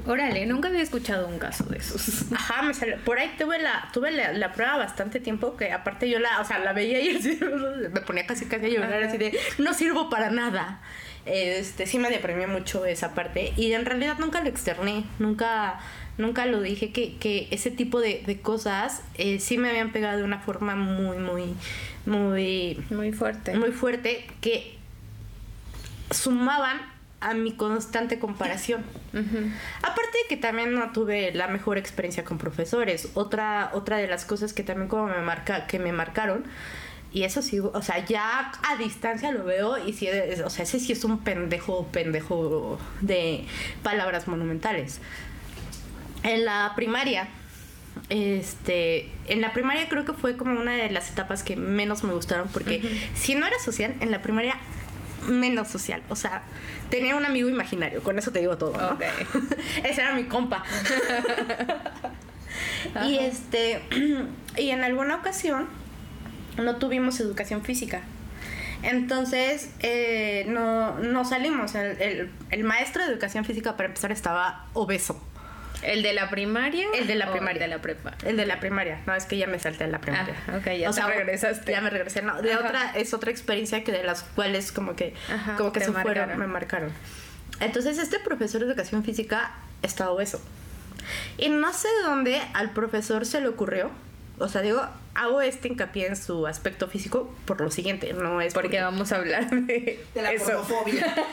Órale, 0.07 0.45
nunca 0.45 0.67
había 0.67 0.81
escuchado 0.83 1.27
un 1.27 1.39
caso 1.39 1.63
de 1.65 1.77
esos. 1.79 2.31
Ajá, 2.31 2.61
me 2.61 2.73
salió. 2.73 2.97
Por 3.03 3.17
ahí 3.17 3.31
tuve 3.39 3.57
la, 3.59 3.89
tuve 3.91 4.11
la, 4.11 4.33
la 4.33 4.51
prueba 4.53 4.77
bastante 4.77 5.19
tiempo 5.19 5.57
que 5.57 5.71
aparte 5.71 6.09
yo 6.09 6.19
la, 6.19 6.39
o 6.41 6.45
sea, 6.45 6.59
la 6.59 6.73
veía 6.73 6.99
y 7.01 7.15
así, 7.15 7.39
me 7.91 8.01
ponía 8.01 8.27
casi 8.27 8.45
casi 8.45 8.65
a 8.65 8.69
llorar 8.69 8.93
Ajá. 8.93 9.07
así 9.07 9.17
de 9.17 9.37
no 9.57 9.73
sirvo 9.73 10.09
para 10.09 10.29
nada. 10.29 10.79
Este, 11.25 11.87
sí 11.87 11.97
me 11.97 12.09
deprimió 12.11 12.47
mucho 12.47 12.85
esa 12.85 13.15
parte. 13.15 13.51
Y 13.57 13.71
en 13.73 13.83
realidad 13.85 14.17
nunca 14.19 14.41
lo 14.41 14.49
externé. 14.49 15.05
Nunca, 15.17 15.79
nunca 16.19 16.45
lo 16.45 16.61
dije 16.61 16.91
que, 16.91 17.17
que 17.17 17.47
ese 17.49 17.71
tipo 17.71 17.99
de, 17.99 18.21
de 18.27 18.39
cosas 18.41 19.01
eh, 19.15 19.39
sí 19.39 19.57
me 19.57 19.69
habían 19.69 19.91
pegado 19.91 20.19
de 20.19 20.23
una 20.23 20.37
forma 20.39 20.75
muy, 20.75 21.17
muy, 21.17 21.55
muy 22.05 22.77
Muy 22.91 23.11
fuerte. 23.11 23.55
muy 23.57 23.71
fuerte 23.71 24.27
que 24.39 24.77
sumaban 26.11 26.79
a 27.29 27.33
mi 27.33 27.53
constante 27.53 28.19
comparación. 28.19 28.83
Aparte 29.81 30.17
de 30.23 30.27
que 30.29 30.37
también 30.37 30.73
no 30.75 30.91
tuve 30.91 31.31
la 31.33 31.47
mejor 31.47 31.77
experiencia 31.77 32.23
con 32.23 32.37
profesores. 32.37 33.09
Otra, 33.15 33.71
otra 33.73 33.97
de 33.97 34.07
las 34.07 34.25
cosas 34.25 34.53
que 34.53 34.61
también 34.63 34.87
como 34.89 35.07
me 35.07 35.19
marca, 35.21 35.65
que 35.67 35.79
me 35.79 35.91
marcaron, 35.91 36.43
y 37.11 37.23
eso 37.23 37.41
sí, 37.41 37.59
o 37.59 37.81
sea, 37.81 38.05
ya 38.05 38.51
a 38.69 38.75
distancia 38.77 39.31
lo 39.31 39.43
veo 39.45 39.77
y 39.87 39.93
sí, 39.93 40.05
es- 40.07 40.41
o 40.41 40.49
sea, 40.49 40.63
ese 40.63 40.79
sí 40.79 40.91
es 40.91 41.03
un 41.05 41.17
pendejo, 41.23 41.87
pendejo 41.87 42.77
de 43.01 43.45
palabras 43.83 44.27
monumentales. 44.27 44.99
En 46.23 46.43
la 46.45 46.73
primaria, 46.75 47.27
este, 48.09 49.09
en 49.27 49.41
la 49.41 49.53
primaria 49.53 49.87
creo 49.89 50.05
que 50.05 50.13
fue 50.13 50.37
como 50.37 50.59
una 50.59 50.73
de 50.73 50.89
las 50.91 51.09
etapas 51.09 51.41
que 51.43 51.55
menos 51.55 52.03
me 52.03 52.13
gustaron 52.13 52.47
porque 52.49 52.81
si 53.15 53.35
no 53.35 53.47
era 53.47 53.57
social, 53.59 53.95
en 54.01 54.11
la 54.11 54.21
primaria 54.21 54.55
menos 55.27 55.67
social, 55.67 56.01
o 56.09 56.15
sea, 56.15 56.43
tenía 56.89 57.15
un 57.15 57.25
amigo 57.25 57.49
imaginario, 57.49 58.01
con 58.03 58.17
eso 58.19 58.31
te 58.31 58.39
digo 58.39 58.57
todo. 58.57 58.75
¿no? 58.77 58.97
Ese 59.83 60.01
era 60.01 60.13
mi 60.15 60.25
compa. 60.25 60.63
y 63.05 63.17
este, 63.17 63.81
y 64.57 64.69
en 64.69 64.83
alguna 64.83 65.15
ocasión 65.15 65.67
no 66.57 66.77
tuvimos 66.77 67.19
educación 67.19 67.63
física. 67.63 68.01
Entonces, 68.83 69.71
eh, 69.79 70.45
no, 70.47 70.99
no 70.99 71.25
salimos. 71.25 71.73
El, 71.75 71.99
el- 72.01 72.31
el 72.51 72.63
maestro 72.63 73.03
de 73.05 73.11
educación 73.11 73.43
física, 73.43 73.75
para 73.75 73.87
empezar, 73.87 74.11
estaba 74.11 74.67
obeso. 74.73 75.21
¿El 75.81 76.03
de 76.03 76.13
la 76.13 76.29
primaria? 76.29 76.87
El 76.95 77.07
de 77.07 77.15
la 77.15 77.29
o 77.29 77.31
primaria. 77.31 77.63
El 77.63 77.69
de 77.69 77.75
la 77.75 77.81
prepa. 77.81 78.13
El 78.25 78.37
de 78.37 78.45
la 78.45 78.59
primaria. 78.59 79.01
No, 79.05 79.13
es 79.13 79.25
que 79.25 79.37
ya 79.37 79.47
me 79.47 79.59
salté 79.59 79.83
a 79.83 79.87
la 79.87 79.99
primaria. 79.99 80.35
Ah, 80.47 80.57
ok, 80.57 80.71
ya 80.77 80.91
te 80.91 81.01
regresaste. 81.01 81.71
Ya 81.71 81.81
me 81.81 81.89
regresé. 81.89 82.21
No, 82.21 82.41
de 82.41 82.53
Ajá. 82.53 82.65
otra, 82.65 82.91
es 82.95 83.13
otra 83.13 83.31
experiencia 83.31 83.83
que 83.83 83.91
de 83.91 84.03
las 84.03 84.23
cuales 84.23 84.71
como 84.71 84.95
que, 84.95 85.13
Ajá, 85.31 85.55
como 85.57 85.71
que 85.71 85.81
se 85.81 85.91
fueron, 85.91 86.37
me 86.37 86.47
marcaron. 86.47 86.91
Entonces, 87.59 87.97
este 87.97 88.19
profesor 88.19 88.61
de 88.61 88.67
educación 88.67 89.03
física 89.03 89.51
estaba 89.81 90.11
obeso. 90.11 90.41
Y 91.37 91.49
no 91.49 91.71
sé 91.73 91.87
de 91.87 92.03
dónde 92.03 92.41
al 92.53 92.71
profesor 92.71 93.25
se 93.25 93.41
le 93.41 93.47
ocurrió. 93.47 93.91
O 94.37 94.49
sea, 94.49 94.61
digo, 94.61 94.85
hago 95.13 95.41
este 95.41 95.69
hincapié 95.69 96.07
en 96.07 96.15
su 96.17 96.45
aspecto 96.45 96.87
físico 96.87 97.33
por 97.45 97.61
lo 97.61 97.71
siguiente. 97.71 98.11
No 98.13 98.41
es 98.41 98.53
Porque 98.53 98.81
vamos 98.81 99.11
a 99.11 99.17
hablar 99.17 99.49
de, 99.49 100.03
De 100.13 100.21
la 100.21 100.33
eso. 100.33 100.45
gordofobia. 100.45 101.15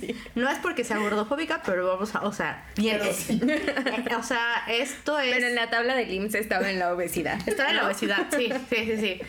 Sí. 0.00 0.16
no 0.34 0.48
es 0.48 0.58
porque 0.58 0.84
sea 0.84 0.98
gordofóbica, 0.98 1.62
pero 1.64 1.86
vamos 1.88 2.14
a, 2.14 2.20
o 2.20 2.32
sea, 2.32 2.64
bien, 2.76 3.00
sí. 3.12 3.40
o 4.18 4.22
sea, 4.22 4.64
esto 4.68 5.18
es 5.18 5.34
Pero 5.34 5.48
en 5.48 5.54
la 5.54 5.68
tabla 5.68 5.94
de 5.96 6.04
IMSS 6.04 6.36
estaba 6.36 6.70
en 6.70 6.78
la 6.78 6.92
obesidad. 6.92 7.38
Estaba 7.48 7.70
en 7.70 7.76
la 7.76 7.86
obesidad, 7.86 8.26
sí, 8.30 8.52
sí, 8.70 8.76
sí, 8.84 8.96
sí. 8.98 9.20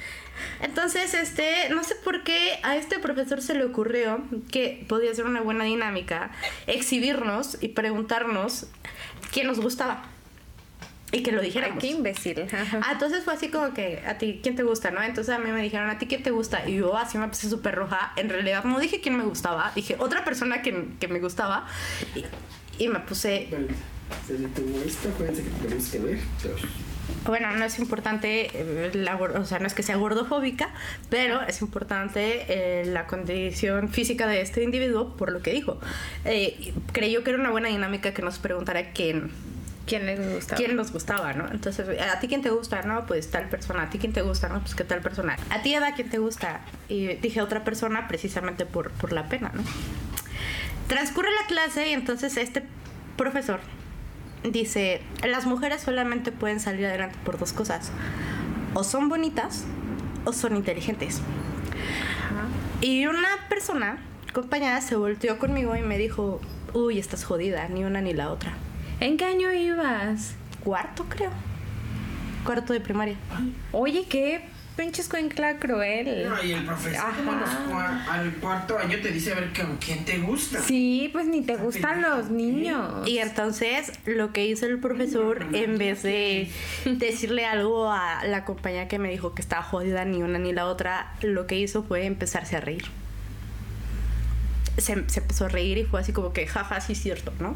Entonces, 0.61 1.13
este, 1.13 1.69
no 1.69 1.83
sé 1.83 1.95
por 1.95 2.23
qué 2.23 2.59
a 2.63 2.75
este 2.75 2.99
profesor 2.99 3.41
se 3.41 3.53
le 3.53 3.63
ocurrió 3.63 4.21
que 4.51 4.85
podía 4.87 5.13
ser 5.15 5.25
una 5.25 5.41
buena 5.41 5.63
dinámica 5.63 6.31
exhibirnos 6.67 7.57
y 7.61 7.69
preguntarnos 7.69 8.67
quién 9.31 9.47
nos 9.47 9.59
gustaba. 9.59 10.03
Y 11.15 11.23
que 11.23 11.31
lo 11.31 11.39
Ay, 11.39 11.45
dijéramos. 11.47 11.79
qué 11.79 11.87
imbécil. 11.87 12.41
Ajá. 12.41 12.79
Ah, 12.83 12.91
entonces 12.93 13.23
fue 13.23 13.33
así 13.33 13.49
como 13.49 13.73
que, 13.73 14.03
¿a 14.05 14.17
ti 14.17 14.39
quién 14.43 14.55
te 14.55 14.63
gusta, 14.63 14.91
no? 14.91 15.01
Entonces 15.01 15.33
a 15.33 15.39
mí 15.39 15.49
me 15.51 15.61
dijeron, 15.61 15.89
¿a 15.89 15.97
ti 15.97 16.05
quién 16.07 16.23
te 16.23 16.31
gusta? 16.31 16.67
Y 16.67 16.75
yo 16.77 16.97
así 16.97 17.17
me 17.17 17.27
puse 17.27 17.49
súper 17.49 17.75
roja. 17.75 18.13
En 18.17 18.29
realidad 18.29 18.63
no 18.63 18.79
dije 18.79 19.01
quién 19.01 19.17
me 19.17 19.23
gustaba, 19.23 19.71
dije 19.75 19.95
otra 19.99 20.23
persona 20.25 20.61
que, 20.61 20.87
que 20.99 21.07
me 21.07 21.19
gustaba. 21.19 21.67
Y, 22.15 22.83
y 22.83 22.87
me 22.89 22.99
puse, 22.99 23.47
Bueno, 23.49 23.67
se 24.27 24.33
detuvo 24.33 24.81
esto, 24.81 25.09
acuérdense 25.09 25.43
que 25.43 25.49
tenemos 25.49 25.87
que 25.89 25.99
ver. 25.99 26.19
Pero 26.43 26.55
Bueno, 27.25 27.51
no 27.51 27.65
es 27.65 27.79
importante, 27.79 28.49
eh, 28.53 28.91
la, 28.93 29.15
o 29.15 29.45
sea, 29.45 29.59
no 29.59 29.67
es 29.67 29.73
que 29.73 29.83
sea 29.83 29.95
gordofóbica, 29.95 30.69
pero 31.09 31.41
es 31.41 31.61
importante 31.61 32.45
eh, 32.49 32.85
la 32.85 33.07
condición 33.07 33.89
física 33.89 34.27
de 34.27 34.41
este 34.41 34.63
individuo 34.63 35.15
por 35.15 35.31
lo 35.31 35.41
que 35.41 35.51
dijo. 35.51 35.79
Eh, 36.25 36.73
creyó 36.91 37.23
que 37.23 37.29
era 37.31 37.39
una 37.39 37.51
buena 37.51 37.69
dinámica 37.69 38.13
que 38.13 38.21
nos 38.21 38.37
preguntara 38.39 38.91
quién, 38.91 39.31
¿Quién 39.85 40.05
les 40.05 40.33
gustaba? 40.33 40.57
quién 40.57 40.75
nos 40.75 40.91
gustaba, 40.91 41.33
¿no? 41.33 41.49
Entonces, 41.51 41.87
¿a 41.99 42.19
ti 42.19 42.27
quién 42.27 42.41
te 42.41 42.49
gusta? 42.49 42.81
No, 42.81 43.05
pues 43.05 43.29
tal 43.29 43.49
persona. 43.49 43.83
¿A 43.83 43.89
ti 43.89 43.99
quién 43.99 44.13
te 44.13 44.21
gusta? 44.21 44.49
No, 44.49 44.59
pues 44.59 44.73
qué 44.73 44.83
tal 44.83 45.01
persona. 45.01 45.37
¿A 45.49 45.61
ti, 45.61 45.73
Eva, 45.73 45.93
quién 45.93 46.09
te 46.09 46.17
gusta? 46.17 46.61
Y 46.89 47.07
dije 47.15 47.41
otra 47.41 47.63
persona 47.63 48.07
precisamente 48.07 48.65
por, 48.65 48.91
por 48.91 49.13
la 49.13 49.29
pena, 49.29 49.51
¿no? 49.53 49.63
Transcurre 50.87 51.29
la 51.41 51.47
clase 51.47 51.89
y 51.89 51.93
entonces 51.93 52.37
este 52.37 52.63
profesor 53.17 53.59
dice, 54.43 55.01
las 55.23 55.45
mujeres 55.45 55.81
solamente 55.81 56.31
pueden 56.31 56.59
salir 56.59 56.85
adelante 56.85 57.17
por 57.23 57.37
dos 57.37 57.53
cosas. 57.53 57.91
O 58.73 58.83
son 58.83 59.09
bonitas 59.09 59.65
o 60.25 60.33
son 60.33 60.55
inteligentes. 60.55 61.21
Y 62.81 63.07
una 63.07 63.29
persona, 63.49 63.97
compañera, 64.33 64.81
se 64.81 64.95
volteó 64.95 65.39
conmigo 65.39 65.75
y 65.75 65.81
me 65.81 65.97
dijo, 65.97 66.41
uy, 66.73 66.99
estás 66.99 67.23
jodida, 67.23 67.67
ni 67.67 67.83
una 67.83 68.01
ni 68.01 68.13
la 68.13 68.31
otra. 68.31 68.53
¿En 68.99 69.17
qué 69.17 69.25
año 69.25 69.51
ibas? 69.51 70.33
Cuarto, 70.63 71.05
creo. 71.09 71.31
Cuarto 72.43 72.73
de 72.73 72.79
primaria. 72.79 73.15
Oye, 73.71 74.05
qué 74.07 74.41
pinche 74.77 75.01
escuincla 75.01 75.57
cruel. 75.57 76.27
No, 76.29 76.43
y 76.43 76.51
el 76.51 76.63
profesor 76.65 77.01
cua- 77.69 78.05
al 78.07 78.33
cuarto 78.35 78.77
año 78.77 78.97
te 79.01 79.09
dice 79.11 79.31
a 79.31 79.35
ver 79.35 79.51
con 79.53 79.77
quién 79.77 80.05
te 80.05 80.17
gusta. 80.19 80.59
Sí, 80.61 81.09
pues 81.13 81.25
ni 81.27 81.41
te 81.41 81.55
gustan 81.57 82.01
los 82.01 82.29
niños. 82.29 83.07
Y 83.07 83.17
entonces 83.19 83.91
lo 84.05 84.31
que 84.31 84.45
hizo 84.45 84.65
el 84.65 84.79
profesor, 84.79 85.45
en 85.53 85.77
vez 85.77 86.03
de 86.03 86.51
decirle 86.85 87.45
algo 87.45 87.91
a 87.91 88.23
la 88.25 88.45
compañera 88.45 88.87
que 88.87 88.99
me 88.99 89.09
dijo 89.09 89.33
que 89.33 89.41
estaba 89.41 89.63
jodida 89.63 90.05
ni 90.05 90.21
una 90.23 90.39
ni 90.39 90.53
la 90.53 90.65
otra, 90.67 91.13
lo 91.21 91.47
que 91.47 91.57
hizo 91.57 91.83
fue 91.83 92.05
empezarse 92.05 92.55
a 92.57 92.61
reír. 92.61 92.85
Se, 94.77 95.09
se 95.09 95.19
empezó 95.21 95.45
a 95.45 95.49
reír 95.49 95.77
y 95.77 95.85
fue 95.85 96.01
así 96.01 96.11
como 96.11 96.33
que, 96.33 96.47
jaja, 96.47 96.81
sí 96.81 96.93
es 96.93 97.01
cierto, 97.01 97.31
¿no? 97.39 97.55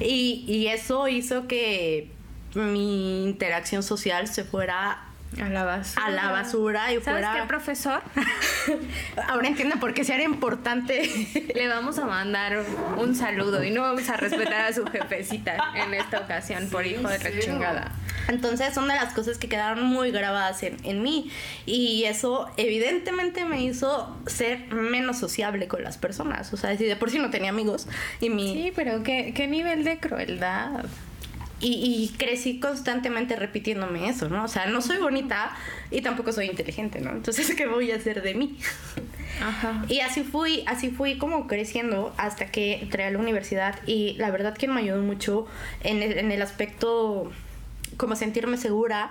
Y, 0.00 0.44
y 0.46 0.66
eso 0.68 1.08
hizo 1.08 1.46
que 1.48 2.10
mi 2.54 3.24
interacción 3.24 3.82
social 3.82 4.28
se 4.28 4.44
fuera 4.44 5.02
A 5.40 5.48
la 5.48 5.64
basura. 5.64 6.06
a 6.06 6.10
la 6.10 6.30
basura 6.30 6.92
y 6.92 7.00
¿Sabes 7.00 7.04
fuera... 7.04 7.34
qué, 7.42 7.48
profesor? 7.48 8.02
Ahora 9.28 9.48
entiendo 9.48 9.76
por 9.80 9.94
qué 9.94 10.04
sí 10.04 10.12
era 10.12 10.22
importante 10.22 11.10
Le 11.54 11.68
vamos 11.68 11.98
a 11.98 12.06
mandar 12.06 12.64
un 12.96 13.14
saludo 13.14 13.62
y 13.64 13.70
no 13.70 13.82
vamos 13.82 14.08
a 14.08 14.16
respetar 14.16 14.66
a 14.66 14.72
su 14.72 14.84
jefecita 14.86 15.56
en 15.74 15.94
esta 15.94 16.20
ocasión 16.20 16.68
por 16.70 16.86
hijo 16.86 17.08
de 17.08 17.18
la 17.18 17.24
cero. 17.24 17.40
chingada. 17.44 17.92
Entonces 18.28 18.74
son 18.74 18.88
de 18.88 18.94
las 18.94 19.12
cosas 19.12 19.38
que 19.38 19.48
quedaron 19.48 19.84
muy 19.84 20.10
grabadas 20.10 20.62
en, 20.62 20.76
en 20.84 21.02
mí 21.02 21.30
y 21.64 22.04
eso 22.04 22.48
evidentemente 22.56 23.44
me 23.44 23.62
hizo 23.62 24.16
ser 24.26 24.66
menos 24.72 25.18
sociable 25.18 25.68
con 25.68 25.82
las 25.82 25.98
personas. 25.98 26.52
O 26.52 26.56
sea, 26.56 26.76
si 26.76 26.84
de 26.84 26.96
por 26.96 27.10
sí 27.10 27.18
no 27.18 27.30
tenía 27.30 27.50
amigos 27.50 27.86
y 28.20 28.30
mi... 28.30 28.54
Sí, 28.54 28.72
pero 28.74 29.02
qué, 29.02 29.32
qué 29.34 29.46
nivel 29.46 29.84
de 29.84 29.98
crueldad. 29.98 30.84
Y, 31.58 31.72
y 32.12 32.14
crecí 32.18 32.60
constantemente 32.60 33.34
repitiéndome 33.34 34.10
eso, 34.10 34.28
¿no? 34.28 34.44
O 34.44 34.48
sea, 34.48 34.66
no 34.66 34.82
soy 34.82 34.98
bonita 34.98 35.56
y 35.90 36.02
tampoco 36.02 36.30
soy 36.30 36.46
inteligente, 36.46 37.00
¿no? 37.00 37.12
Entonces, 37.12 37.54
¿qué 37.54 37.66
voy 37.66 37.92
a 37.92 37.96
hacer 37.96 38.22
de 38.22 38.34
mí? 38.34 38.58
Ajá. 39.40 39.82
Y 39.88 40.00
así 40.00 40.22
fui, 40.22 40.64
así 40.66 40.90
fui 40.90 41.16
como 41.16 41.46
creciendo 41.46 42.12
hasta 42.18 42.46
que 42.46 42.80
entré 42.80 43.04
a 43.04 43.10
la 43.10 43.18
universidad 43.18 43.78
y 43.86 44.14
la 44.18 44.30
verdad 44.30 44.54
que 44.54 44.68
me 44.68 44.80
ayudó 44.80 45.00
mucho 45.02 45.46
en 45.82 46.02
el, 46.02 46.18
en 46.18 46.30
el 46.30 46.42
aspecto 46.42 47.32
como 47.96 48.16
sentirme 48.16 48.56
segura 48.56 49.10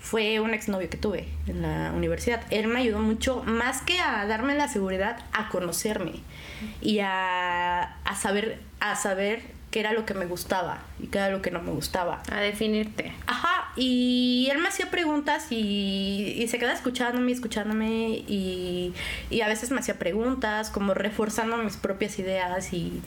fue 0.00 0.40
un 0.40 0.54
exnovio 0.54 0.88
que 0.88 0.96
tuve 0.96 1.28
en 1.46 1.62
la 1.62 1.92
universidad. 1.94 2.42
Él 2.50 2.68
me 2.68 2.80
ayudó 2.80 3.00
mucho, 3.00 3.42
más 3.44 3.82
que 3.82 4.00
a 4.00 4.26
darme 4.26 4.54
la 4.54 4.68
seguridad, 4.68 5.18
a 5.32 5.48
conocerme 5.50 6.14
y 6.80 7.00
a, 7.00 7.82
a 7.82 8.14
saber, 8.16 8.60
a 8.80 8.96
saber 8.96 9.42
qué 9.70 9.80
era 9.80 9.92
lo 9.92 10.04
que 10.04 10.14
me 10.14 10.26
gustaba 10.26 10.82
y 10.98 11.06
qué 11.06 11.18
era 11.18 11.30
lo 11.30 11.42
que 11.42 11.50
no 11.50 11.62
me 11.62 11.70
gustaba. 11.70 12.22
A 12.30 12.40
definirte. 12.40 13.12
Ajá, 13.26 13.72
y 13.76 14.48
él 14.50 14.58
me 14.58 14.68
hacía 14.68 14.90
preguntas 14.90 15.46
y, 15.50 16.34
y 16.36 16.48
se 16.48 16.58
quedaba 16.58 16.74
escuchándome, 16.74 17.32
escuchándome 17.32 18.24
y, 18.26 18.92
y 19.30 19.40
a 19.42 19.48
veces 19.48 19.70
me 19.70 19.78
hacía 19.80 19.98
preguntas, 19.98 20.70
como 20.70 20.94
reforzando 20.94 21.56
mis 21.58 21.76
propias 21.76 22.18
ideas 22.18 22.72
y, 22.72 23.00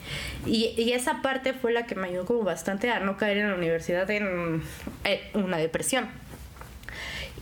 y, 0.46 0.74
y 0.76 0.92
esa 0.92 1.20
parte 1.20 1.52
fue 1.52 1.72
la 1.72 1.86
que 1.86 1.94
me 1.94 2.08
ayudó 2.08 2.24
como 2.24 2.44
bastante 2.44 2.90
a 2.90 3.00
no 3.00 3.16
caer 3.16 3.38
en 3.38 3.50
la 3.50 3.56
universidad 3.56 4.10
en, 4.10 4.62
en 5.04 5.44
una 5.44 5.58
depresión. 5.58 6.08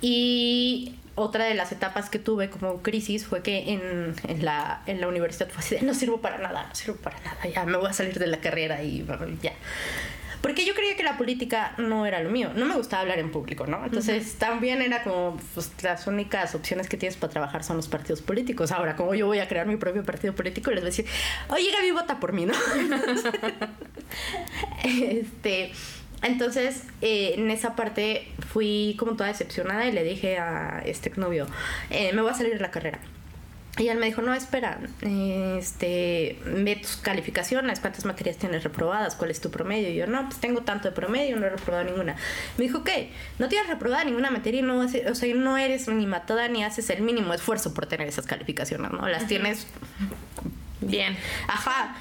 Y 0.01 0.97
otra 1.15 1.45
de 1.45 1.55
las 1.55 1.73
etapas 1.73 2.11
que 2.11 2.19
tuve 2.19 2.49
como 2.51 2.83
crisis 2.83 3.27
fue 3.27 3.43
que 3.43 3.73
en, 3.73 4.15
en 4.29 4.45
la, 4.45 4.83
en 4.87 5.01
la 5.01 5.09
universidad 5.09 5.49
fue 5.49 5.61
así 5.61 5.75
de, 5.77 5.83
no 5.83 5.95
sirvo 5.95 6.21
para 6.21 6.39
nada, 6.39 6.67
no 6.69 6.75
sirvo 6.75 6.97
para 6.97 7.19
nada, 7.21 7.47
ya 7.47 7.65
me 7.65 7.77
voy 7.77 7.89
a 7.89 7.93
salir 7.93 8.19
de 8.19 8.27
la 8.27 8.41
carrera 8.41 8.83
y 8.83 9.07
ya. 9.43 9.53
Porque 10.43 10.65
yo 10.65 10.75
creía 10.75 10.97
que 10.97 11.05
la 11.05 11.17
política 11.17 11.73
no 11.79 12.05
era 12.05 12.21
lo 12.21 12.29
mío. 12.29 12.51
No 12.57 12.67
me 12.67 12.75
gustaba 12.75 13.03
hablar 13.03 13.21
en 13.21 13.31
público, 13.31 13.65
¿no? 13.69 13.85
Entonces 13.85 14.35
también 14.35 14.83
era 14.83 15.05
como, 15.05 15.39
pues 15.55 15.71
las 15.83 16.09
únicas 16.09 16.57
opciones 16.57 16.89
que 16.89 16.97
tienes 16.97 17.17
para 17.17 17.33
trabajar 17.33 17.63
son 17.63 17.77
los 17.77 17.87
partidos 17.87 18.23
políticos. 18.23 18.73
Ahora, 18.73 18.97
como 18.97 19.15
yo 19.15 19.29
voy 19.29 19.39
a 19.39 19.47
crear 19.47 19.69
mi 19.69 19.77
propio 19.77 20.03
partido 20.03 20.35
político, 20.35 20.73
les 20.73 20.81
voy 20.81 20.89
a 20.89 20.91
decir, 20.91 21.07
oye 21.49 21.71
Gaby, 21.71 21.93
vota 21.93 22.19
por 22.19 22.33
mí, 22.33 22.47
¿no? 22.47 22.55
este... 24.83 25.71
Entonces, 26.23 26.85
eh, 27.01 27.35
en 27.37 27.51
esa 27.51 27.75
parte 27.77 28.29
fui 28.53 28.95
como 28.99 29.13
toda 29.17 29.29
decepcionada 29.29 29.87
y 29.87 29.93
le 29.93 30.05
dije 30.05 30.39
a 30.39 30.83
este 30.85 31.11
novio, 31.17 31.47
eh, 31.91 32.13
me 32.13 32.23
voy 32.23 32.31
a 32.31 32.35
salir 32.35 32.53
de 32.55 32.61
la 32.61 32.71
carrera. 32.71 32.99
Y 33.79 33.89
él 33.89 33.97
me 33.99 34.05
dijo, 34.05 34.21
no, 34.21 34.35
espera, 34.35 34.79
este, 35.01 36.39
ve 36.45 36.77
tus 36.77 36.97
calificaciones, 36.99 37.81
cuántas 37.81 38.05
materias 38.05 38.37
tienes 38.37 38.65
reprobadas, 38.65 39.15
cuál 39.15 39.31
es 39.31 39.41
tu 39.41 39.51
promedio. 39.51 39.89
Y 39.89 39.95
yo, 39.97 40.07
no, 40.07 40.27
pues 40.29 40.39
tengo 40.41 40.61
tanto 40.61 40.89
de 40.89 40.95
promedio, 40.95 41.37
no 41.37 41.47
he 41.47 41.51
reprobado 41.51 41.85
ninguna. 41.85 42.17
Me 42.59 42.65
dijo, 42.65 42.85
¿qué? 42.85 43.11
No 43.39 43.49
tienes 43.49 43.69
reprobada 43.69 44.05
ninguna 44.05 44.31
materia 44.31 44.61
y 44.61 44.63
no, 44.63 44.83
hace- 44.83 45.09
o 45.11 45.15
sea, 45.15 45.35
no 45.35 45.57
eres 45.57 45.89
ni 45.89 46.07
matada 46.07 46.49
ni 46.49 46.63
haces 46.65 46.91
el 46.91 47.01
mínimo 47.03 47.33
esfuerzo 47.33 47.73
por 47.73 47.87
tener 47.87 48.07
esas 48.09 48.27
calificaciones, 48.27 48.91
¿no? 48.93 49.09
Las 49.09 49.27
tienes 49.27 49.67
Bien. 50.81 51.17
Ajá, 51.47 51.97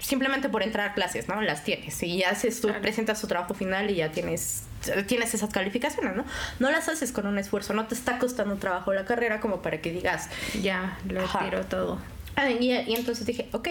simplemente 0.00 0.48
por 0.48 0.62
entrar 0.62 0.90
a 0.90 0.94
clases, 0.94 1.28
¿no? 1.28 1.40
Las 1.40 1.64
tienes. 1.64 2.02
Y 2.02 2.18
ya 2.18 2.30
haces, 2.30 2.60
tú 2.60 2.72
presentas 2.80 3.20
tu 3.20 3.26
trabajo 3.26 3.54
final 3.54 3.90
y 3.90 3.96
ya 3.96 4.10
tienes, 4.10 4.64
tienes 5.06 5.34
esas 5.34 5.50
calificaciones, 5.50 6.16
¿no? 6.16 6.24
No 6.58 6.70
las 6.70 6.88
haces 6.88 7.12
con 7.12 7.26
un 7.26 7.38
esfuerzo, 7.38 7.74
no 7.74 7.86
te 7.86 7.94
está 7.94 8.18
costando 8.18 8.54
un 8.54 8.60
trabajo 8.60 8.92
la 8.92 9.04
carrera 9.04 9.40
como 9.40 9.62
para 9.62 9.80
que 9.80 9.92
digas, 9.92 10.28
Ya, 10.62 10.98
lo 11.08 11.22
Ajá. 11.22 11.44
tiro 11.44 11.64
todo. 11.64 11.98
Ah, 12.36 12.50
y, 12.50 12.72
y 12.72 12.94
entonces 12.94 13.26
dije, 13.26 13.48
ok, 13.52 13.68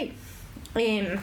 em, 0.75 1.17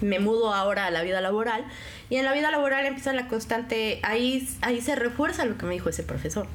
me 0.00 0.18
mudo 0.20 0.54
ahora 0.54 0.86
a 0.86 0.90
la 0.90 1.02
vida 1.02 1.20
laboral 1.20 1.64
y 2.08 2.16
en 2.16 2.24
la 2.24 2.32
vida 2.32 2.50
laboral 2.50 2.86
empieza 2.86 3.12
la 3.12 3.28
constante, 3.28 4.00
ahí, 4.02 4.48
ahí 4.62 4.80
se 4.80 4.94
refuerza 4.96 5.44
lo 5.44 5.58
que 5.58 5.66
me 5.66 5.74
dijo 5.74 5.88
ese 5.88 6.02
profesor. 6.02 6.46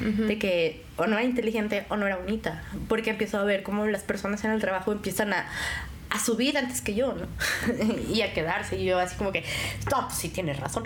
De 0.00 0.36
que 0.36 0.84
o 0.96 1.06
no 1.06 1.16
era 1.16 1.22
inteligente 1.22 1.86
o 1.88 1.96
no 1.96 2.08
era 2.08 2.16
bonita. 2.16 2.64
Porque 2.88 3.10
empiezo 3.10 3.38
a 3.38 3.44
ver 3.44 3.62
cómo 3.62 3.86
las 3.86 4.02
personas 4.02 4.42
en 4.42 4.50
el 4.50 4.60
trabajo 4.60 4.90
empiezan 4.90 5.32
a, 5.32 5.46
a 6.12 6.18
subir 6.18 6.58
antes 6.58 6.82
que 6.82 6.94
yo, 6.94 7.14
¿no? 7.14 7.26
y 8.12 8.20
a 8.20 8.34
quedarse. 8.34 8.76
Y 8.76 8.84
yo 8.84 8.98
así 8.98 9.16
como 9.16 9.32
que, 9.32 9.44
no, 9.90 10.06
pues 10.06 10.18
sí 10.18 10.28
tienes 10.28 10.60
razón. 10.60 10.84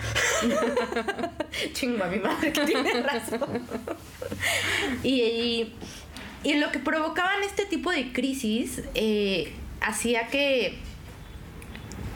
Chingo 1.73 2.03
a 2.03 2.07
mi 2.07 2.19
madre 2.19 2.53
que 2.53 2.61
tiene 2.61 3.01
razón. 3.01 3.61
y, 5.03 5.73
y, 6.43 6.53
lo 6.55 6.71
que 6.71 6.79
provocaban 6.79 7.43
este 7.43 7.65
tipo 7.65 7.91
de 7.91 8.13
crisis 8.13 8.83
eh, 8.95 9.53
hacía 9.81 10.27
que 10.27 10.79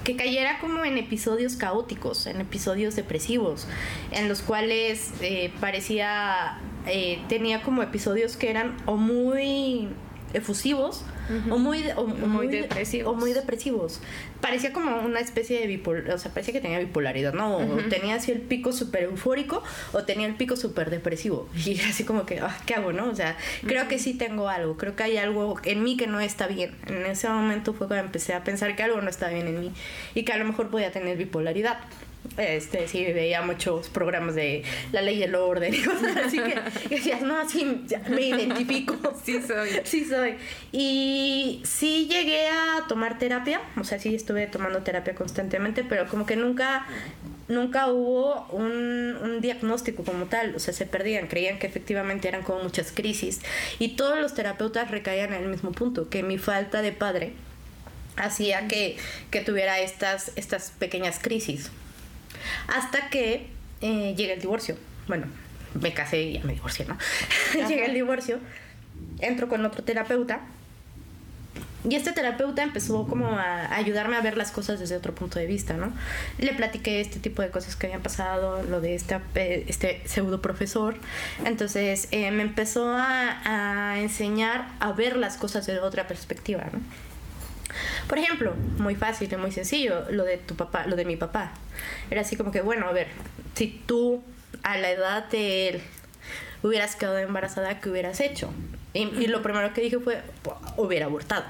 que 0.03 0.15
cayera 0.15 0.57
como 0.59 0.83
en 0.83 0.97
episodios 0.97 1.55
caóticos, 1.55 2.25
en 2.25 2.41
episodios 2.41 2.95
depresivos, 2.95 3.67
en 4.11 4.29
los 4.29 4.41
cuales 4.41 5.11
eh, 5.21 5.53
parecía, 5.59 6.59
eh, 6.87 7.21
tenía 7.29 7.61
como 7.61 7.83
episodios 7.83 8.35
que 8.35 8.49
eran 8.49 8.75
o 8.87 8.97
muy 8.97 9.89
efusivos 10.33 11.03
o 11.49 11.57
muy 11.57 11.83
o, 11.95 12.01
o 12.01 12.05
Muy 12.07 12.47
depresivos. 12.47 13.13
o 13.13 13.17
muy 13.17 13.31
depresivos. 13.33 14.01
Parecía 14.41 14.73
como 14.73 14.99
una 14.99 15.19
especie 15.19 15.59
de 15.59 15.67
bipolar 15.67 16.11
o 16.11 16.17
sea 16.17 16.31
parecía 16.33 16.53
que 16.53 16.59
tenía 16.61 16.79
bipolaridad 16.79 17.33
no 17.33 17.57
O 17.57 17.77
tenía 17.89 18.15
así 18.15 18.31
el 18.31 18.41
pico 18.41 18.73
súper 18.73 19.03
eufórico 19.03 19.63
o 19.93 20.03
tenía 20.03 20.27
el 20.27 20.35
pico 20.35 20.55
súper 20.55 20.89
depresivo. 20.89 21.47
Y 21.65 21.79
así 21.81 22.03
como 22.03 22.25
que 22.25 22.39
ah, 22.39 22.57
qué 22.65 22.73
hago 22.75 22.91
no 22.91 23.09
o 23.09 23.15
sea 23.15 23.37
creo 23.65 23.87
que 23.87 23.97
sí 23.99 24.13
tengo 24.13 24.49
algo 24.49 24.75
creo 24.77 24.95
que 24.95 25.03
hay 25.03 25.17
algo 25.17 25.57
en 25.63 25.83
mí 25.83 25.95
que 25.95 26.07
no 26.07 26.19
está 26.19 26.47
bien. 26.47 26.75
En 26.87 27.05
ese 27.05 27.29
momento 27.29 27.73
fue 27.73 27.87
cuando 27.87 28.05
empecé 28.05 28.33
a 28.33 28.43
pensar 28.43 28.75
que 28.75 28.83
algo 28.83 28.99
no 29.01 29.09
está 29.09 29.29
bien 29.29 29.47
en 29.47 29.59
mí 29.61 29.71
y 30.15 30.23
que 30.23 30.33
a 30.33 30.37
lo 30.37 30.45
mejor 30.45 30.69
podía 30.69 30.91
tener 30.91 31.17
bipolaridad 31.17 31.79
este, 32.37 32.87
sí, 32.87 33.03
veía 33.03 33.41
muchos 33.41 33.89
programas 33.89 34.35
de 34.35 34.63
la 34.91 35.01
ley 35.01 35.17
y 35.17 35.23
el 35.23 35.35
orden 35.35 35.73
y 35.73 35.81
cosas 35.81 36.17
así 36.17 36.39
que, 36.39 36.59
decías, 36.89 37.21
no, 37.21 37.47
sí, 37.49 37.85
me 38.09 38.21
identifico. 38.21 38.97
Sí 39.23 39.39
soy. 39.41 39.69
Sí 39.83 40.05
soy. 40.05 40.35
Y 40.71 41.61
sí 41.63 42.07
llegué 42.09 42.47
a 42.47 42.87
tomar 42.87 43.19
terapia, 43.19 43.61
o 43.77 43.83
sea, 43.83 43.99
sí 43.99 44.15
estuve 44.15 44.47
tomando 44.47 44.79
terapia 44.79 45.13
constantemente, 45.13 45.83
pero 45.83 46.07
como 46.07 46.25
que 46.25 46.35
nunca, 46.35 46.87
nunca 47.47 47.87
hubo 47.87 48.47
un, 48.51 49.17
un 49.21 49.41
diagnóstico 49.41 50.03
como 50.03 50.25
tal, 50.25 50.55
o 50.55 50.59
sea, 50.59 50.73
se 50.73 50.87
perdían, 50.87 51.27
creían 51.27 51.59
que 51.59 51.67
efectivamente 51.67 52.27
eran 52.27 52.41
como 52.41 52.63
muchas 52.63 52.91
crisis 52.91 53.41
y 53.77 53.89
todos 53.89 54.19
los 54.19 54.33
terapeutas 54.33 54.89
recaían 54.89 55.33
en 55.33 55.43
el 55.43 55.49
mismo 55.49 55.71
punto, 55.71 56.09
que 56.09 56.23
mi 56.23 56.39
falta 56.39 56.81
de 56.81 56.91
padre 56.91 57.33
hacía 58.15 58.67
que, 58.67 58.97
que 59.29 59.41
tuviera 59.41 59.79
estas, 59.79 60.31
estas 60.35 60.71
pequeñas 60.71 61.19
crisis. 61.19 61.69
Hasta 62.67 63.09
que 63.09 63.47
eh, 63.81 64.13
llega 64.15 64.33
el 64.33 64.41
divorcio. 64.41 64.75
Bueno, 65.07 65.27
me 65.79 65.93
casé 65.93 66.21
y 66.21 66.33
ya 66.33 66.43
me 66.43 66.53
divorcié, 66.53 66.85
¿no? 66.85 66.97
llega 67.67 67.85
el 67.85 67.93
divorcio, 67.93 68.39
entro 69.19 69.49
con 69.49 69.65
otro 69.65 69.83
terapeuta. 69.83 70.41
Y 71.83 71.95
este 71.95 72.11
terapeuta 72.11 72.61
empezó 72.61 73.07
como 73.07 73.25
a 73.25 73.73
ayudarme 73.73 74.15
a 74.15 74.21
ver 74.21 74.37
las 74.37 74.51
cosas 74.51 74.79
desde 74.79 74.95
otro 74.95 75.15
punto 75.15 75.39
de 75.39 75.47
vista, 75.47 75.73
¿no? 75.73 75.91
Le 76.37 76.53
platiqué 76.53 77.01
este 77.01 77.19
tipo 77.19 77.41
de 77.41 77.49
cosas 77.49 77.75
que 77.75 77.87
habían 77.87 78.03
pasado, 78.03 78.61
lo 78.61 78.81
de 78.81 78.93
este, 78.93 79.19
eh, 79.33 79.65
este 79.67 80.03
pseudo 80.05 80.43
profesor. 80.43 80.95
Entonces 81.43 82.07
eh, 82.11 82.29
me 82.29 82.43
empezó 82.43 82.95
a, 82.95 83.93
a 83.93 83.99
enseñar 83.99 84.67
a 84.79 84.91
ver 84.91 85.17
las 85.17 85.37
cosas 85.37 85.65
desde 85.65 85.79
otra 85.79 86.07
perspectiva, 86.07 86.65
¿no? 86.71 86.79
Por 88.07 88.17
ejemplo, 88.17 88.53
muy 88.77 88.95
fácil 88.95 89.31
y 89.31 89.35
muy 89.37 89.51
sencillo, 89.51 90.05
lo 90.09 90.23
de 90.23 90.37
tu 90.37 90.55
papá, 90.55 90.85
lo 90.87 90.95
de 90.95 91.05
mi 91.05 91.15
papá. 91.15 91.53
Era 92.09 92.21
así 92.21 92.35
como 92.35 92.51
que, 92.51 92.61
bueno, 92.61 92.87
a 92.87 92.91
ver, 92.91 93.07
si 93.55 93.81
tú 93.85 94.23
a 94.63 94.77
la 94.77 94.89
edad 94.91 95.25
de 95.29 95.69
él 95.69 95.81
hubieras 96.63 96.95
quedado 96.95 97.17
embarazada, 97.17 97.79
¿qué 97.79 97.89
hubieras 97.89 98.19
hecho? 98.19 98.51
Y, 98.93 99.03
y 99.03 99.27
lo 99.27 99.41
primero 99.41 99.73
que 99.73 99.81
dije 99.81 99.99
fue, 99.99 100.21
"Pues, 100.43 100.55
hubiera 100.77 101.05
abortado. 101.05 101.45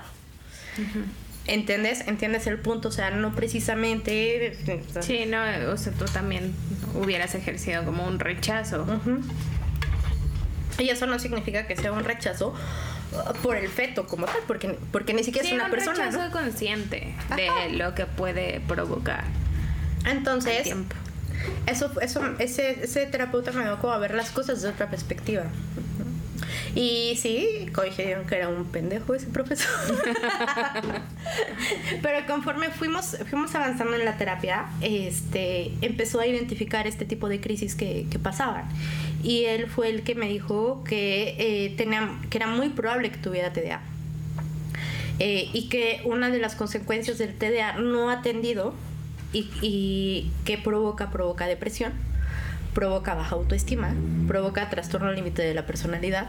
¿Entiendes? 1.48 2.08
¿Entiendes 2.08 2.46
el 2.48 2.60
punto? 2.60 2.90
O 2.90 2.92
sea, 2.92 3.10
no 3.12 3.34
precisamente... 3.36 4.56
Sí, 5.02 5.26
no, 5.26 5.40
o 5.72 5.78
sea, 5.78 5.92
tú 5.94 6.06
también 6.06 6.54
hubieras 6.94 7.34
ejercido 7.36 7.84
como 7.84 8.06
un 8.06 8.20
rechazo. 8.20 8.84
Ujú. 8.84 9.22
Y 10.78 10.90
eso 10.90 11.08
no 11.08 11.20
significa 11.20 11.68
que 11.68 11.76
sea 11.76 11.92
un 11.92 12.04
rechazo 12.04 12.50
uh, 12.50 12.54
por 13.44 13.56
el 13.58 13.68
feto 13.70 14.06
como 14.08 14.26
tal, 14.26 14.38
porque, 14.48 14.78
porque 14.92 15.14
ni 15.14 15.24
siquiera 15.24 15.48
Sí, 15.48 15.54
es 15.54 15.60
una 15.60 15.66
un 15.66 15.72
persona. 15.72 16.06
rechazo 16.06 16.24
¿no? 16.26 16.32
consciente 16.32 17.14
Ajá. 17.30 17.36
de 17.36 17.70
lo 17.78 17.94
que 17.96 18.06
puede 18.06 18.62
provocar 18.68 19.24
Entonces, 20.06 20.74
eso, 21.66 21.92
eso, 22.02 22.22
ese, 22.40 22.84
ese 22.84 23.06
terapeuta 23.08 23.52
me 23.52 23.64
dio 23.64 23.80
como 23.80 23.94
a 23.94 23.98
ver 23.98 24.14
las 24.14 24.30
cosas 24.32 24.62
de 24.62 24.70
otra 24.70 24.90
perspectiva. 24.90 25.44
Y 26.76 27.18
sí, 27.18 27.68
coincidieron 27.74 28.26
que 28.26 28.36
era 28.36 28.50
un 28.50 28.66
pendejo 28.66 29.14
ese 29.14 29.28
profesor. 29.28 29.70
Pero 32.02 32.26
conforme 32.28 32.70
fuimos, 32.70 33.18
fuimos 33.30 33.54
avanzando 33.56 33.96
en 33.96 34.06
la 34.06 34.18
terapia, 34.18 34.68
este, 34.82 35.74
empezó 35.82 36.20
a 36.20 36.28
identificar 36.28 36.88
este 36.88 37.06
tipo 37.06 37.28
de 37.30 37.42
crisis 37.42 37.76
que, 37.76 38.08
pasaban. 38.22 38.66
Y 39.24 39.46
él 39.46 39.68
fue 39.68 39.90
el 39.90 40.04
que 40.04 40.16
me 40.16 40.28
dijo 40.28 40.84
que, 40.84 41.36
eh, 41.38 41.76
que 42.30 42.38
era 42.38 42.48
muy 42.48 42.70
probable 42.70 43.12
que 43.12 43.18
tuviera 43.18 43.52
TDA. 43.52 43.82
Eh, 45.20 45.50
y 45.54 45.70
que 45.70 46.02
una 46.06 46.30
de 46.30 46.40
las 46.40 46.56
consecuencias 46.56 47.18
del 47.18 47.36
TDA 47.36 47.74
no 47.74 48.10
atendido 48.10 48.74
y 49.34 50.30
que 50.46 50.58
provoca, 50.58 51.10
provoca 51.10 51.48
depresión, 51.48 51.94
provoca 52.74 53.14
baja 53.16 53.36
autoestima, 53.36 53.94
provoca 54.28 54.70
trastorno 54.70 55.12
límite 55.12 55.42
de 55.42 55.54
la 55.54 55.66
personalidad. 55.66 56.28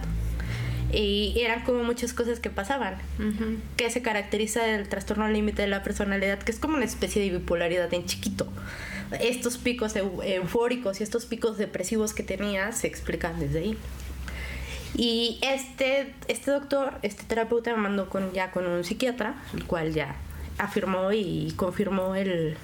Y 0.93 1.33
eran 1.41 1.65
como 1.65 1.83
muchas 1.85 2.13
cosas 2.13 2.39
que 2.39 2.51
pasaban, 2.51 2.97
Ujú. 3.19 3.57
que 3.79 3.89
se 3.89 4.03
caracteriza 4.03 4.69
el 4.69 4.89
trastorno 4.91 5.27
límite 5.29 5.63
de 5.63 5.69
la 5.69 5.83
personalidad, 5.83 6.39
que 6.41 6.53
es 6.53 6.59
como 6.59 6.77
una 6.77 6.85
especie 6.85 7.23
de 7.23 7.31
bipolaridad 7.39 7.93
en 7.95 8.05
chiquito. 8.05 8.47
Estos 9.21 9.57
picos 9.57 9.97
eu- 9.97 10.23
eufóricos 10.23 11.01
y 11.01 11.03
estos 11.03 11.25
picos 11.25 11.57
depresivos 11.57 12.13
que 12.13 12.23
tenía 12.23 12.73
se 12.73 12.89
explican 12.89 13.41
desde 13.41 13.61
ahí. 13.61 13.79
Y 14.95 15.39
este, 15.41 16.13
este 16.29 16.51
doctor, 16.51 16.93
este 17.01 17.25
terapeuta 17.25 17.71
me 17.75 17.79
mandó 17.79 18.11
con, 18.11 18.33
ya 18.35 18.51
con 18.51 18.67
un 18.67 18.85
psiquiatra, 18.85 19.37
el 19.55 19.65
cual 19.65 19.95
ya 19.95 20.17
afirmó 20.59 21.13
y 21.13 21.53
confirmó 21.57 22.15
el, 22.15 22.57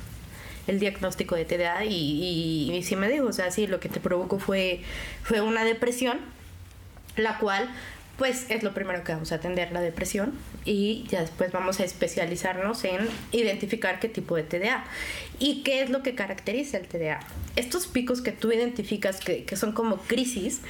el 0.69 0.79
diagnóstico 0.79 1.35
de 1.35 1.45
TDA 1.45 1.85
y, 1.85 2.69
y, 2.69 2.73
y 2.73 2.83
sí 2.85 2.95
me 2.95 3.09
dijo, 3.09 3.27
o 3.27 3.33
sea, 3.33 3.51
sí, 3.51 3.67
lo 3.67 3.81
que 3.81 3.89
te 3.89 3.99
provocó 3.99 4.39
fue, 4.39 4.83
fue 5.23 5.41
una 5.41 5.65
depresión, 5.65 6.19
la 7.17 7.39
cual 7.39 7.69
pues 8.19 8.47
es 8.51 8.65
lo 8.65 8.75
primero 8.75 9.05
que 9.05 9.13
vamos 9.13 9.31
a 9.31 9.37
atender, 9.37 9.71
la 9.71 9.81
depresión, 9.81 10.33
y 10.65 11.05
ya 11.09 11.21
después 11.21 11.53
vamos 11.53 11.79
a 11.79 11.85
especializarnos 11.85 12.85
en 12.85 13.09
identificar 13.31 14.01
qué 14.01 14.09
tipo 14.09 14.35
de 14.35 14.43
TDA 14.43 14.85
y 15.39 15.63
qué 15.63 15.83
es 15.83 15.91
lo 15.91 16.03
que 16.03 16.17
caracteriza 16.17 16.79
el 16.79 16.89
TDA. 16.89 17.21
Estos 17.55 17.87
picos 17.87 18.21
que 18.21 18.33
tú 18.33 18.51
identificas 18.51 19.21
que, 19.21 19.45
que 19.45 19.55
son 19.55 19.71
como 19.71 19.99
crisis, 19.99 20.63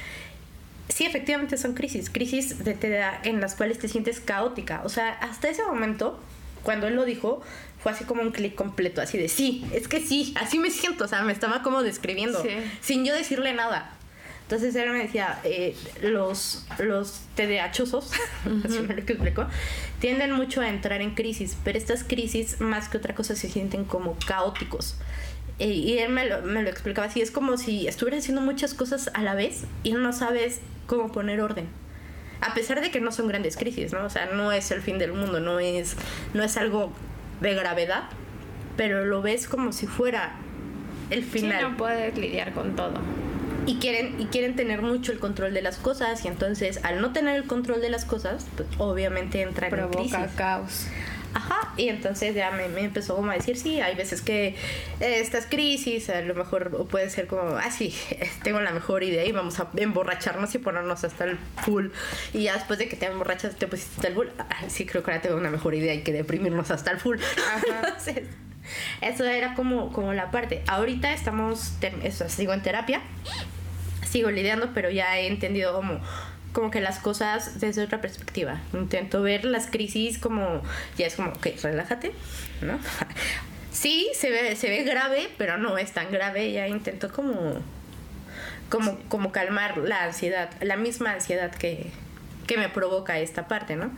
sí, 0.89 1.05
efectivamente 1.05 1.57
son 1.57 1.73
crisis, 1.73 2.11
crisis 2.11 2.63
de 2.63 2.75
TDA 2.75 3.19
en 3.23 3.41
las 3.41 3.55
cuales 3.55 3.79
te 3.79 3.87
sientes 3.87 4.19
caótica. 4.19 4.81
O 4.85 4.89
sea, 4.89 5.09
hasta 5.13 5.49
ese 5.49 5.63
momento, 5.63 6.19
cuando 6.63 6.87
él 6.87 6.95
lo 6.95 7.05
dijo, 7.05 7.41
fue 7.81 7.91
así 7.91 8.03
como 8.03 8.21
un 8.21 8.31
clic 8.31 8.55
completo, 8.55 9.01
así 9.01 9.17
de 9.17 9.29
sí, 9.29 9.65
es 9.73 9.87
que 9.87 10.01
sí, 10.01 10.33
así 10.39 10.59
me 10.59 10.69
siento, 10.71 11.05
o 11.05 11.07
sea, 11.07 11.21
me 11.23 11.31
estaba 11.33 11.61
como 11.63 11.81
describiendo, 11.83 12.41
Sí. 12.41 12.49
sin 12.81 13.05
yo 13.05 13.13
decirle 13.13 13.53
nada. 13.53 13.93
Entonces 14.43 14.75
él 14.75 14.89
me 14.89 14.97
decía, 14.99 15.39
eh, 15.43 15.75
los, 16.01 16.65
los 16.79 17.21
TDAchosos, 17.35 18.11
así 18.65 18.79
me 18.79 18.95
lo 18.95 19.01
explicó, 19.01 19.45
tienden 19.99 20.31
mucho 20.31 20.61
a 20.61 20.69
entrar 20.69 21.01
en 21.01 21.13
crisis, 21.13 21.55
pero 21.63 21.77
estas 21.77 22.03
crisis, 22.03 22.59
más 22.59 22.89
que 22.89 22.97
otra 22.97 23.13
cosa, 23.13 23.35
se 23.35 23.47
sienten 23.47 23.85
como 23.85 24.17
caóticos. 24.25 24.95
Eh, 25.59 25.67
y 25.67 25.99
él 25.99 26.11
me 26.11 26.25
lo, 26.25 26.41
me 26.41 26.63
lo 26.63 26.69
explicaba 26.69 27.07
así, 27.07 27.21
es 27.21 27.31
como 27.31 27.57
si 27.57 27.87
estuvieras 27.87 28.21
haciendo 28.23 28.41
muchas 28.41 28.73
cosas 28.73 29.11
a 29.13 29.21
la 29.21 29.35
vez 29.35 29.65
y 29.83 29.91
no 29.91 30.13
sabes 30.13 30.61
cómo 30.87 31.11
poner 31.11 31.41
orden. 31.41 31.67
A 32.41 32.53
pesar 32.53 32.81
de 32.81 32.89
que 32.91 33.01
no 33.01 33.11
son 33.11 33.27
grandes 33.27 33.57
crisis, 33.57 33.91
¿no? 33.93 34.05
O 34.05 34.09
sea, 34.09 34.27
no 34.27 34.51
es 34.51 34.71
el 34.71 34.81
fin 34.81 34.97
del 34.97 35.13
mundo, 35.13 35.39
no 35.39 35.59
es, 35.59 35.95
no 36.33 36.43
es 36.43 36.55
algo 36.57 36.91
de 37.41 37.53
gravedad, 37.53 38.03
pero 38.77 39.05
lo 39.05 39.21
ves 39.21 39.47
como 39.47 39.71
si 39.73 39.87
fuera 39.87 40.33
el 41.09 41.23
Sí, 41.23 41.29
final 41.29 41.71
no 41.71 41.77
puedes 41.77 42.17
lidiar 42.17 42.53
con 42.53 42.75
todo. 42.75 42.93
y 43.65 43.75
quieren 43.79 44.19
y 44.19 44.25
quieren 44.27 44.55
tener 44.55 44.81
mucho 44.81 45.11
el 45.11 45.19
control 45.19 45.53
de 45.53 45.61
las 45.61 45.77
cosas 45.77 46.23
y 46.23 46.27
entonces 46.27 46.79
al 46.83 47.01
no 47.01 47.11
tener 47.13 47.35
el 47.35 47.43
control 47.45 47.81
de 47.81 47.89
las 47.89 48.05
cosas 48.05 48.45
pues 48.55 48.67
obviamente 48.77 49.41
entran 49.41 49.73
en 49.73 49.87
crisis 49.89 50.11
Provoca 50.11 50.35
caos. 50.35 50.87
Ajá 51.33 51.73
y 51.77 51.89
entonces 51.89 52.35
ya 52.35 52.51
me, 52.51 52.67
me 52.69 52.81
empezó 52.81 53.15
como 53.15 53.31
a 53.31 53.35
decir 53.35 53.57
sí 53.57 53.79
hay 53.81 53.95
veces 53.95 54.21
que 54.21 54.55
eh, 54.99 55.19
estas 55.19 55.45
crisis 55.45 56.09
a 56.09 56.21
lo 56.21 56.35
mejor 56.35 56.87
puede 56.87 57.09
ser 57.09 57.27
como 57.27 57.57
ah 57.57 57.71
sí 57.71 57.95
tengo 58.43 58.59
la 58.61 58.71
mejor 58.71 59.03
idea 59.03 59.25
y 59.25 59.31
vamos 59.31 59.59
a 59.59 59.69
emborracharnos 59.75 60.53
y 60.55 60.57
ponernos 60.57 61.03
hasta 61.03 61.25
el 61.25 61.37
full. 61.63 61.87
Y 62.33 62.43
ya 62.43 62.53
después 62.55 62.79
de 62.79 62.87
que 62.87 62.95
te 62.95 63.05
emborrachas 63.05 63.55
te 63.55 63.67
pusiste 63.67 63.95
hasta 63.97 64.07
el 64.07 64.13
full 64.15 64.27
ah, 64.37 64.47
sí 64.67 64.85
creo 64.85 65.03
que 65.03 65.11
ahora 65.11 65.21
tengo 65.21 65.37
una 65.37 65.49
mejor 65.49 65.75
idea 65.75 65.93
y 65.93 66.01
que 66.01 66.13
deprimirnos 66.13 66.71
hasta 66.71 66.91
el 66.91 66.99
full. 66.99 67.17
Entonces 67.67 68.23
eso 69.01 69.25
era 69.25 69.55
como, 69.55 69.91
como 69.91 70.13
la 70.13 70.31
parte. 70.31 70.63
Ahorita 70.67 71.13
estamos, 71.13 71.73
eso, 72.03 72.29
sigo 72.29 72.53
en 72.53 72.61
terapia, 72.61 73.01
sigo 74.07 74.31
lidiando, 74.31 74.71
pero 74.73 74.89
ya 74.89 75.17
he 75.17 75.27
entendido 75.27 75.73
como, 75.73 75.99
como 76.53 76.71
que 76.71 76.81
las 76.81 76.99
cosas 76.99 77.59
desde 77.59 77.83
otra 77.83 78.01
perspectiva. 78.01 78.61
Intento 78.73 79.21
ver 79.21 79.45
las 79.45 79.67
crisis 79.67 80.17
como, 80.17 80.61
ya 80.97 81.07
es 81.07 81.15
como, 81.15 81.29
ok, 81.29 81.47
relájate, 81.61 82.11
¿no? 82.61 82.79
Sí, 83.71 84.09
se 84.13 84.29
ve, 84.29 84.55
se 84.57 84.67
ve 84.69 84.83
grave, 84.83 85.29
pero 85.37 85.57
no 85.57 85.77
es 85.77 85.93
tan 85.93 86.11
grave. 86.11 86.51
Ya 86.51 86.67
intento 86.67 87.13
como, 87.13 87.61
como, 88.67 88.99
como 89.07 89.31
calmar 89.31 89.77
la 89.77 90.03
ansiedad, 90.03 90.49
la 90.59 90.75
misma 90.75 91.13
ansiedad 91.13 91.53
que, 91.53 91.89
que 92.45 92.57
me 92.57 92.67
provoca 92.67 93.19
esta 93.19 93.47
parte, 93.47 93.77
¿no? 93.77 93.91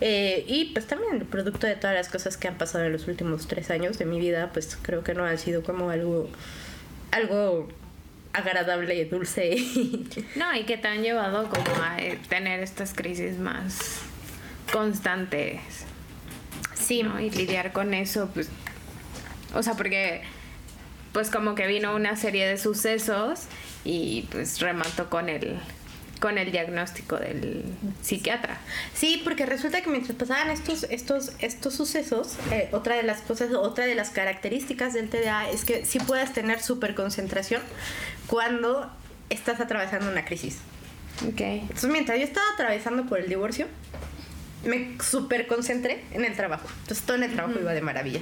Eh, 0.00 0.44
y 0.46 0.66
pues 0.66 0.86
también 0.86 1.16
el 1.16 1.24
producto 1.24 1.66
de 1.66 1.74
todas 1.76 1.96
las 1.96 2.08
cosas 2.08 2.36
que 2.36 2.46
han 2.46 2.58
pasado 2.58 2.84
en 2.84 2.92
los 2.92 3.08
últimos 3.08 3.48
tres 3.48 3.70
años 3.70 3.98
de 3.98 4.04
mi 4.04 4.20
vida, 4.20 4.50
pues 4.52 4.78
creo 4.80 5.02
que 5.02 5.14
no 5.14 5.24
han 5.24 5.38
sido 5.38 5.62
como 5.62 5.90
algo, 5.90 6.28
algo 7.10 7.68
agradable 8.34 8.94
y 8.96 9.04
dulce. 9.04 9.56
No, 10.36 10.54
y 10.54 10.64
que 10.64 10.76
te 10.76 10.88
han 10.88 11.02
llevado 11.02 11.48
como 11.48 11.82
a 11.82 11.98
eh, 11.98 12.18
tener 12.28 12.60
estas 12.60 12.92
crisis 12.92 13.38
más 13.38 14.00
constantes. 14.72 15.60
sí, 16.74 17.02
¿no? 17.02 17.20
Y 17.20 17.30
lidiar 17.30 17.72
con 17.72 17.94
eso, 17.94 18.28
pues. 18.34 18.48
O 19.54 19.62
sea, 19.62 19.74
porque. 19.74 20.22
Pues 21.12 21.30
como 21.30 21.54
que 21.54 21.68
vino 21.68 21.94
una 21.94 22.16
serie 22.16 22.44
de 22.44 22.58
sucesos 22.58 23.42
y 23.84 24.26
pues 24.30 24.60
remató 24.60 25.08
con 25.08 25.28
el. 25.28 25.60
Con 26.24 26.38
el 26.38 26.50
diagnóstico 26.50 27.16
del 27.16 27.62
psiquiatra. 28.00 28.56
Sí, 28.94 29.20
porque 29.24 29.44
resulta 29.44 29.82
que 29.82 29.90
mientras 29.90 30.16
pasaban 30.16 30.48
estos, 30.48 30.84
estos, 30.84 31.32
estos 31.40 31.74
sucesos, 31.74 32.38
eh, 32.50 32.70
otra 32.72 32.96
de 32.96 33.02
las 33.02 33.20
cosas, 33.20 33.52
otra 33.52 33.84
de 33.84 33.94
las 33.94 34.08
características 34.08 34.94
del 34.94 35.10
TDA 35.10 35.50
es 35.50 35.66
que 35.66 35.84
sí 35.84 35.98
puedes 35.98 36.32
tener 36.32 36.62
súper 36.62 36.94
concentración 36.94 37.60
cuando 38.26 38.90
estás 39.28 39.60
atravesando 39.60 40.10
una 40.10 40.24
crisis. 40.24 40.60
Ok. 41.28 41.42
Entonces, 41.42 41.90
mientras 41.90 42.16
yo 42.16 42.24
estaba 42.24 42.46
atravesando 42.54 43.04
por 43.04 43.20
el 43.20 43.28
divorcio, 43.28 43.66
me 44.64 44.96
súper 45.02 45.46
concentré 45.46 46.04
en 46.12 46.24
el 46.24 46.34
trabajo. 46.34 46.66
Entonces, 46.80 47.04
todo 47.04 47.18
en 47.18 47.24
el 47.24 47.34
trabajo 47.34 47.60
iba 47.60 47.74
de 47.74 47.82
maravilla. 47.82 48.20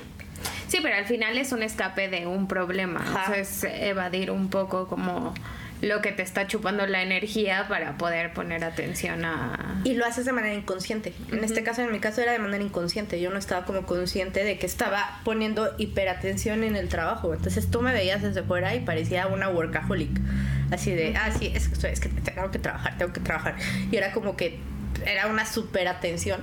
Sí, 0.67 0.79
pero 0.83 0.97
al 0.97 1.07
final 1.07 1.39
es 1.39 1.53
un 1.53 1.63
escape 1.63 2.09
de 2.09 2.27
un 2.27 2.49
problema. 2.49 3.01
O 3.01 3.31
sea, 3.31 3.37
es 3.37 3.63
evadir 3.63 4.33
un 4.33 4.51
poco 4.51 4.89
como 4.89 5.35
lo 5.83 6.01
que 6.01 6.13
te 6.13 6.23
está 6.23 6.47
chupando 6.47 6.87
la 6.87 7.03
energía 7.03 7.67
para 7.69 7.99
poder 7.99 8.33
poner 8.33 8.63
atención 8.63 9.25
a... 9.25 9.81
Y 9.83 9.95
lo 9.95 10.07
haces 10.07 10.25
de 10.25 10.33
manera 10.33 10.55
inconsciente. 10.55 11.13
En 11.33 11.43
este 11.43 11.65
caso, 11.65 11.83
en 11.83 11.91
mi 11.91 11.99
caso, 11.99 12.21
era 12.21 12.31
de 12.31 12.39
manera 12.39 12.63
inconsciente. 12.63 13.21
Yo 13.21 13.31
no 13.31 13.39
estaba 13.39 13.67
como 13.67 13.85
consciente 13.85 14.45
de 14.45 14.59
que 14.59 14.67
estaba 14.67 15.21
poniendo 15.25 15.75
hiperatención 15.79 16.63
en 16.63 16.77
el 16.77 16.89
trabajo. 16.89 17.35
Entonces 17.35 17.69
tú 17.69 17.83
me 17.83 17.93
veías 17.93 18.23
desde 18.23 18.45
fuera 18.45 18.77
y 18.77 18.81
parecía 18.81 19.27
una 19.27 19.49
workaholic. 19.49 20.21
Así 20.71 20.93
de, 20.93 21.17
ah, 21.17 21.33
sí, 21.37 21.53
es, 21.53 21.67
es 21.67 22.01
que 22.01 22.09
tengo 22.09 22.53
que 22.53 22.61
trabajar, 22.61 22.97
tengo 22.97 23.13
que 23.13 23.21
trabajar. 23.21 23.57
Y 23.91 23.97
era 23.97 24.13
como 24.13 24.37
que 24.37 24.61
era 25.05 25.27
una 25.27 25.45
super 25.47 25.89
atención 25.89 26.41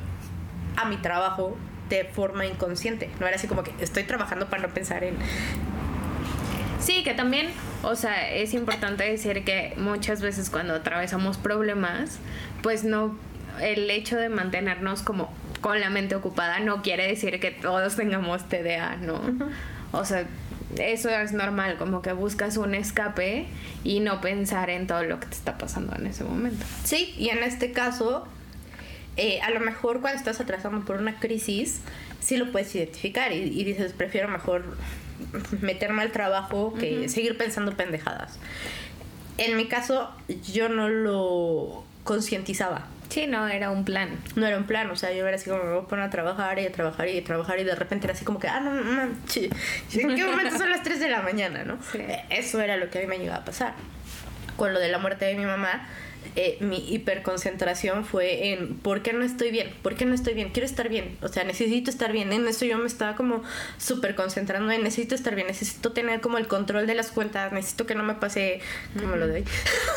a 0.76 0.84
mi 0.84 0.98
trabajo 0.98 1.58
de 1.88 2.04
forma 2.04 2.46
inconsciente. 2.46 3.10
No 3.22 3.26
era 3.26 3.38
así 3.38 3.48
como 3.48 3.64
que 3.64 3.72
estoy 3.80 4.04
trabajando 4.04 4.50
para 4.50 4.64
no 4.64 4.74
pensar 4.74 5.06
en... 5.06 5.16
Sí, 6.80 7.04
que 7.04 7.14
también, 7.14 7.48
o 7.84 7.96
sea, 7.96 8.32
es 8.32 8.54
importante 8.54 9.04
decir 9.04 9.44
que 9.44 9.74
muchas 9.78 10.22
veces 10.22 10.50
cuando 10.50 10.76
atravesamos 10.76 11.38
problemas, 11.38 12.20
pues 12.62 12.84
no, 12.84 13.18
el 13.62 13.90
hecho 13.90 14.16
de 14.18 14.30
mantenernos 14.30 15.02
como 15.02 15.32
con 15.62 15.80
la 15.80 15.90
mente 15.90 16.16
ocupada 16.16 16.60
no 16.60 16.82
quiere 16.82 17.06
decir 17.08 17.40
que 17.40 17.52
todos 17.52 17.96
tengamos 17.96 18.48
TDA, 18.48 18.96
¿no? 18.98 19.22
O 19.92 20.06
sea, 20.06 20.26
eso 20.78 21.10
es 21.10 21.34
normal, 21.34 21.78
como 21.78 22.02
que 22.02 22.14
buscas 22.14 22.58
un 22.58 22.76
escape 22.76 23.48
y 23.84 24.00
no 24.00 24.22
pensar 24.22 24.70
en 24.70 24.88
todo 24.88 25.04
lo 25.04 25.20
que 25.20 25.28
te 25.28 25.36
está 25.36 25.58
pasando 25.58 25.96
en 25.96 26.08
ese 26.08 26.24
momento. 26.24 26.66
Sí, 26.84 27.14
y 27.18 27.30
en 27.30 27.44
este 27.44 27.72
caso, 27.72 28.26
eh, 29.18 29.42
a 29.42 29.50
lo 29.50 29.60
mejor 29.60 30.00
cuando 30.00 30.18
estás 30.20 30.40
atravesando 30.40 30.86
por 30.86 30.98
una 30.98 31.20
crisis, 31.20 31.82
sí 32.22 32.38
lo 32.38 32.52
puedes 32.52 32.74
identificar 32.76 33.32
y, 33.32 33.38
y 33.38 33.64
dices, 33.64 33.94
prefiero 33.94 34.30
mejor 34.30 34.64
meterme 35.62 36.02
al 36.02 36.12
trabajo 36.12 36.74
que 36.80 37.10
seguir 37.10 37.38
pensando 37.38 37.74
pendejadas. 37.76 38.40
En 39.38 39.56
mi 39.56 39.68
caso, 39.68 40.12
yo 40.52 40.68
no 40.70 40.90
lo 40.90 41.84
concientizaba. 42.04 42.88
Sí, 43.10 43.26
no, 43.26 43.48
era 43.48 43.72
un 43.72 43.86
plan. 43.86 44.10
No 44.36 44.46
era 44.46 44.58
un 44.58 44.66
plan, 44.66 44.90
o 44.92 44.96
sea, 44.96 45.12
yo 45.14 45.26
era 45.28 45.36
así 45.36 45.50
como 45.50 45.64
me 45.64 45.72
voy 45.72 45.84
a 45.84 45.88
poner 45.88 46.06
a 46.06 46.10
trabajar 46.12 46.60
y 46.60 46.66
a 46.66 46.72
trabajar 46.72 47.08
y 47.08 47.18
a 47.18 47.24
trabajar 47.24 47.60
y 47.60 47.64
de 47.64 47.74
repente 47.74 48.06
era 48.06 48.14
así 48.14 48.24
como 48.26 48.38
que, 48.40 48.48
ah, 48.48 48.60
no, 48.60 48.72
no, 48.74 48.84
no, 48.84 49.12
chi- 49.28 49.50
¿en 49.94 50.16
qué 50.16 50.24
momento 50.26 50.58
son 50.58 50.70
las 50.70 50.84
3 50.84 51.00
de 51.00 51.10
la 51.10 51.22
mañana, 51.22 51.64
no? 51.64 51.80
Sí. 51.92 51.98
Eh, 52.00 52.24
Eso 52.30 52.62
era 52.62 52.78
lo 52.78 52.90
que 52.92 53.00
a 53.00 53.02
mí 53.02 53.08
me 53.08 53.18
llegaba 53.18 53.40
a 53.40 53.46
pasar. 53.46 53.74
Con 54.58 54.74
lo 54.74 54.80
de 54.80 54.90
la 54.90 55.00
muerte 55.00 55.26
de 55.26 55.36
mi 55.36 55.46
mamá, 55.46 55.88
eh, 56.36 56.58
mi 56.60 56.78
hiperconcentración 56.94 58.06
fue 58.06 58.52
en 58.52 58.76
¿por 58.78 59.02
qué 59.02 59.14
no 59.14 59.24
estoy 59.26 59.52
bien? 59.52 59.70
¿Por 59.82 59.96
qué 59.96 60.06
no 60.06 60.14
estoy 60.14 60.34
bien? 60.36 60.50
Quiero 60.50 60.66
estar 60.66 60.88
bien, 60.90 61.18
o 61.22 61.28
sea, 61.28 61.44
necesito 61.44 61.90
estar 61.90 62.12
bien. 62.12 62.32
En 62.34 62.48
eso 62.48 62.66
yo 62.66 62.78
me 62.78 62.88
estaba 62.88 63.16
como 63.16 63.44
súper 63.78 64.16
concentrando 64.16 64.72
en 64.72 64.84
necesito 64.84 65.16
estar 65.16 65.36
bien, 65.36 65.48
necesito 65.48 65.92
tener 65.92 66.22
como 66.22 66.38
el 66.38 66.48
control 66.48 66.88
de 66.88 66.96
las 66.96 67.12
cuentas, 67.12 67.52
necesito 67.52 67.86
que 67.86 67.96
no 67.96 68.04
me 68.04 68.14
pase 68.16 68.62
como 69.00 69.16
lo 69.16 69.28
de 69.28 69.34
hoy. 69.42 69.46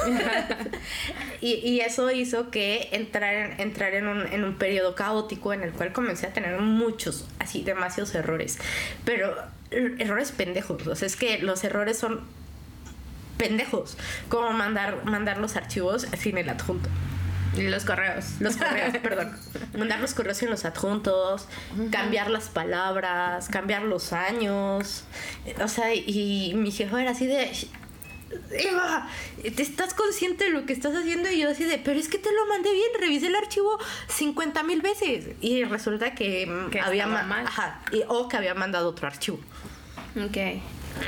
y, 1.40 1.54
y 1.54 1.80
eso 1.80 2.10
hizo 2.10 2.50
que 2.50 2.88
entrar 2.92 3.34
en, 3.34 3.60
entrar 3.60 3.94
en 3.94 4.08
un, 4.08 4.26
en 4.32 4.44
un 4.44 4.54
periodo 4.54 4.94
caótico 4.94 5.52
en 5.52 5.62
el 5.62 5.72
cual 5.72 5.92
comencé 5.92 6.26
a 6.26 6.32
tener 6.32 6.58
muchos, 6.60 7.26
así, 7.38 7.62
demasiados 7.62 8.14
errores. 8.14 8.58
Pero 9.04 9.34
er- 9.70 10.00
errores 10.00 10.32
pendejos. 10.32 10.86
O 10.86 10.96
sea, 10.96 11.06
es 11.06 11.16
que 11.16 11.38
los 11.38 11.62
errores 11.64 11.98
son 11.98 12.20
pendejos. 13.48 13.96
Como 14.28 14.50
mandar, 14.52 15.04
mandar 15.04 15.38
los 15.38 15.56
archivos 15.56 16.06
sin 16.18 16.38
el 16.38 16.48
adjunto. 16.48 16.88
Los 17.56 17.84
correos. 17.84 18.24
Los 18.40 18.56
correos, 18.56 18.96
perdón. 19.02 19.36
Mandar 19.76 20.00
los 20.00 20.14
correos 20.14 20.38
sin 20.38 20.48
los 20.48 20.64
adjuntos, 20.64 21.46
cambiar 21.90 22.30
las 22.30 22.48
palabras, 22.48 23.48
cambiar 23.48 23.82
los 23.82 24.12
años. 24.14 25.04
O 25.62 25.68
sea, 25.68 25.94
y 25.94 26.52
mi 26.54 26.70
jefa 26.70 27.02
era 27.02 27.10
así 27.10 27.26
de. 27.26 27.50
Eva, 28.50 29.06
¿te 29.42 29.62
estás 29.62 29.92
consciente 29.92 30.44
de 30.44 30.50
lo 30.50 30.64
que 30.64 30.72
estás 30.72 30.94
haciendo? 30.96 31.30
Y 31.30 31.40
yo 31.40 31.50
así 31.50 31.64
de, 31.64 31.76
pero 31.78 32.00
es 32.00 32.08
que 32.08 32.16
te 32.16 32.32
lo 32.32 32.46
mandé 32.46 32.72
bien, 32.72 32.88
revisé 32.98 33.26
el 33.26 33.36
archivo 33.36 33.78
50 34.08 34.62
mil 34.62 34.80
veces. 34.80 35.26
Y 35.42 35.64
resulta 35.64 36.14
que, 36.14 36.50
Que 36.70 36.80
había 36.80 37.06
mal. 37.06 37.46
Ajá, 37.46 37.82
y- 37.92 38.02
o 38.08 38.28
que 38.28 38.38
había 38.38 38.54
mandado 38.54 38.88
otro 38.88 39.06
archivo. 39.06 39.38
Ok. 40.16 40.62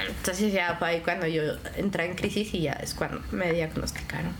Entonces 0.08 0.52
ya 0.52 0.76
fue 0.76 0.88
ahí 0.88 1.00
cuando 1.00 1.26
yo 1.26 1.42
entré 1.76 2.06
en 2.06 2.14
crisis 2.14 2.52
y 2.54 2.62
ya 2.62 2.72
es 2.72 2.94
cuando 2.94 3.22
me 3.30 3.52
diagnosticaron. 3.52 4.32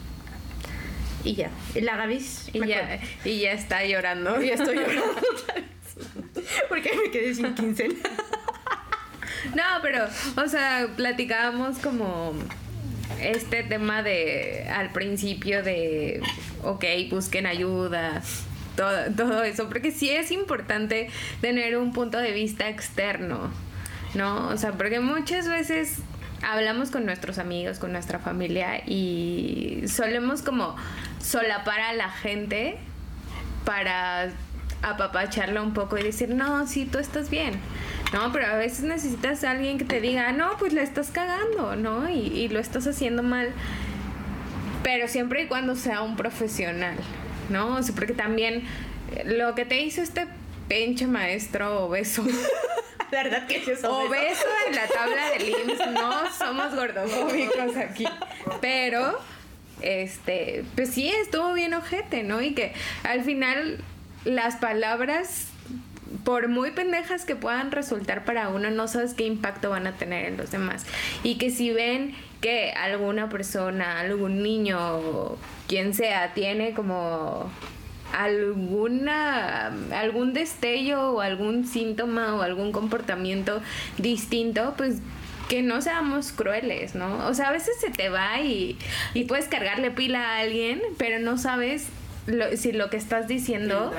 Y 1.24 1.34
ya. 1.34 1.50
Y 1.74 1.80
la 1.80 1.96
Gaby 1.96 2.24
Y 2.52 2.66
ya, 2.66 3.00
y 3.24 3.40
ya 3.40 3.52
está 3.52 3.84
llorando. 3.84 4.42
Y 4.42 4.48
ya 4.48 4.54
estoy 4.54 4.76
llorando 4.76 5.04
otra 5.12 5.54
vez. 5.54 5.64
Porque 6.68 6.90
me 7.02 7.10
quedé 7.10 7.34
sin 7.34 7.54
quincena. 7.54 7.94
No, 9.54 9.62
pero, 9.82 10.06
o 10.36 10.48
sea, 10.48 10.88
platicábamos 10.96 11.78
como 11.78 12.34
este 13.20 13.62
tema 13.62 14.02
de 14.02 14.66
al 14.68 14.90
principio 14.92 15.62
de, 15.62 16.22
ok, 16.62 16.84
busquen 17.10 17.46
ayuda, 17.46 18.22
todo, 18.76 19.12
todo 19.16 19.44
eso, 19.44 19.68
porque 19.68 19.90
sí 19.90 20.10
es 20.10 20.30
importante 20.30 21.08
tener 21.40 21.76
un 21.76 21.92
punto 21.92 22.18
de 22.18 22.32
vista 22.32 22.68
externo, 22.68 23.50
¿no? 24.14 24.48
O 24.48 24.56
sea, 24.56 24.72
porque 24.72 25.00
muchas 25.00 25.48
veces 25.48 25.98
hablamos 26.42 26.90
con 26.90 27.06
nuestros 27.06 27.38
amigos, 27.38 27.78
con 27.78 27.92
nuestra 27.92 28.18
familia 28.18 28.82
y 28.86 29.84
solemos 29.88 30.42
como 30.42 30.76
solapar 31.20 31.80
a 31.80 31.92
la 31.94 32.10
gente 32.10 32.76
para 33.64 34.30
apapacharla 34.82 35.62
un 35.62 35.72
poco 35.72 35.96
y 35.96 36.02
decir, 36.02 36.28
no, 36.28 36.66
sí, 36.66 36.84
tú 36.84 36.98
estás 36.98 37.30
bien. 37.30 37.54
No, 38.12 38.30
pero 38.32 38.46
a 38.46 38.54
veces 38.54 38.84
necesitas 38.84 39.42
a 39.42 39.52
alguien 39.52 39.78
que 39.78 39.84
te 39.84 40.00
diga, 40.00 40.30
no, 40.32 40.56
pues 40.58 40.72
la 40.72 40.82
estás 40.82 41.10
cagando, 41.10 41.74
¿no? 41.74 42.08
Y, 42.08 42.18
y 42.18 42.48
lo 42.48 42.60
estás 42.60 42.86
haciendo 42.86 43.22
mal. 43.22 43.50
Pero 44.82 45.08
siempre 45.08 45.44
y 45.44 45.46
cuando 45.46 45.74
sea 45.74 46.02
un 46.02 46.14
profesional, 46.14 46.96
¿no? 47.48 47.76
O 47.76 47.82
sea, 47.82 47.94
porque 47.94 48.12
también 48.12 48.64
lo 49.24 49.54
que 49.54 49.64
te 49.64 49.80
hizo 49.80 50.02
este 50.02 50.26
pinche 50.68 51.06
maestro 51.06 51.86
obeso. 51.86 52.24
¿Verdad 53.14 53.46
que 53.46 53.58
es 53.58 53.68
eso? 53.68 53.96
Obeso 53.96 54.44
en 54.66 54.74
la 54.74 54.88
tabla 54.88 55.30
de 55.30 55.50
IMSS, 55.50 55.86
no 55.92 56.32
somos 56.32 56.74
gordofóbicos 56.74 57.76
aquí. 57.76 58.04
Pero, 58.60 59.20
este, 59.80 60.64
pues 60.74 60.90
sí, 60.90 61.08
estuvo 61.22 61.52
bien 61.52 61.74
ojete, 61.74 62.24
¿no? 62.24 62.42
Y 62.42 62.54
que 62.54 62.72
al 63.04 63.22
final 63.22 63.78
las 64.24 64.56
palabras, 64.56 65.46
por 66.24 66.48
muy 66.48 66.72
pendejas 66.72 67.24
que 67.24 67.36
puedan 67.36 67.70
resultar 67.70 68.24
para 68.24 68.48
uno, 68.48 68.70
no 68.70 68.88
sabes 68.88 69.14
qué 69.14 69.24
impacto 69.26 69.70
van 69.70 69.86
a 69.86 69.92
tener 69.92 70.26
en 70.26 70.36
los 70.36 70.50
demás. 70.50 70.84
Y 71.22 71.38
que 71.38 71.50
si 71.50 71.70
ven 71.70 72.16
que 72.40 72.72
alguna 72.72 73.28
persona, 73.28 74.00
algún 74.00 74.42
niño, 74.42 75.36
quien 75.68 75.94
sea, 75.94 76.34
tiene 76.34 76.74
como 76.74 77.48
alguna 78.22 79.72
algún 79.92 80.32
destello 80.32 81.12
o 81.12 81.20
algún 81.20 81.66
síntoma 81.66 82.34
o 82.36 82.42
algún 82.42 82.72
comportamiento 82.72 83.60
distinto, 83.98 84.74
pues 84.76 84.98
que 85.48 85.62
no 85.62 85.82
seamos 85.82 86.32
crueles, 86.32 86.94
¿no? 86.94 87.26
O 87.26 87.34
sea, 87.34 87.48
a 87.48 87.52
veces 87.52 87.74
se 87.80 87.90
te 87.90 88.08
va 88.08 88.40
y, 88.40 88.78
y 89.12 89.24
puedes 89.24 89.46
cargarle 89.46 89.90
pila 89.90 90.36
a 90.36 90.38
alguien, 90.40 90.80
pero 90.96 91.18
no 91.18 91.36
sabes 91.36 91.86
lo- 92.26 92.56
si 92.56 92.72
lo 92.72 92.88
que 92.88 92.96
estás 92.96 93.28
diciendo 93.28 93.92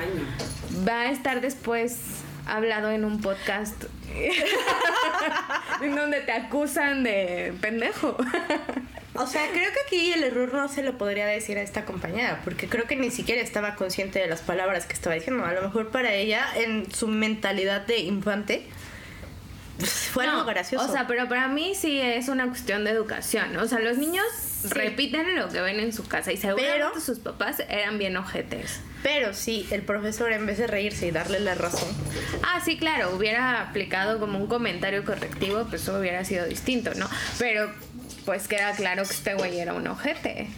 va 0.88 1.02
a 1.02 1.10
estar 1.12 1.40
después 1.40 2.22
hablado 2.46 2.90
en 2.90 3.04
un 3.04 3.20
podcast 3.20 3.84
en 5.82 5.94
donde 5.96 6.20
te 6.20 6.32
acusan 6.32 7.02
de 7.04 7.54
pendejo. 7.60 8.16
O 9.14 9.26
sea, 9.26 9.48
creo 9.50 9.70
que 9.72 9.80
aquí 9.86 10.12
el 10.12 10.24
error 10.24 10.52
no 10.52 10.68
se 10.68 10.82
lo 10.82 10.98
podría 10.98 11.26
decir 11.26 11.56
a 11.58 11.62
esta 11.62 11.84
compañera, 11.84 12.40
porque 12.44 12.68
creo 12.68 12.84
que 12.86 12.96
ni 12.96 13.10
siquiera 13.10 13.40
estaba 13.40 13.74
consciente 13.74 14.18
de 14.18 14.26
las 14.26 14.42
palabras 14.42 14.84
que 14.86 14.92
estaba 14.92 15.14
diciendo. 15.14 15.44
A 15.44 15.52
lo 15.52 15.62
mejor 15.62 15.90
para 15.90 16.12
ella, 16.12 16.46
en 16.54 16.92
su 16.92 17.08
mentalidad 17.08 17.86
de 17.86 17.98
infante, 18.00 18.66
fue 19.78 20.24
algo 20.24 20.38
No, 20.38 20.44
gracioso. 20.44 20.86
O 20.86 20.92
sea, 20.92 21.06
pero 21.06 21.28
para 21.28 21.48
mí 21.48 21.74
sí 21.74 22.00
es 22.00 22.28
una 22.28 22.46
cuestión 22.46 22.84
de 22.84 22.90
educación. 22.90 23.56
O 23.56 23.66
sea, 23.66 23.78
los 23.78 23.98
niños 23.98 24.24
repiten 24.70 25.36
lo 25.36 25.48
que 25.48 25.60
ven 25.60 25.80
en 25.80 25.92
su 25.92 26.06
casa 26.06 26.32
y 26.32 26.36
seguramente 26.36 26.72
Pero- 26.92 27.00
sus 27.00 27.18
papás 27.18 27.60
eran 27.68 27.98
bien 27.98 28.16
ojetes. 28.16 28.80
Pero 29.02 29.34
sí, 29.34 29.66
el 29.70 29.82
profesor, 29.82 30.32
en 30.32 30.46
vez 30.46 30.58
de 30.58 30.66
reírse 30.66 31.06
y 31.06 31.10
darle 31.12 31.38
la 31.40 31.54
razón, 31.54 31.88
Ah, 32.42 32.60
sí, 32.64 32.76
claro, 32.76 33.14
hubiera 33.14 33.62
aplicado 33.62 34.18
como 34.18 34.38
un 34.38 34.46
comentario 34.48 35.04
correctivo, 35.04 35.64
pues 35.68 35.82
eso 35.82 35.98
hubiera 35.98 36.24
sido 36.24 36.46
distinto, 36.46 36.92
¿no? 36.94 37.08
Pero 37.38 37.72
pues 38.24 38.48
queda 38.48 38.72
claro 38.72 39.04
que 39.04 39.12
este 39.12 39.34
güey 39.34 39.60
era 39.60 39.74
un 39.74 39.86
ojete. 39.86 40.48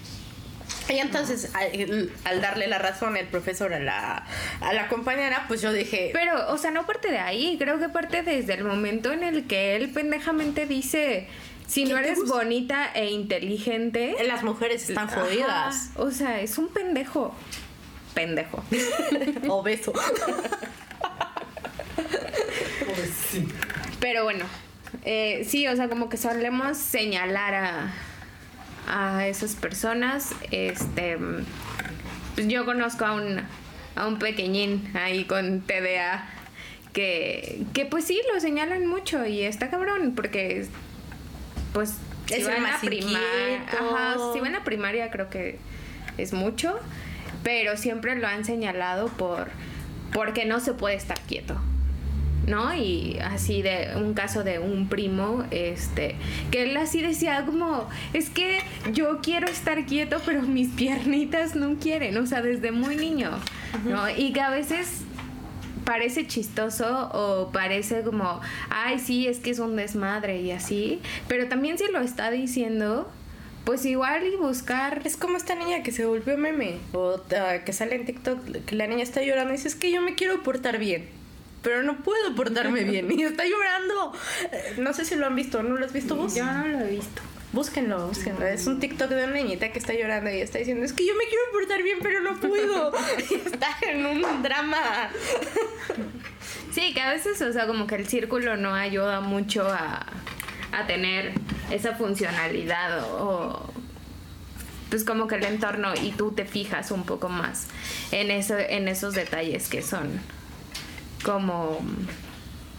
Y 0.88 0.98
entonces, 0.98 1.50
al, 1.54 2.10
al 2.24 2.40
darle 2.40 2.66
la 2.66 2.78
razón 2.78 3.18
el 3.18 3.26
profesor 3.26 3.74
a 3.74 3.78
la, 3.78 4.24
a 4.62 4.72
la 4.72 4.88
compañera, 4.88 5.44
pues 5.46 5.60
yo 5.60 5.70
dije, 5.70 6.10
Pero, 6.14 6.50
o 6.50 6.56
sea, 6.56 6.70
no 6.70 6.86
parte 6.86 7.10
de 7.10 7.18
ahí, 7.18 7.56
creo 7.58 7.78
que 7.78 7.90
parte 7.90 8.22
desde 8.22 8.54
el 8.54 8.64
momento 8.64 9.12
en 9.12 9.22
el 9.22 9.46
que 9.46 9.76
él 9.76 9.90
pendejamente 9.90 10.64
dice, 10.64 11.28
si 11.68 11.84
¿Qué 11.84 11.92
no 11.92 11.98
eres 11.98 12.26
bonita 12.26 12.90
e 12.94 13.10
inteligente, 13.10 14.16
las 14.26 14.42
mujeres 14.42 14.88
están 14.88 15.06
Ajá, 15.06 15.20
jodidas. 15.20 15.90
O 15.96 16.10
sea, 16.10 16.40
es 16.40 16.56
un 16.56 16.68
pendejo. 16.68 17.34
Pendejo. 18.14 18.64
Obeso. 19.48 19.92
Sí. 23.30 23.46
Pero 24.00 24.24
bueno, 24.24 24.46
eh, 25.04 25.44
sí, 25.46 25.68
o 25.68 25.76
sea, 25.76 25.90
como 25.90 26.08
que 26.08 26.16
solemos 26.16 26.78
señalar 26.78 27.54
a, 27.54 27.92
a 28.86 29.26
esas 29.28 29.54
personas. 29.54 30.32
Este, 30.50 31.18
pues 32.34 32.48
yo 32.48 32.64
conozco 32.64 33.04
a 33.04 33.12
un, 33.12 33.42
a 33.94 34.06
un 34.06 34.18
pequeñín 34.18 34.90
ahí 34.96 35.24
con 35.26 35.60
TDA 35.60 36.30
que, 36.94 37.66
que 37.74 37.84
pues 37.84 38.06
sí, 38.06 38.18
lo 38.32 38.40
señalan 38.40 38.86
mucho 38.86 39.26
y 39.26 39.42
está 39.42 39.68
cabrón 39.68 40.14
porque 40.16 40.66
pues 41.78 41.94
si 42.26 42.34
Es 42.34 42.60
más 42.60 42.80
primaria, 42.80 43.62
ajá, 43.68 44.16
si 44.32 44.40
va 44.40 44.48
en 44.48 44.52
la 44.52 44.64
primaria 44.64 45.12
creo 45.12 45.30
que 45.30 45.60
es 46.16 46.32
mucho, 46.32 46.76
pero 47.44 47.76
siempre 47.76 48.16
lo 48.16 48.26
han 48.26 48.44
señalado 48.44 49.06
por 49.06 49.46
porque 50.12 50.44
no 50.44 50.58
se 50.58 50.74
puede 50.74 50.96
estar 50.96 51.20
quieto. 51.20 51.56
¿no? 52.48 52.74
Y 52.74 53.20
así 53.22 53.62
de 53.62 53.92
un 53.94 54.14
caso 54.14 54.42
de 54.42 54.58
un 54.58 54.88
primo, 54.88 55.44
este, 55.52 56.16
que 56.50 56.64
él 56.64 56.76
así 56.76 57.00
decía 57.00 57.44
como, 57.46 57.88
es 58.12 58.28
que 58.28 58.58
yo 58.92 59.20
quiero 59.22 59.46
estar 59.46 59.86
quieto, 59.86 60.20
pero 60.26 60.42
mis 60.42 60.68
piernitas 60.76 61.54
no 61.54 61.76
quieren, 61.76 62.16
o 62.16 62.26
sea, 62.26 62.42
desde 62.42 62.72
muy 62.72 62.96
niño, 62.96 63.30
¿no? 63.84 64.10
Y 64.10 64.32
que 64.32 64.40
a 64.40 64.50
veces 64.50 65.04
parece 65.88 66.26
chistoso 66.26 67.08
o 67.14 67.50
parece 67.50 68.02
como, 68.02 68.42
ay, 68.68 68.98
sí, 68.98 69.26
es 69.26 69.38
que 69.38 69.48
es 69.48 69.58
un 69.58 69.74
desmadre 69.74 70.42
y 70.42 70.50
así, 70.50 71.00
pero 71.28 71.48
también 71.48 71.78
si 71.78 71.90
lo 71.90 72.00
está 72.00 72.30
diciendo, 72.30 73.10
pues 73.64 73.86
igual 73.86 74.26
y 74.26 74.36
buscar... 74.36 75.00
Es 75.06 75.16
como 75.16 75.38
esta 75.38 75.54
niña 75.54 75.82
que 75.82 75.90
se 75.90 76.04
volvió 76.04 76.36
meme 76.36 76.76
o 76.92 77.18
ah, 77.34 77.64
que 77.64 77.72
sale 77.72 77.94
en 77.94 78.04
TikTok 78.04 78.66
que 78.66 78.76
la 78.76 78.86
niña 78.86 79.02
está 79.02 79.22
llorando 79.22 79.54
y 79.54 79.56
dice 79.56 79.68
es 79.68 79.76
que 79.76 79.90
yo 79.90 80.02
me 80.02 80.14
quiero 80.14 80.42
portar 80.42 80.78
bien. 80.78 81.08
Pero 81.62 81.82
no 81.82 81.96
puedo 82.02 82.34
portarme 82.34 82.84
bien 82.84 83.10
y 83.10 83.22
está 83.22 83.44
llorando. 83.46 84.12
Eh, 84.52 84.74
No 84.76 84.92
sé 84.92 85.06
si 85.06 85.16
lo 85.16 85.24
han 85.24 85.36
visto, 85.36 85.62
¿no 85.62 85.74
lo 85.74 85.86
has 85.86 85.94
visto 85.94 86.16
vos? 86.16 86.34
Yo 86.34 86.44
no 86.44 86.68
lo 86.68 86.80
he 86.80 86.90
visto. 86.90 87.22
Búsquenlo, 87.52 88.08
búsquenlo. 88.08 88.46
Es 88.46 88.66
un 88.66 88.78
TikTok 88.78 89.08
de 89.08 89.24
una 89.24 89.34
niñita 89.34 89.72
que 89.72 89.78
está 89.78 89.94
llorando 89.94 90.30
y 90.30 90.40
está 90.40 90.58
diciendo, 90.58 90.84
es 90.84 90.92
que 90.92 91.06
yo 91.06 91.14
me 91.14 91.24
quiero 91.24 91.42
portar 91.52 91.82
bien, 91.82 91.98
pero 92.02 92.20
no 92.20 92.38
puedo. 92.38 92.92
y 93.30 93.34
está 93.34 93.76
en 93.82 94.04
un 94.04 94.42
drama. 94.42 95.10
Sí, 96.72 96.92
que 96.92 97.00
a 97.00 97.10
veces, 97.10 97.40
o 97.40 97.52
sea, 97.52 97.66
como 97.66 97.86
que 97.86 97.94
el 97.94 98.06
círculo 98.06 98.56
no 98.56 98.74
ayuda 98.74 99.20
mucho 99.20 99.66
a, 99.66 100.06
a 100.72 100.86
tener 100.86 101.32
esa 101.70 101.94
funcionalidad 101.94 103.04
o, 103.04 103.72
pues 104.90 105.04
como 105.04 105.26
que 105.26 105.36
el 105.36 105.44
entorno 105.44 105.92
y 106.02 106.12
tú 106.12 106.32
te 106.32 106.44
fijas 106.44 106.90
un 106.90 107.04
poco 107.04 107.28
más 107.28 107.68
en 108.10 108.30
eso, 108.30 108.56
en 108.58 108.88
esos 108.88 109.14
detalles 109.14 109.68
que 109.68 109.82
son 109.82 110.20
como 111.22 111.80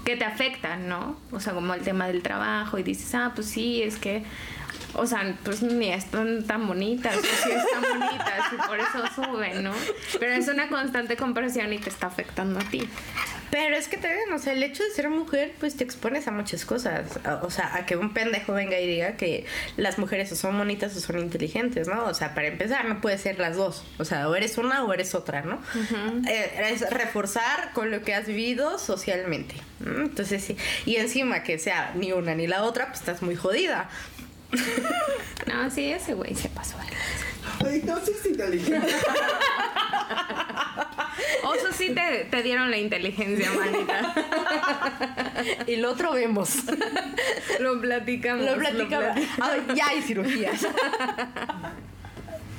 que 0.06 0.16
te 0.16 0.26
afectan, 0.26 0.88
¿no? 0.88 1.18
O 1.32 1.40
sea, 1.40 1.54
como 1.54 1.74
el 1.74 1.82
tema 1.82 2.08
del 2.08 2.24
trabajo 2.24 2.80
y 2.80 2.84
dices, 2.84 3.14
ah, 3.14 3.32
pues 3.36 3.48
sí, 3.48 3.84
es 3.84 3.98
que, 3.98 4.24
o 4.94 5.06
sea, 5.06 5.36
pues 5.44 5.62
ni 5.62 5.92
están 5.92 6.44
tan 6.46 6.68
bonitas, 6.68 7.16
o 7.18 7.22
sí 7.22 7.52
están 7.52 8.00
bonitas 8.00 8.54
y 8.54 8.68
por 8.68 8.80
eso 8.80 9.08
suben, 9.16 9.64
¿no? 9.64 9.74
Pero 10.20 10.34
es 10.34 10.48
una 10.48 10.70
constante 10.70 11.16
comparación 11.16 11.74
y 11.74 11.80
te 11.80 11.90
está 11.90 12.08
afectando 12.08 12.60
a 12.60 12.64
ti. 12.64 12.88
Pero 13.52 13.76
es 13.76 13.88
que 13.88 13.98
te 13.98 14.08
ven, 14.08 14.32
o 14.34 14.38
sea, 14.38 14.54
el 14.54 14.62
hecho 14.62 14.84
de 14.84 14.92
ser 14.92 15.10
mujer, 15.10 15.54
pues 15.60 15.76
te 15.76 15.84
expones 15.84 16.28
a 16.28 16.32
muchas 16.32 16.66
cosas. 16.66 17.20
O 17.42 17.50
sea, 17.50 17.76
a 17.76 17.86
que 17.86 17.96
un 17.96 18.14
pendejo 18.14 18.54
venga 18.54 18.80
y 18.80 18.88
diga 18.88 19.14
que 19.14 19.46
las 19.76 19.98
mujeres 19.98 20.32
o 20.32 20.36
son 20.36 20.58
bonitas 20.58 20.96
o 20.96 21.00
son 21.00 21.20
inteligentes, 21.20 21.88
¿no? 21.88 22.06
O 22.06 22.14
sea, 22.14 22.36
para 22.36 22.48
empezar, 22.48 22.86
no 22.86 23.02
puede 23.02 23.18
ser 23.18 23.40
las 23.40 23.56
dos. 23.56 23.84
O 23.98 24.06
sea, 24.06 24.30
o 24.30 24.36
eres 24.36 24.58
una 24.58 24.84
o 24.84 24.94
eres 24.94 25.16
otra, 25.16 25.42
¿no? 25.42 25.60
Eh, 26.28 26.72
es 26.72 26.88
reforzar 26.92 27.72
con 27.74 27.90
lo 27.90 28.04
que 28.04 28.14
has 28.14 28.28
vivido 28.28 28.78
socialmente. 28.78 29.56
¿no? 29.80 30.02
Entonces, 30.02 30.44
sí. 30.44 30.56
Y 30.86 30.98
encima 30.98 31.44
que 31.44 31.58
sea 31.58 31.94
ni 31.96 32.12
una 32.12 32.36
ni 32.36 32.46
la 32.46 32.64
otra, 32.64 32.88
pues 32.88 33.00
estás 33.00 33.22
muy 33.22 33.36
jodida. 33.36 33.90
No, 35.48 35.70
sí, 35.70 35.92
ese 35.92 36.14
güey 36.14 36.36
se 36.36 36.50
pasó. 36.50 36.76
Ay, 37.66 37.82
no 37.86 38.00
sé 38.00 38.14
si 38.16 38.30
inteligente. 38.30 38.88
Oso 41.44 41.72
sí 41.74 41.94
te, 41.94 42.26
te 42.30 42.44
dieron 42.44 42.70
la 42.72 42.78
inteligencia, 42.78 43.50
manita. 43.52 44.14
Y 45.68 45.76
lo 45.78 45.92
otro 45.92 46.14
vemos. 46.14 46.56
Lo 47.60 47.80
platicamos. 47.82 48.46
Lo 48.46 48.58
platicaba. 48.58 49.16
plati- 49.16 49.28
Ah, 49.42 49.56
ya 49.76 49.88
hay 49.90 50.02
cirugías. 50.02 50.64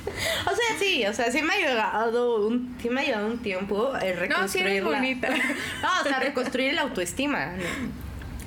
O 0.06 0.50
sea, 0.54 0.78
sí, 0.78 1.06
o 1.06 1.12
sea, 1.14 1.30
sí 1.30 1.40
me 1.42 1.52
ha 1.52 1.56
ayudado 1.56 2.46
un, 2.46 2.76
sí 2.82 2.90
me 2.90 3.00
ha 3.00 3.04
ayudado 3.04 3.26
un 3.28 3.38
tiempo 3.38 3.94
eh, 3.96 4.12
reconstruir 4.14 4.38
No, 4.38 4.48
sí 4.48 4.58
eres 4.58 4.84
la- 4.84 4.90
bonita. 4.98 5.28
No, 5.82 5.88
o 6.00 6.04
sea, 6.04 6.20
reconstruir 6.20 6.74
la 6.74 6.82
autoestima. 6.82 7.52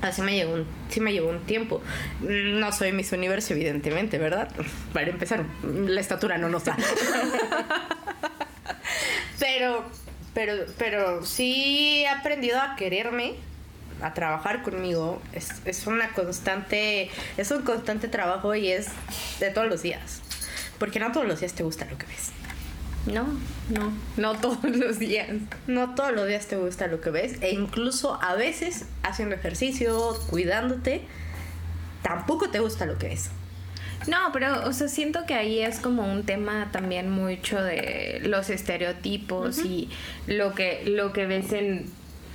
Así 0.04 0.22
me 0.22 0.36
llevó 0.36 0.56
un, 0.56 0.68
sí 0.90 1.00
me 1.00 1.14
llevó 1.14 1.30
un 1.30 1.40
tiempo. 1.46 1.82
No 2.20 2.72
soy 2.74 2.92
Miss 2.92 3.14
Universo, 3.14 3.54
evidentemente, 3.54 4.18
¿verdad? 4.18 4.50
Para 4.92 5.10
empezar, 5.10 5.46
la 5.64 6.02
estatura 6.02 6.38
no 6.38 6.50
nos 6.50 6.66
da. 6.66 6.78
Pero, 9.40 9.84
pero, 10.34 10.66
pero 10.78 11.26
sí 11.26 12.04
he 12.04 12.08
aprendido 12.08 12.62
a 12.62 12.76
quererme, 12.76 13.36
a 14.02 14.14
trabajar 14.14 14.62
conmigo. 14.62 15.22
Es, 15.34 15.50
es 15.66 15.86
una 15.86 16.10
constante, 16.14 17.10
es 17.36 17.52
un 17.52 17.64
constante 17.64 18.08
trabajo 18.08 18.56
y 18.56 18.72
es 18.72 18.88
de 19.40 19.52
todos 19.52 19.68
los 19.68 19.82
días. 19.82 20.22
Porque 20.80 21.00
no 21.00 21.12
todos 21.12 21.28
los 21.28 21.40
días 21.40 21.54
te 21.54 21.64
gusta 21.64 21.86
lo 21.86 21.98
que 21.98 22.06
ves. 22.06 22.33
No, 23.06 23.26
no, 23.70 23.92
no 24.18 24.36
todos 24.42 24.64
los 24.64 25.00
días. 25.00 25.30
No 25.68 25.96
todos 25.96 26.14
los 26.14 26.28
días 26.28 26.48
te 26.48 26.56
gusta 26.56 26.88
lo 26.88 27.02
que 27.02 27.10
ves. 27.10 27.42
E 27.42 27.52
incluso 27.52 28.22
a 28.22 28.36
veces 28.36 28.86
haciendo 29.04 29.36
ejercicio, 29.36 30.18
cuidándote, 30.30 31.02
tampoco 32.02 32.50
te 32.50 32.60
gusta 32.60 32.86
lo 32.86 32.98
que 32.98 33.10
ves. 33.10 33.30
No, 34.08 34.18
pero, 34.34 34.68
o 34.68 34.74
sea, 34.74 34.90
siento 34.90 35.26
que 35.26 35.34
ahí 35.34 35.60
es 35.60 35.80
como 35.80 36.12
un 36.12 36.24
tema 36.24 36.70
también 36.72 37.10
mucho 37.10 37.62
de 37.62 38.22
los 38.24 38.50
estereotipos 38.50 39.60
y 39.60 39.90
lo 40.28 40.54
que, 40.54 40.84
lo 40.86 41.14
que 41.14 41.26
ves 41.26 41.54
en, 41.54 41.86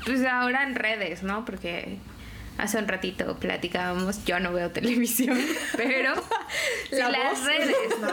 pues 0.06 0.24
ahora 0.24 0.62
en 0.62 0.74
redes, 0.74 1.22
¿no? 1.22 1.44
Porque 1.44 1.98
hace 2.58 2.78
un 2.78 2.88
ratito 2.88 3.36
platicábamos, 3.38 4.24
yo 4.24 4.40
no 4.40 4.52
veo 4.52 4.70
televisión, 4.70 5.38
pero 5.76 6.14
sí 6.90 6.96
La 6.96 7.10
las 7.10 7.44
redes, 7.44 7.76
¿no? 8.00 8.08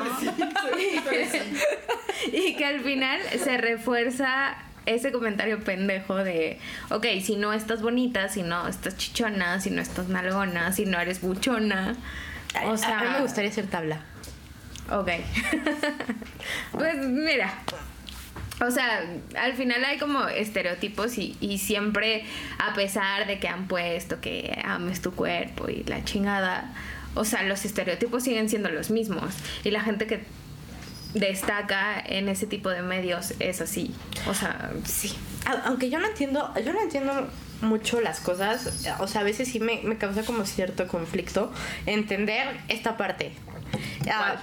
y 2.32 2.56
que 2.56 2.66
al 2.66 2.80
final 2.82 3.20
se 3.44 3.58
refuerza 3.58 4.58
ese 4.86 5.12
comentario 5.12 5.64
pendejo 5.64 6.16
de, 6.16 6.60
ok, 6.92 7.06
si 7.24 7.36
no 7.36 7.54
estás 7.54 7.82
bonita, 7.82 8.30
si 8.30 8.44
no 8.44 8.68
estás 8.68 8.96
chichona, 8.98 9.60
si 9.60 9.72
no 9.72 9.82
estás 9.82 10.08
nalgona, 10.10 10.72
si 10.72 10.86
no 10.86 11.00
eres 11.00 11.22
buchona, 11.22 11.96
O 12.66 12.78
sea, 12.78 13.00
a 13.00 13.04
mí 13.04 13.10
me 13.10 13.22
gustaría 13.22 13.52
ser 13.52 13.68
tabla. 13.68 14.00
Ok. 14.92 15.10
pues 16.72 16.98
mira. 16.98 17.52
O 18.62 18.72
sea, 18.72 19.04
al 19.38 19.54
final 19.54 19.84
hay 19.84 19.98
como 19.98 20.28
estereotipos 20.28 21.18
y, 21.18 21.36
y 21.42 21.58
siempre, 21.58 22.24
a 22.58 22.74
pesar 22.74 23.28
de 23.28 23.40
que 23.40 23.48
han 23.48 23.68
puesto 23.68 24.22
que 24.22 24.62
ames 24.64 25.02
tu 25.02 25.12
cuerpo 25.12 25.70
y 25.70 25.84
la 25.84 26.04
chingada, 26.06 26.74
o 27.16 27.26
sea, 27.26 27.44
los 27.44 27.66
estereotipos 27.66 28.24
siguen 28.24 28.50
siendo 28.50 28.70
los 28.70 28.92
mismos. 28.92 29.34
Y 29.64 29.72
la 29.72 29.82
gente 29.82 30.08
que 30.08 30.24
destaca 31.14 32.00
en 32.00 32.30
ese 32.30 32.46
tipo 32.46 32.70
de 32.70 32.82
medios 32.82 33.34
es 33.40 33.62
así. 33.62 33.94
O 34.28 34.34
sea, 34.34 34.72
sí. 34.86 35.14
Aunque 35.66 35.90
yo 35.90 36.00
no 36.00 36.08
entiendo, 36.08 36.54
yo 36.64 36.74
no 36.74 36.82
entiendo 36.82 37.30
mucho 37.62 38.02
las 38.02 38.20
cosas, 38.20 38.88
o 39.00 39.08
sea, 39.08 39.22
a 39.22 39.24
veces 39.24 39.48
sí 39.48 39.60
me, 39.60 39.82
me 39.84 39.98
causa 39.98 40.24
como 40.24 40.46
cierto 40.46 40.88
conflicto 40.88 41.52
entender 41.86 42.60
esta 42.68 42.98
parte. 42.98 43.34
Ah, 44.10 44.36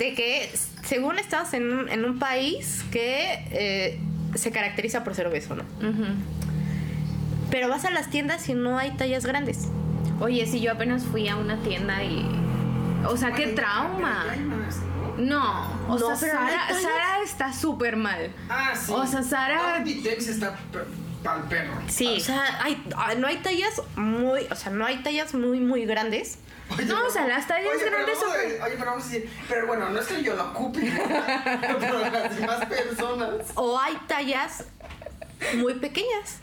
de 0.00 0.14
que 0.14 0.50
según 0.82 1.18
estás 1.18 1.52
en 1.54 1.70
un, 1.72 1.88
en 1.90 2.04
un 2.06 2.18
país 2.18 2.82
que 2.90 3.44
eh, 3.52 4.00
se 4.34 4.50
caracteriza 4.50 5.04
por 5.04 5.14
ser 5.14 5.26
obeso, 5.26 5.54
¿no? 5.54 5.62
Pero 7.50 7.68
vas 7.68 7.84
a 7.84 7.90
las 7.90 8.08
tiendas 8.10 8.48
y 8.48 8.54
no 8.54 8.78
hay 8.78 8.92
tallas 8.92 9.26
grandes. 9.26 9.68
Oye, 10.20 10.46
si 10.46 10.60
yo 10.60 10.72
apenas 10.72 11.04
fui 11.04 11.28
a 11.28 11.36
una 11.36 11.56
tienda 11.62 12.02
y... 12.02 12.24
O 13.06 13.16
sea, 13.16 13.32
qué 13.32 13.48
trauma. 13.48 14.24
¿no? 15.18 15.70
O 15.88 15.98
No, 15.98 16.16
sea, 16.16 16.16
Sara. 16.16 16.68
Sara 16.68 17.22
está 17.24 17.52
súper 17.52 17.96
mal. 17.96 18.30
Ah, 18.48 18.72
sí. 18.74 18.92
O 18.94 19.06
sea, 19.06 19.22
Sara- 19.22 19.82
está 19.84 20.56
para 21.22 21.36
el 21.40 21.42
perro. 21.48 21.72
Sí. 21.88 22.14
O 22.16 22.20
sea, 22.20 22.62
hay, 22.62 22.82
ah, 22.96 23.14
no 23.18 23.26
hay 23.26 23.36
tallas 23.38 23.82
muy, 23.96 24.46
o 24.50 24.54
sea, 24.54 24.72
no 24.72 24.86
hay 24.86 25.02
tallas 25.02 25.34
muy, 25.34 25.60
muy 25.60 25.84
grandes. 25.84 26.38
Oye, 26.72 26.84
No, 26.86 27.06
o 27.06 27.10
sea, 27.10 27.26
las 27.26 27.46
tallas 27.46 27.72
oye, 27.74 27.84
grandes 27.90 28.16
a- 28.16 28.20
son- 28.20 28.30
Oye, 28.30 28.74
pero 28.78 28.90
vamos 28.90 29.04
a 29.04 29.08
decir, 29.08 29.30
pero 29.48 29.66
bueno, 29.66 29.90
no 29.90 30.00
es 30.00 30.06
que 30.06 30.22
yo 30.22 30.36
lo 30.36 30.44
ocupe, 30.50 30.80
pero 31.80 31.98
las 31.98 32.36
demás 32.38 32.64
personas. 32.66 33.46
O 33.54 33.78
hay 33.78 33.96
tallas 34.06 34.64
muy 35.56 35.74
pequeñas. 35.74 36.38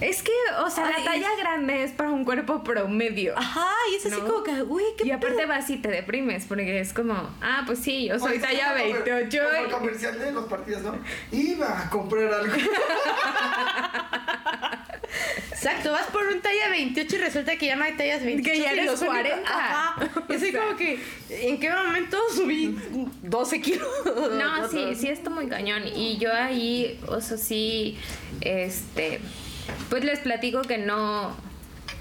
es 0.00 0.22
que, 0.22 0.30
o 0.64 0.70
sea, 0.70 0.86
Ay, 0.86 1.04
la 1.04 1.10
talla 1.10 1.28
grande 1.40 1.82
es 1.82 1.90
para 1.90 2.10
un 2.10 2.24
cuerpo 2.24 2.62
promedio. 2.62 3.36
Ajá, 3.36 3.66
y 3.90 3.96
es 3.96 4.06
así 4.06 4.20
¿no? 4.20 4.26
como 4.28 4.42
que, 4.44 4.62
uy, 4.62 4.84
qué 4.96 5.08
Y 5.08 5.10
aparte 5.10 5.36
pedo? 5.38 5.48
vas 5.48 5.68
y 5.70 5.78
te 5.78 5.88
deprimes 5.88 6.44
porque 6.46 6.80
es 6.80 6.92
como, 6.92 7.14
ah, 7.42 7.64
pues 7.66 7.80
sí, 7.80 8.06
yo 8.06 8.16
soy 8.18 8.32
Oye, 8.32 8.40
talla 8.40 8.74
es 8.76 8.94
como- 8.94 9.04
28 9.04 9.44
Como 9.44 9.64
el 9.64 9.70
comercial 9.72 10.18
de 10.18 10.32
los 10.32 10.44
partidos, 10.46 10.82
¿no? 10.82 10.96
Iba 11.32 11.82
a 11.82 11.90
comprar 11.90 12.32
algo. 12.32 12.54
Exacto, 15.50 15.92
vas 15.92 16.06
por 16.08 16.26
un 16.26 16.40
talla 16.40 16.68
28 16.70 17.16
y 17.16 17.18
resulta 17.18 17.56
que 17.56 17.66
ya 17.66 17.76
no 17.76 17.84
hay 17.84 17.92
tallas 17.94 18.22
28. 18.24 18.50
Que 18.52 18.62
ya 18.62 18.72
eres 18.72 18.86
los 18.86 19.00
únicos- 19.00 19.16
40. 19.16 19.50
Ajá. 19.50 20.10
Y 20.28 20.34
así 20.34 20.52
como 20.52 20.76
que, 20.76 21.00
¿en 21.30 21.58
qué 21.58 21.70
momento 21.70 22.18
subí 22.34 22.76
12 23.22 23.60
kilos? 23.60 23.88
No, 24.32 24.68
sí, 24.70 24.94
sí 24.94 25.08
está 25.08 25.30
muy 25.30 25.48
cañón. 25.48 25.82
Y 25.86 26.18
yo 26.18 26.32
ahí, 26.32 27.00
o 27.08 27.20
sea, 27.20 27.36
sí, 27.38 27.98
este, 28.40 29.20
pues 29.90 30.04
les 30.04 30.20
platico 30.20 30.62
que 30.62 30.78
no, 30.78 31.34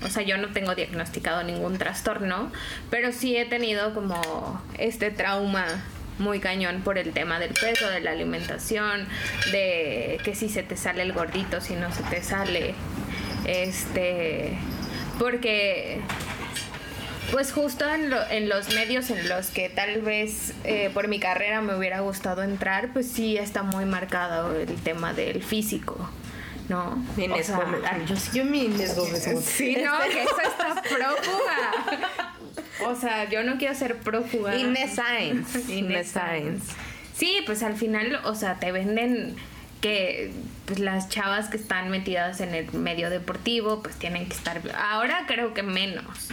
o 0.03 0.09
sea, 0.09 0.23
yo 0.23 0.37
no 0.37 0.49
tengo 0.49 0.75
diagnosticado 0.75 1.43
ningún 1.43 1.77
trastorno, 1.77 2.51
pero 2.89 3.11
sí 3.11 3.35
he 3.37 3.45
tenido 3.45 3.93
como 3.93 4.61
este 4.77 5.09
trauma 5.11 5.65
muy 6.19 6.39
cañón 6.39 6.81
por 6.81 6.97
el 6.97 7.13
tema 7.13 7.39
del 7.39 7.53
peso, 7.53 7.87
de 7.89 7.99
la 8.01 8.09
alimentación, 8.11 9.07
de 9.51 10.19
que 10.23 10.33
si 10.35 10.49
se 10.49 10.63
te 10.63 10.75
sale 10.75 11.03
el 11.03 11.13
gordito, 11.13 11.61
si 11.61 11.75
no 11.75 11.93
se 11.93 12.01
te 12.03 12.23
sale, 12.23 12.73
este, 13.45 14.57
porque 15.19 15.99
pues 17.31 17.51
justo 17.51 17.87
en, 17.93 18.09
lo- 18.09 18.29
en 18.29 18.47
los 18.49 18.73
medios 18.73 19.09
en 19.09 19.27
los 19.27 19.47
que 19.47 19.69
tal 19.69 20.01
vez 20.01 20.53
eh, 20.63 20.89
por 20.93 21.07
mi 21.09 21.19
carrera 21.19 21.61
me 21.61 21.75
hubiera 21.75 21.99
gustado 21.99 22.41
entrar, 22.43 22.93
pues 22.93 23.07
sí 23.11 23.37
está 23.37 23.63
muy 23.63 23.85
marcado 23.85 24.55
el 24.55 24.73
tema 24.75 25.13
del 25.13 25.43
físico, 25.43 26.09
¿no? 26.69 26.95
Mi 27.17 27.23
O 27.23 27.25
Inés 27.25 27.47
sea, 27.47 27.57
Gómez. 27.57 27.81
Yo 28.07 28.15
sí, 28.15 28.29
yo 28.33 28.45
mi 28.45 28.65
Inés 28.65 28.95
Gómez. 28.95 29.27
Sí, 29.43 29.77
no, 29.83 29.99
que 30.09 30.23
eso 30.23 30.35
está 30.41 30.81
prófuga. 30.81 31.71
O 32.89 32.95
sea, 32.95 33.29
yo 33.29 33.43
no 33.43 33.57
quiero 33.57 33.75
ser 33.75 33.97
prófuga. 33.97 34.55
Inés 34.55 34.95
Sainz. 34.95 35.53
Inés 35.55 35.69
Inés. 35.69 36.07
Sainz. 36.11 36.63
Sí, 37.15 37.41
pues 37.45 37.61
al 37.63 37.75
final, 37.75 38.21
o 38.23 38.35
sea, 38.35 38.55
te 38.59 38.71
venden 38.71 39.35
que 39.81 40.31
pues, 40.67 40.79
las 40.79 41.07
chavas 41.07 41.47
que 41.47 41.57
están 41.57 41.89
metidas 41.89 42.41
en 42.41 42.53
el 42.53 42.71
medio 42.73 43.09
deportivo, 43.09 43.81
pues 43.81 43.95
tienen 43.95 44.27
que 44.27 44.35
estar. 44.35 44.61
Ahora 44.77 45.23
creo 45.25 45.53
que 45.53 45.63
menos, 45.63 46.29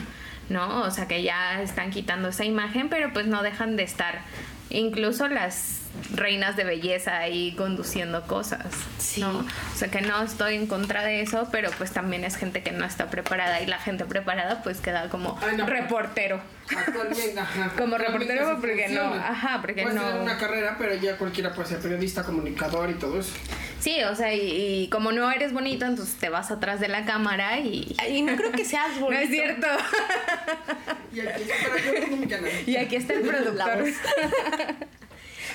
¿no? 0.48 0.82
O 0.82 0.90
sea, 0.90 1.06
que 1.08 1.22
ya 1.22 1.62
están 1.62 1.90
quitando 1.90 2.28
esa 2.28 2.44
imagen, 2.44 2.88
pero 2.88 3.12
pues 3.12 3.26
no 3.26 3.42
dejan 3.44 3.76
de 3.76 3.84
estar. 3.84 4.22
Incluso 4.70 5.28
las 5.28 5.83
reinas 6.12 6.56
de 6.56 6.64
belleza 6.64 7.18
ahí 7.18 7.54
conduciendo 7.56 8.26
cosas. 8.26 8.66
Sí. 8.98 9.20
¿no? 9.20 9.38
O 9.38 9.76
sea 9.76 9.88
que 9.88 10.00
no 10.00 10.22
estoy 10.22 10.54
en 10.56 10.66
contra 10.66 11.02
de 11.04 11.20
eso, 11.22 11.48
pero 11.52 11.70
pues 11.78 11.92
también 11.92 12.24
es 12.24 12.36
gente 12.36 12.62
que 12.62 12.72
no 12.72 12.84
está 12.84 13.10
preparada 13.10 13.60
y 13.60 13.66
la 13.66 13.78
gente 13.78 14.04
preparada 14.04 14.62
pues 14.62 14.80
queda 14.80 15.08
como 15.08 15.38
Ay, 15.42 15.56
no. 15.56 15.66
reportero. 15.66 16.40
Actualmente, 16.74 17.38
ajá. 17.38 17.72
Como 17.78 17.98
reportero, 17.98 18.58
porque 18.58 18.88
no, 18.88 19.02
ajá, 19.12 19.58
porque 19.60 19.82
Puedes 19.82 19.94
no- 20.00 20.06
tener 20.06 20.22
una 20.22 20.38
carrera, 20.38 20.76
pero 20.78 20.94
ya 20.94 21.18
cualquiera 21.18 21.52
puede 21.52 21.68
ser 21.68 21.78
periodista, 21.80 22.22
comunicador 22.22 22.88
y 22.88 22.94
todo 22.94 23.20
eso. 23.20 23.32
Sí, 23.80 24.02
o 24.04 24.14
sea, 24.16 24.32
y, 24.32 24.84
y 24.84 24.88
como 24.88 25.12
no 25.12 25.30
eres 25.30 25.52
bonito, 25.52 25.84
entonces 25.84 26.14
te 26.14 26.30
vas 26.30 26.50
atrás 26.50 26.80
de 26.80 26.88
la 26.88 27.04
cámara 27.04 27.58
y... 27.58 27.94
Y 28.08 28.22
no 28.22 28.34
creo 28.36 28.50
que 28.50 28.64
seas 28.64 28.98
bonito. 28.98 29.04
No 29.14 29.18
es 29.20 29.28
cierto. 29.28 29.66
Y 31.12 31.20
aquí, 31.20 31.42
pero 31.62 31.78
yo 31.78 32.00
tengo 32.00 32.16
mi 32.16 32.26
canal. 32.26 32.50
Y 32.66 32.76
aquí 32.76 32.96
está 32.96 33.12
el 33.12 33.20
productor. 33.20 33.84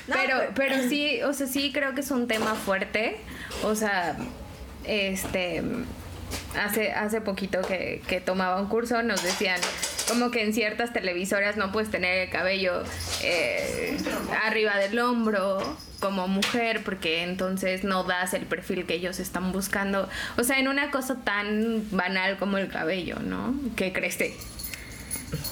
No, 0.10 0.16
pero- 0.16 0.41
pero 0.55 0.76
sí, 0.89 1.22
o 1.24 1.34
sea, 1.34 1.47
sí 1.47 1.72
creo 1.72 1.93
que 1.95 2.01
es 2.01 2.12
un 2.12 2.28
tema 2.28 2.55
fuerte. 2.55 3.18
O 3.64 3.76
sea, 3.76 4.16
este 4.86 5.62
hace, 6.57 6.91
hace 6.91 7.22
poquito 7.22 7.62
que, 7.62 8.01
que 8.07 8.22
tomaba 8.22 8.62
un 8.62 8.68
curso 8.68 9.01
nos 9.03 9.24
decían 9.24 9.60
como 10.07 10.32
que 10.32 10.43
en 10.43 10.53
ciertas 10.53 10.93
televisoras 10.93 11.57
no 11.57 11.72
puedes 11.72 11.89
tener 11.91 12.20
el 12.28 12.30
cabello 12.30 12.84
eh, 13.24 13.97
arriba 14.45 14.78
del 14.78 14.97
hombro 14.99 15.78
como 15.99 16.28
mujer 16.28 16.82
porque 16.84 17.24
entonces 17.24 17.84
no 17.84 18.03
das 18.03 18.34
el 18.34 18.45
perfil 18.45 18.86
que 18.86 18.93
ellos 18.95 19.20
están 19.20 19.51
buscando. 19.51 20.07
O 20.38 20.43
sea, 20.43 20.57
en 20.60 20.68
una 20.68 20.91
cosa 20.91 21.18
tan 21.24 21.84
banal 21.91 22.38
como 22.38 22.57
el 22.57 22.70
cabello, 22.70 23.18
¿no? 23.20 23.53
Que 23.76 23.91
crece. 23.91 24.34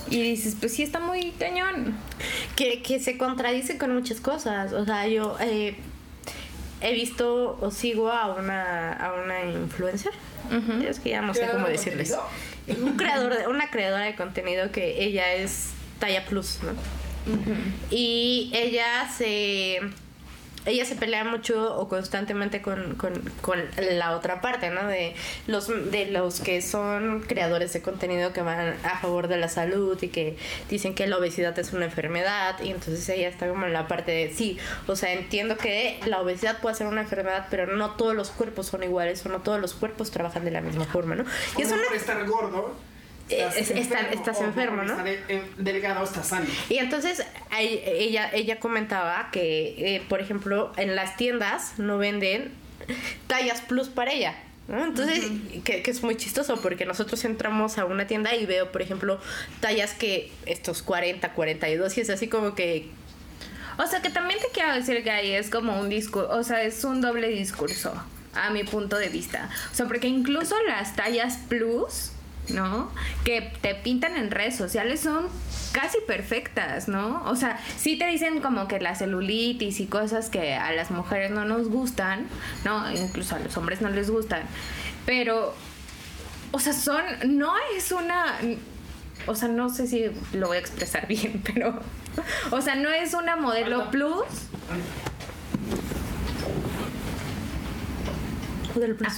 Y 0.10 0.22
dices, 0.22 0.56
pues 0.60 0.74
sí 0.74 0.84
está 0.84 1.00
muy 1.00 1.32
cañón. 1.38 1.96
que, 2.56 2.82
que 2.82 3.00
se 3.00 3.18
contradice 3.18 3.78
con 3.78 3.94
muchas 3.94 4.20
cosas. 4.22 4.74
O 4.74 4.86
sea, 4.86 5.08
yo 5.08 5.36
eh, 5.40 5.76
he 6.82 6.94
visto 6.94 7.58
o 7.62 7.72
sigo 7.72 8.12
a 8.12 8.34
una, 8.36 8.94
a 8.94 9.14
una 9.14 9.46
influencer. 9.46 10.12
Es 10.88 11.00
que 11.00 11.10
ya 11.10 11.22
no 11.22 11.34
sé 11.34 11.42
¿Creadora 11.42 11.58
cómo 11.64 11.68
de 11.68 11.74
decirles. 11.74 12.16
Un 12.82 12.96
creador, 12.98 13.38
de- 13.38 13.48
una 13.48 13.70
creadora 13.70 14.06
de 14.06 14.16
contenido 14.16 14.72
que 14.72 15.04
ella 15.04 15.34
es 15.34 15.70
talla 16.00 16.26
plus, 16.26 16.60
¿no? 16.64 16.72
Y 17.92 18.52
ella 18.54 19.10
se 19.16 19.80
ella 20.68 20.86
se 20.86 20.96
pelea 20.96 21.24
mucho 21.24 21.78
o 21.78 21.88
constantemente 21.88 22.62
con, 22.62 22.96
con, 22.96 23.14
con 23.42 23.60
la 23.78 24.16
otra 24.16 24.42
parte, 24.42 24.70
¿no? 24.70 24.86
De 24.88 25.16
los, 25.48 25.68
de 25.68 26.08
los 26.08 26.42
que 26.42 26.62
son 26.62 27.22
creadores 27.22 27.74
de 27.74 27.82
contenido 27.82 28.34
que 28.34 28.42
van 28.42 28.76
a 28.84 29.00
favor 29.00 29.28
de 29.28 29.38
la 29.38 29.48
salud 29.48 29.98
y 30.02 30.10
que 30.10 30.38
dicen 30.70 30.94
que 30.94 31.08
la 31.08 31.18
obesidad 31.18 31.58
es 31.58 31.74
una 31.74 31.86
enfermedad 31.86 32.62
y 32.62 32.72
entonces 32.72 33.08
ella 33.10 33.30
está 33.30 33.48
como 33.48 33.66
en 33.66 33.74
la 33.74 33.88
parte 33.88 34.12
de 34.12 34.34
sí, 34.34 34.58
o 34.88 34.96
sea, 34.96 35.14
entiendo 35.14 35.58
que 35.58 36.00
la 36.06 36.22
obesidad 36.22 36.60
puede 36.60 36.76
ser 36.76 36.88
una 36.88 37.02
enfermedad, 37.02 37.48
pero 37.50 37.68
no 37.68 37.92
todos 37.92 38.16
los 38.16 38.30
cuerpos 38.30 38.68
son 38.68 38.84
iguales 38.84 39.26
o 39.26 39.30
no 39.30 39.40
todos 39.40 39.60
los 39.60 39.74
cuerpos 39.74 40.12
trabajan 40.12 40.44
de 40.46 40.52
la 40.52 40.62
misma 40.62 40.86
forma, 40.86 41.16
¿no? 41.16 41.24
Y 41.58 41.62
Y 41.62 41.64
es 41.64 41.70
no 41.70 41.76
una 41.76 41.86
por 41.86 41.96
estar 41.96 42.26
gordo. 42.28 42.76
Eh, 43.30 43.48
es- 43.58 43.72
está- 43.72 44.10
estás 44.12 44.40
enfermo, 44.42 44.84
¿no? 44.84 44.92
estar 44.94 45.08
eh, 45.08 45.44
delgado 45.58 46.04
estás 46.04 46.28
sano. 46.28 46.46
Y 46.70 46.78
entonces 46.78 47.24
ahí- 47.52 47.82
ella, 47.86 48.30
ella 48.34 48.60
comentaba 48.60 49.30
que, 49.32 49.96
eh, 49.96 50.04
por 50.08 50.22
ejemplo, 50.22 50.72
en 50.78 50.96
las 50.96 51.18
tiendas 51.18 51.74
no 51.78 51.98
venden 51.98 52.52
tallas 53.28 53.62
plus 53.62 53.90
para 53.90 54.12
ella. 54.14 54.36
¿no? 54.70 54.84
Entonces, 54.84 55.24
que, 55.64 55.82
que 55.82 55.92
es 55.92 56.04
muy 56.04 56.18
chistoso 56.18 56.62
porque 56.62 56.86
nosotros 56.86 57.24
entramos 57.24 57.78
a 57.78 57.86
una 57.86 58.06
tienda 58.06 58.36
y 58.36 58.46
veo, 58.46 58.70
por 58.72 58.82
ejemplo, 58.82 59.20
tallas 59.62 59.94
que 59.94 60.30
estos 60.46 60.82
40, 60.84 61.32
42 61.34 61.98
y 61.98 62.02
es 62.02 62.10
así 62.10 62.28
como 62.28 62.54
que... 62.54 62.90
O 63.78 63.88
sea, 63.88 64.02
que 64.02 64.10
también 64.10 64.40
te 64.42 64.48
quiero 64.54 64.74
decir 64.74 65.04
que 65.04 65.12
ahí 65.12 65.32
es 65.34 65.50
como 65.50 65.80
un 65.80 65.88
discurso, 65.88 66.30
o 66.32 66.44
sea, 66.44 66.64
es 66.64 66.84
un 66.84 67.00
doble 67.00 67.30
discurso, 67.30 67.94
a 68.34 68.50
mi 68.50 68.64
punto 68.66 68.98
de 68.98 69.08
vista. 69.08 69.50
O 69.72 69.76
sea, 69.76 69.86
porque 69.86 70.08
incluso 70.08 70.56
las 70.68 70.96
tallas 70.98 71.38
plus, 71.48 72.12
¿no? 72.50 72.92
Que 73.24 73.54
te 73.62 73.76
pintan 73.76 74.16
en 74.16 74.32
redes 74.32 74.56
sociales 74.56 75.02
son 75.02 75.28
casi 75.72 75.98
perfectas, 76.08 76.88
¿no? 76.88 77.24
O 77.26 77.36
sea, 77.36 77.60
sí 77.78 77.98
te 77.98 78.08
dicen 78.08 78.42
como 78.42 78.68
que 78.68 78.80
la 78.80 78.96
celulitis 78.96 79.80
y 79.80 79.88
cosas 79.88 80.30
que 80.30 80.56
a 80.56 80.72
las 80.72 80.92
mujeres 80.92 81.32
no 81.32 81.46
nos 81.46 81.70
gustan, 81.70 82.28
¿no? 82.66 82.90
Incluso 82.92 83.36
a 83.36 83.40
los 83.40 83.56
hombres 83.58 83.82
no 83.82 83.90
les 83.90 84.10
gustan. 84.10 84.44
Pero, 85.06 85.54
o 86.52 86.60
sea, 86.60 86.74
son, 86.74 87.04
no 87.26 87.54
es 87.76 87.92
una, 87.92 88.38
o 89.26 89.36
sea, 89.36 89.50
no 89.50 89.70
sé 89.70 89.88
si 89.88 90.06
lo 90.34 90.48
voy 90.48 90.58
a 90.58 90.60
expresar 90.60 91.08
bien, 91.08 91.42
pero, 91.46 91.80
o 92.52 92.62
sea, 92.62 92.76
no 92.76 92.90
es 92.90 93.14
una 93.14 93.36
modelo 93.36 93.92
plus. 93.92 94.26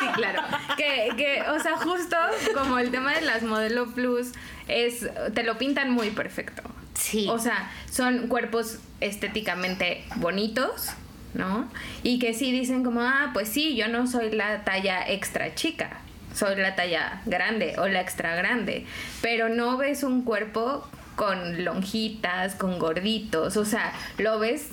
Sí, 0.00 0.06
claro. 0.14 0.42
Que, 0.76 1.10
que, 1.16 1.42
o 1.42 1.60
sea, 1.60 1.76
justo 1.76 2.16
como 2.54 2.78
el 2.78 2.90
tema 2.90 3.12
de 3.14 3.20
las 3.20 3.42
modelo 3.42 3.86
plus 3.94 4.32
es, 4.66 5.08
te 5.32 5.44
lo 5.44 5.58
pintan 5.58 5.90
muy 5.90 6.10
perfecto. 6.10 6.62
Sí. 6.94 7.28
O 7.30 7.38
sea, 7.38 7.70
son 7.90 8.26
cuerpos 8.26 8.78
estéticamente 9.00 10.04
bonitos, 10.16 10.90
¿no? 11.34 11.70
Y 12.02 12.18
que 12.18 12.34
sí 12.34 12.52
dicen 12.52 12.84
como, 12.84 13.00
ah, 13.02 13.30
pues 13.32 13.48
sí, 13.48 13.76
yo 13.76 13.88
no 13.88 14.06
soy 14.06 14.30
la 14.30 14.64
talla 14.64 15.08
extra 15.08 15.54
chica, 15.54 16.00
soy 16.34 16.56
la 16.56 16.74
talla 16.74 17.22
grande 17.26 17.74
o 17.78 17.86
la 17.88 18.00
extra 18.00 18.34
grande, 18.34 18.86
pero 19.20 19.48
no 19.48 19.76
ves 19.76 20.02
un 20.02 20.24
cuerpo 20.24 20.86
con 21.16 21.64
lonjitas, 21.64 22.54
con 22.54 22.78
gorditos, 22.78 23.56
o 23.56 23.64
sea, 23.64 23.92
lo 24.18 24.38
ves 24.38 24.70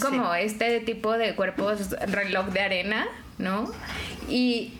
como 0.00 0.34
este 0.34 0.80
tipo 0.80 1.12
de 1.12 1.34
cuerpos 1.34 1.90
reloj 1.90 2.46
de 2.48 2.60
arena, 2.60 3.06
¿no? 3.38 3.70
Y 4.28 4.74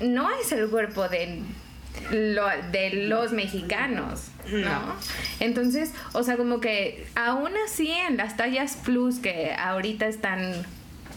no 0.00 0.30
es 0.30 0.50
el 0.52 0.68
cuerpo 0.68 1.08
de, 1.08 1.42
lo- 2.10 2.70
de 2.72 2.90
los 3.08 3.32
mexicanos, 3.32 4.28
¿no? 4.50 4.94
Entonces, 5.40 5.92
o 6.12 6.22
sea, 6.22 6.36
como 6.36 6.60
que 6.60 7.06
aún 7.14 7.50
así 7.66 7.90
en 7.90 8.16
las 8.16 8.36
tallas 8.36 8.76
plus 8.84 9.18
que 9.18 9.52
ahorita 9.58 10.06
están, 10.06 10.52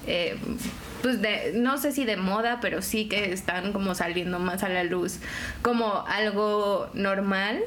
eh, 0.07 0.38
pues 1.01 1.21
de, 1.21 1.53
no 1.55 1.78
sé 1.78 1.91
si 1.91 2.05
de 2.05 2.17
moda, 2.17 2.59
pero 2.61 2.82
sí 2.82 3.07
que 3.07 3.32
están 3.34 3.74
como 3.74 3.95
saliendo 3.95 4.39
más 4.39 4.63
a 4.63 4.69
la 4.69 4.84
luz 4.84 5.19
como 5.61 6.05
algo 6.07 6.89
normal, 6.93 7.61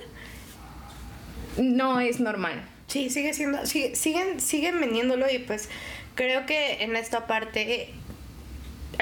no 1.58 2.00
es 2.00 2.20
normal. 2.20 2.62
Sí, 2.88 3.10
sigue 3.10 3.34
siendo, 3.34 3.66
sigue- 3.66 3.96
siguen, 3.96 4.40
siguen 4.40 4.80
vendiéndolo 4.80 5.30
y 5.30 5.38
pues 5.40 5.68
creo 6.14 6.46
que 6.46 6.82
en 6.84 6.94
esta 6.96 7.26
parte 7.26 7.90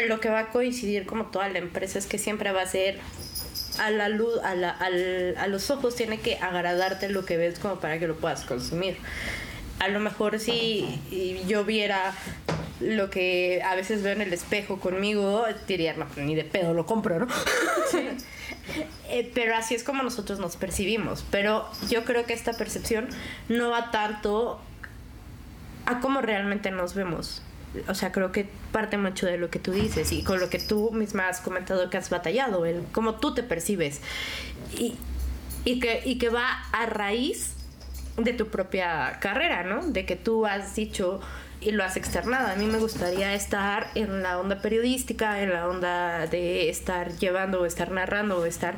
lo 0.08 0.20
que 0.20 0.28
va 0.30 0.40
a 0.40 0.48
coincidir 0.48 1.06
como 1.06 1.26
toda 1.26 1.48
la 1.48 1.58
empresa 1.58 1.98
es 1.98 2.06
que 2.06 2.18
siempre 2.18 2.50
va 2.52 2.62
a 2.62 2.66
ser 2.66 2.98
a 3.78 3.90
la 3.90 4.08
luz, 4.08 4.38
a, 4.42 4.54
la- 4.54 4.70
al- 4.70 5.36
a 5.36 5.46
los 5.48 5.70
ojos 5.70 5.94
tiene 5.96 6.18
que 6.20 6.36
agradarte 6.36 7.08
lo 7.10 7.24
que 7.24 7.36
ves 7.36 7.58
como 7.58 7.78
para 7.80 7.98
que 7.98 8.06
lo 8.08 8.16
puedas 8.16 8.42
consumir. 8.44 8.96
A 9.80 9.88
lo 9.88 10.00
mejor 10.00 10.38
si 10.40 10.86
yo 11.46 11.64
viera 11.64 12.14
lo 12.84 13.10
que 13.10 13.62
a 13.64 13.74
veces 13.74 14.02
veo 14.02 14.12
en 14.12 14.20
el 14.20 14.32
espejo 14.32 14.78
conmigo, 14.78 15.44
diría, 15.66 15.94
no, 15.94 16.06
ni 16.16 16.34
de 16.34 16.44
pedo 16.44 16.74
lo 16.74 16.86
compro, 16.86 17.20
¿no? 17.20 17.26
Eh, 19.10 19.30
pero 19.34 19.54
así 19.54 19.74
es 19.74 19.84
como 19.84 20.02
nosotros 20.02 20.38
nos 20.38 20.56
percibimos. 20.56 21.22
Pero 21.30 21.68
yo 21.90 22.04
creo 22.04 22.24
que 22.24 22.32
esta 22.32 22.54
percepción 22.54 23.08
no 23.48 23.68
va 23.68 23.90
tanto 23.90 24.58
a 25.84 26.00
cómo 26.00 26.22
realmente 26.22 26.70
nos 26.70 26.94
vemos. 26.94 27.42
O 27.88 27.94
sea, 27.94 28.10
creo 28.10 28.32
que 28.32 28.48
parte 28.72 28.96
mucho 28.96 29.26
de 29.26 29.36
lo 29.36 29.50
que 29.50 29.58
tú 29.58 29.72
dices 29.72 30.12
y 30.12 30.22
con 30.22 30.40
lo 30.40 30.48
que 30.48 30.58
tú 30.58 30.90
misma 30.92 31.28
has 31.28 31.40
comentado 31.40 31.90
que 31.90 31.98
has 31.98 32.08
batallado, 32.08 32.64
el 32.64 32.84
cómo 32.92 33.16
tú 33.16 33.34
te 33.34 33.42
percibes. 33.42 34.00
Y, 34.78 34.96
y, 35.64 35.78
que, 35.78 36.00
y 36.04 36.16
que 36.16 36.30
va 36.30 36.48
a 36.72 36.86
raíz 36.86 37.54
de 38.16 38.32
tu 38.32 38.48
propia 38.48 39.18
carrera, 39.20 39.64
¿no? 39.64 39.86
De 39.86 40.06
que 40.06 40.16
tú 40.16 40.46
has 40.46 40.74
dicho 40.74 41.20
y 41.64 41.72
lo 41.72 41.84
has 41.84 41.96
externado. 41.96 42.48
A 42.48 42.54
mí 42.56 42.66
me 42.66 42.78
gustaría 42.78 43.34
estar 43.34 43.88
en 43.94 44.22
la 44.22 44.38
onda 44.38 44.60
periodística, 44.60 45.42
en 45.42 45.52
la 45.52 45.68
onda 45.68 46.26
de 46.26 46.68
estar 46.68 47.16
llevando 47.16 47.62
o 47.62 47.66
estar 47.66 47.90
narrando 47.90 48.38
o 48.38 48.44
estar, 48.44 48.76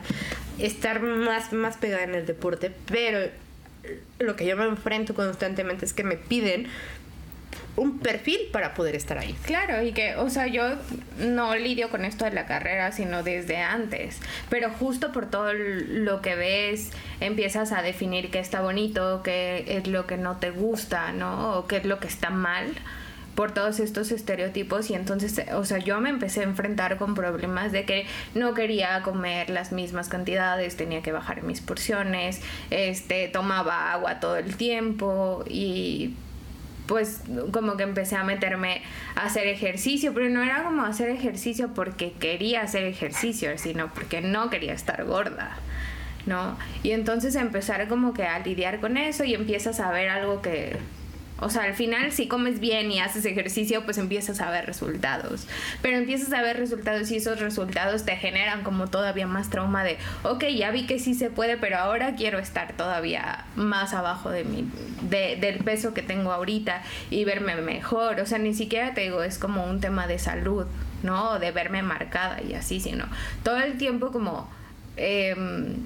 estar 0.59 1.01
más, 1.01 1.53
más 1.53 1.77
pegada 1.77 2.05
en 2.05 2.15
el 2.15 2.27
deporte, 2.27 2.73
pero 2.87 3.29
lo 4.19 4.37
que 4.37 4.47
yo 4.47 4.57
me 4.57 4.65
enfrento 4.65 5.15
constantemente 5.15 5.85
es 5.85 5.93
que 5.93 6.05
me 6.05 6.17
piden 6.17 6.69
un 7.77 7.99
perfil 7.99 8.39
para 8.53 8.75
poder 8.75 8.95
estar 8.95 9.19
ahí. 9.19 9.35
Claro, 9.45 9.83
y 9.83 9.93
que, 9.93 10.17
o 10.17 10.31
sea, 10.31 10.47
yo 10.47 10.63
no 11.19 11.55
lidio 11.57 11.91
con 11.91 12.05
esto 12.05 12.25
de 12.25 12.33
la 12.33 12.47
carrera, 12.47 12.93
sino 12.93 13.23
desde 13.23 13.59
antes. 13.59 14.19
Pero 14.49 14.71
justo 14.71 15.13
por 15.13 15.31
todo 15.31 15.53
lo 15.53 16.23
que 16.23 16.35
ves, 16.35 16.91
empiezas 17.21 17.73
a 17.73 17.83
definir 17.83 18.31
qué 18.31 18.39
está 18.39 18.61
bonito, 18.63 19.23
qué 19.23 19.65
es 19.69 19.87
lo 19.87 20.07
que 20.07 20.17
no 20.17 20.39
te 20.39 20.51
gusta, 20.51 21.13
¿no? 21.13 21.59
O 21.59 21.67
qué 21.67 21.79
es 21.79 21.85
lo 21.85 22.01
que 22.01 22.09
está 22.09 22.31
mal 22.31 22.75
por 23.37 23.53
todos 23.53 23.81
estos 23.81 24.11
estereotipos 24.13 24.91
y 24.91 24.95
entonces, 24.95 25.43
o 25.53 25.65
sea, 25.65 25.79
yo 25.79 26.01
me 26.01 26.09
empecé 26.09 26.41
a 26.41 26.45
enfrentar 26.45 26.97
con 26.97 27.15
problemas 27.15 27.71
de 27.71 27.85
que 27.85 28.07
no 28.35 28.55
quería 28.55 29.03
comer 29.03 29.51
las 29.51 29.73
mismas 29.73 30.09
cantidades, 30.09 30.77
tenía 30.77 31.03
que 31.03 31.13
bajar 31.13 31.43
mis 31.43 31.61
porciones, 31.61 32.41
este, 32.71 33.29
tomaba 33.29 33.93
agua 33.93 34.21
todo 34.21 34.39
el 34.39 34.57
tiempo 34.57 35.45
y 35.47 36.15
pues 36.87 37.23
como 37.53 37.77
que 37.77 37.83
empecé 37.83 38.17
a 38.17 38.25
meterme 38.25 38.83
a 39.15 39.25
hacer 39.25 39.47
ejercicio, 39.47 40.13
pero 40.15 40.29
no 40.29 40.43
era 40.43 40.65
como 40.65 40.83
hacer 40.83 41.11
ejercicio 41.11 41.75
porque 41.75 42.13
quería 42.13 42.63
hacer 42.63 42.85
ejercicio, 42.85 43.57
sino 43.59 43.93
porque 43.93 44.21
no 44.21 44.51
quería 44.51 44.73
estar 44.73 45.05
gorda, 45.05 45.57
¿no? 46.27 46.57
Y 46.83 46.93
entonces 46.93 47.35
empezar 47.35 47.87
como 47.89 48.15
que 48.15 48.25
a 48.25 48.39
lidiar 48.39 48.81
con 48.81 48.97
eso 48.97 49.25
y 49.25 49.35
empiezas 49.35 49.81
a 49.81 49.91
ver 49.91 50.09
algo 50.09 50.43
que, 50.43 50.77
o 51.39 51.51
sea, 51.51 51.65
al 51.65 51.75
final 51.75 52.13
si 52.13 52.29
comes 52.29 52.61
bien 52.61 52.91
y 52.91 53.01
haces 53.01 53.25
ejercicio, 53.27 53.85
pues 53.85 53.99
empiezas 53.99 54.41
a 54.41 54.51
ver 54.51 54.65
resultados. 54.67 55.47
Pero 55.83 55.99
empiezas 55.99 56.33
a 56.33 56.41
ver 56.43 56.57
resultados 56.59 57.11
y 57.11 57.17
esos 57.17 57.41
resultados 57.41 58.05
te 58.05 58.17
generan 58.17 58.63
como 58.63 58.89
todavía 58.89 59.27
más 59.27 59.51
trauma 59.51 59.85
de, 59.85 59.99
ok, 60.23 60.45
ya 60.57 60.71
vi 60.71 60.87
que 60.87 60.99
sí 60.99 61.15
se 61.15 61.29
puede, 61.31 61.57
pero 61.59 61.77
ahora 61.79 62.15
quiero 62.15 62.39
estar 62.39 62.73
todavía 62.73 63.45
más 63.55 63.93
abajo 63.93 64.31
de 64.31 64.45
mi, 64.45 64.67
de- 65.11 65.37
del 65.37 65.59
peso 65.63 65.93
que 65.93 66.03
tengo 66.03 66.33
ahorita 66.33 66.83
y 67.11 67.25
verme 67.25 67.57
mejor. 67.57 68.21
O 68.21 68.27
sea, 68.27 68.39
ni 68.39 68.55
siquiera 68.55 68.95
te 68.95 69.03
digo, 69.03 69.23
es 69.23 69.39
como 69.39 69.65
un 69.67 69.81
tema 69.81 70.07
de 70.07 70.19
salud, 70.19 70.65
¿no? 71.03 71.39
De 71.39 71.51
verme 71.51 71.83
marcada 71.83 72.41
y 72.43 72.55
así, 72.55 72.81
sino 72.81 73.05
todo 73.43 73.59
el 73.59 73.77
tiempo 73.77 74.11
como 74.11 74.49
em, 74.97 75.77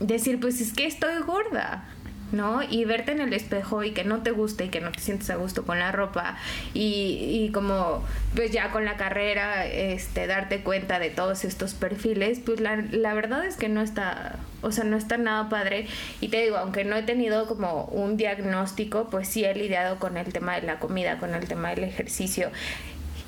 decir, 0.00 0.40
pues 0.40 0.60
es 0.60 0.72
que 0.72 0.86
estoy 0.86 1.20
gorda. 1.26 1.84
¿No? 2.32 2.62
Y 2.62 2.84
verte 2.84 3.12
en 3.12 3.20
el 3.20 3.32
espejo 3.32 3.84
y 3.84 3.92
que 3.92 4.04
no 4.04 4.22
te 4.22 4.30
guste 4.30 4.66
y 4.66 4.68
que 4.68 4.80
no 4.80 4.92
te 4.92 5.00
sientes 5.00 5.30
a 5.30 5.36
gusto 5.36 5.64
con 5.64 5.78
la 5.78 5.92
ropa 5.92 6.36
y, 6.74 7.44
y 7.46 7.52
como 7.52 8.04
pues 8.34 8.50
ya 8.50 8.70
con 8.70 8.84
la 8.84 8.96
carrera 8.96 9.66
este 9.66 10.26
darte 10.26 10.60
cuenta 10.60 10.98
de 10.98 11.10
todos 11.10 11.44
estos 11.44 11.74
perfiles, 11.74 12.40
pues 12.44 12.60
la, 12.60 12.76
la 12.90 13.14
verdad 13.14 13.44
es 13.46 13.56
que 13.56 13.68
no 13.68 13.80
está, 13.80 14.36
o 14.62 14.72
sea, 14.72 14.84
no 14.84 14.96
está 14.96 15.16
nada 15.16 15.48
padre 15.48 15.86
y 16.20 16.28
te 16.28 16.42
digo, 16.42 16.56
aunque 16.56 16.84
no 16.84 16.96
he 16.96 17.02
tenido 17.02 17.46
como 17.46 17.84
un 17.86 18.16
diagnóstico, 18.16 19.08
pues 19.10 19.28
sí 19.28 19.44
he 19.44 19.54
lidiado 19.54 19.98
con 19.98 20.16
el 20.16 20.32
tema 20.32 20.54
de 20.56 20.62
la 20.66 20.78
comida, 20.78 21.18
con 21.18 21.34
el 21.34 21.46
tema 21.46 21.70
del 21.70 21.84
ejercicio 21.84 22.50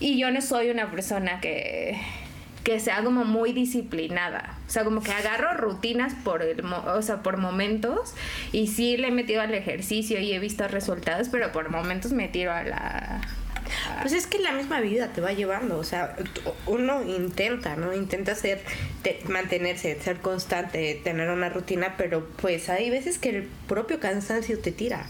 y 0.00 0.18
yo 0.18 0.30
no 0.30 0.40
soy 0.40 0.70
una 0.70 0.90
persona 0.90 1.40
que 1.40 2.00
que 2.70 2.78
sea 2.80 3.02
como 3.02 3.24
muy 3.24 3.52
disciplinada. 3.52 4.56
O 4.68 4.70
sea, 4.70 4.84
como 4.84 5.02
que 5.02 5.10
agarro 5.10 5.54
rutinas 5.54 6.14
por 6.22 6.42
el 6.42 6.64
o 6.64 7.02
sea, 7.02 7.22
por 7.22 7.36
momentos 7.36 8.14
y 8.52 8.68
sí 8.68 8.96
le 8.96 9.08
he 9.08 9.10
metido 9.10 9.40
al 9.42 9.52
ejercicio 9.54 10.20
y 10.20 10.32
he 10.32 10.38
visto 10.38 10.66
resultados, 10.68 11.28
pero 11.30 11.50
por 11.50 11.68
momentos 11.70 12.12
me 12.12 12.28
tiro 12.28 12.52
a 12.52 12.62
la 12.62 13.20
Pues 14.02 14.12
es 14.12 14.26
que 14.28 14.38
la 14.38 14.52
misma 14.52 14.80
vida 14.80 15.08
te 15.12 15.20
va 15.20 15.32
llevando, 15.32 15.78
o 15.78 15.84
sea, 15.84 16.14
uno 16.66 17.02
intenta, 17.02 17.74
¿no? 17.76 17.92
Intenta 17.92 18.34
ser, 18.36 18.62
te- 19.02 19.20
mantenerse, 19.28 20.00
ser 20.00 20.18
constante, 20.18 21.00
tener 21.02 21.28
una 21.30 21.48
rutina, 21.48 21.94
pero 21.96 22.24
pues 22.40 22.68
hay 22.68 22.88
veces 22.90 23.18
que 23.18 23.30
el 23.30 23.48
propio 23.68 23.98
cansancio 24.00 24.58
te 24.60 24.70
tira, 24.72 25.06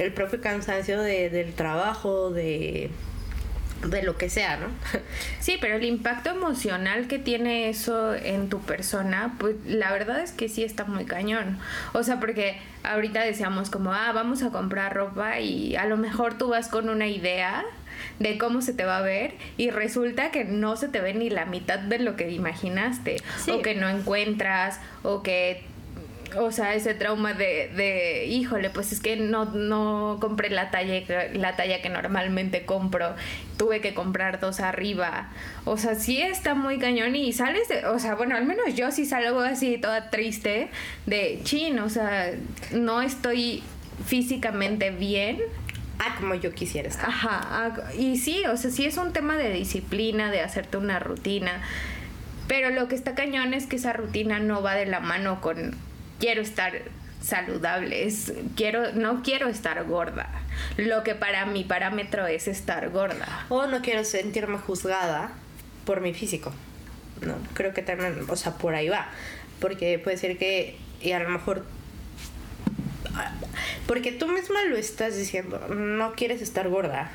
el 0.00 0.12
propio 0.12 0.40
cansancio 0.40 1.00
de- 1.00 1.30
del 1.30 1.54
trabajo, 1.54 2.30
de, 2.30 2.90
de 3.90 4.02
lo 4.02 4.16
que 4.16 4.28
sea, 4.30 4.56
¿no? 4.56 4.66
Sí, 5.40 5.58
pero 5.60 5.76
el 5.76 5.84
impacto 5.84 6.30
emocional 6.30 7.06
que 7.06 7.18
tiene 7.18 7.68
eso 7.68 8.14
en 8.14 8.48
tu 8.48 8.60
persona, 8.60 9.34
pues 9.38 9.56
la 9.66 9.92
verdad 9.92 10.20
es 10.20 10.32
que 10.32 10.48
sí 10.48 10.64
está 10.64 10.84
muy 10.84 11.04
cañón. 11.04 11.58
O 11.92 12.02
sea, 12.02 12.18
porque 12.18 12.58
ahorita 12.82 13.20
decíamos 13.20 13.68
como, 13.70 13.92
ah, 13.92 14.12
vamos 14.12 14.42
a 14.42 14.50
comprar 14.50 14.94
ropa 14.94 15.38
y 15.40 15.76
a 15.76 15.84
lo 15.84 15.96
mejor 15.96 16.38
tú 16.38 16.48
vas 16.48 16.68
con 16.68 16.88
una 16.88 17.06
idea 17.06 17.62
de 18.18 18.38
cómo 18.38 18.62
se 18.62 18.72
te 18.72 18.84
va 18.84 18.98
a 18.98 19.02
ver 19.02 19.34
y 19.56 19.70
resulta 19.70 20.30
que 20.30 20.44
no 20.44 20.76
se 20.76 20.88
te 20.88 21.00
ve 21.00 21.14
ni 21.14 21.30
la 21.30 21.44
mitad 21.44 21.78
de 21.78 21.98
lo 21.98 22.16
que 22.16 22.30
imaginaste 22.30 23.16
Sí. 23.38 23.50
o 23.50 23.62
que 23.62 23.74
no 23.74 23.88
encuentras 23.88 24.80
o 25.02 25.22
que 25.22 25.62
o 26.38 26.52
sea, 26.52 26.74
ese 26.74 26.94
trauma 26.94 27.34
de, 27.34 27.70
de 27.74 28.26
híjole, 28.26 28.70
pues 28.70 28.92
es 28.92 29.00
que 29.00 29.16
no, 29.16 29.46
no 29.46 30.18
compré 30.20 30.50
la 30.50 30.70
talla, 30.70 31.04
que- 31.04 31.30
la 31.34 31.56
talla 31.56 31.80
que 31.82 31.88
normalmente 31.88 32.64
compro, 32.64 33.14
tuve 33.56 33.80
que 33.80 33.94
comprar 33.94 34.40
dos 34.40 34.60
arriba. 34.60 35.30
O 35.64 35.76
sea, 35.76 35.94
sí 35.94 36.20
está 36.20 36.54
muy 36.54 36.78
cañón 36.78 37.14
y 37.16 37.32
sales 37.32 37.68
de, 37.68 37.86
o 37.86 37.98
sea, 37.98 38.14
bueno, 38.14 38.36
al 38.36 38.44
menos 38.44 38.74
yo 38.74 38.90
sí 38.90 39.04
salgo 39.06 39.40
así 39.40 39.78
toda 39.78 40.10
triste 40.10 40.68
de 41.06 41.40
chin, 41.44 41.78
o 41.78 41.88
sea, 41.88 42.32
no 42.72 43.02
estoy 43.02 43.62
físicamente 44.06 44.90
bien. 44.90 45.40
Ah, 45.98 46.16
como 46.18 46.34
yo 46.34 46.52
quisiera 46.52 46.88
estar. 46.88 47.08
Ajá, 47.08 47.40
ah, 47.50 47.92
y 47.96 48.18
sí, 48.18 48.42
o 48.46 48.56
sea, 48.56 48.70
sí 48.70 48.84
es 48.84 48.96
un 48.96 49.12
tema 49.12 49.36
de 49.36 49.50
disciplina, 49.50 50.30
de 50.30 50.40
hacerte 50.40 50.76
una 50.76 50.98
rutina. 50.98 51.62
Pero 52.48 52.70
lo 52.70 52.88
que 52.88 52.94
está 52.94 53.14
cañón 53.14 53.54
es 53.54 53.66
que 53.66 53.76
esa 53.76 53.92
rutina 53.92 54.38
no 54.38 54.60
va 54.60 54.74
de 54.74 54.86
la 54.86 55.00
mano 55.00 55.40
con 55.40 55.74
quiero 56.24 56.40
estar 56.40 56.80
saludable, 57.20 58.06
es 58.06 58.32
quiero 58.56 58.92
no 58.92 59.22
quiero 59.22 59.48
estar 59.48 59.84
gorda. 59.84 60.30
Lo 60.78 61.04
que 61.04 61.14
para 61.14 61.44
mi 61.44 61.64
parámetro 61.64 62.26
es 62.26 62.48
estar 62.48 62.88
gorda. 62.88 63.44
O 63.50 63.66
no 63.66 63.82
quiero 63.82 64.04
sentirme 64.04 64.56
juzgada 64.56 65.32
por 65.84 66.00
mi 66.00 66.14
físico. 66.14 66.50
No, 67.20 67.34
creo 67.52 67.74
que 67.74 67.82
también, 67.82 68.24
o 68.26 68.36
sea, 68.36 68.52
por 68.52 68.74
ahí 68.74 68.88
va. 68.88 69.08
Porque 69.60 69.98
puede 69.98 70.16
ser 70.16 70.38
que, 70.38 70.78
y 71.02 71.12
a 71.12 71.18
lo 71.18 71.28
mejor. 71.28 71.66
Porque 73.86 74.10
tú 74.10 74.26
misma 74.26 74.64
lo 74.64 74.78
estás 74.78 75.14
diciendo, 75.14 75.58
no 75.68 76.14
quieres 76.14 76.40
estar 76.40 76.70
gorda. 76.70 77.10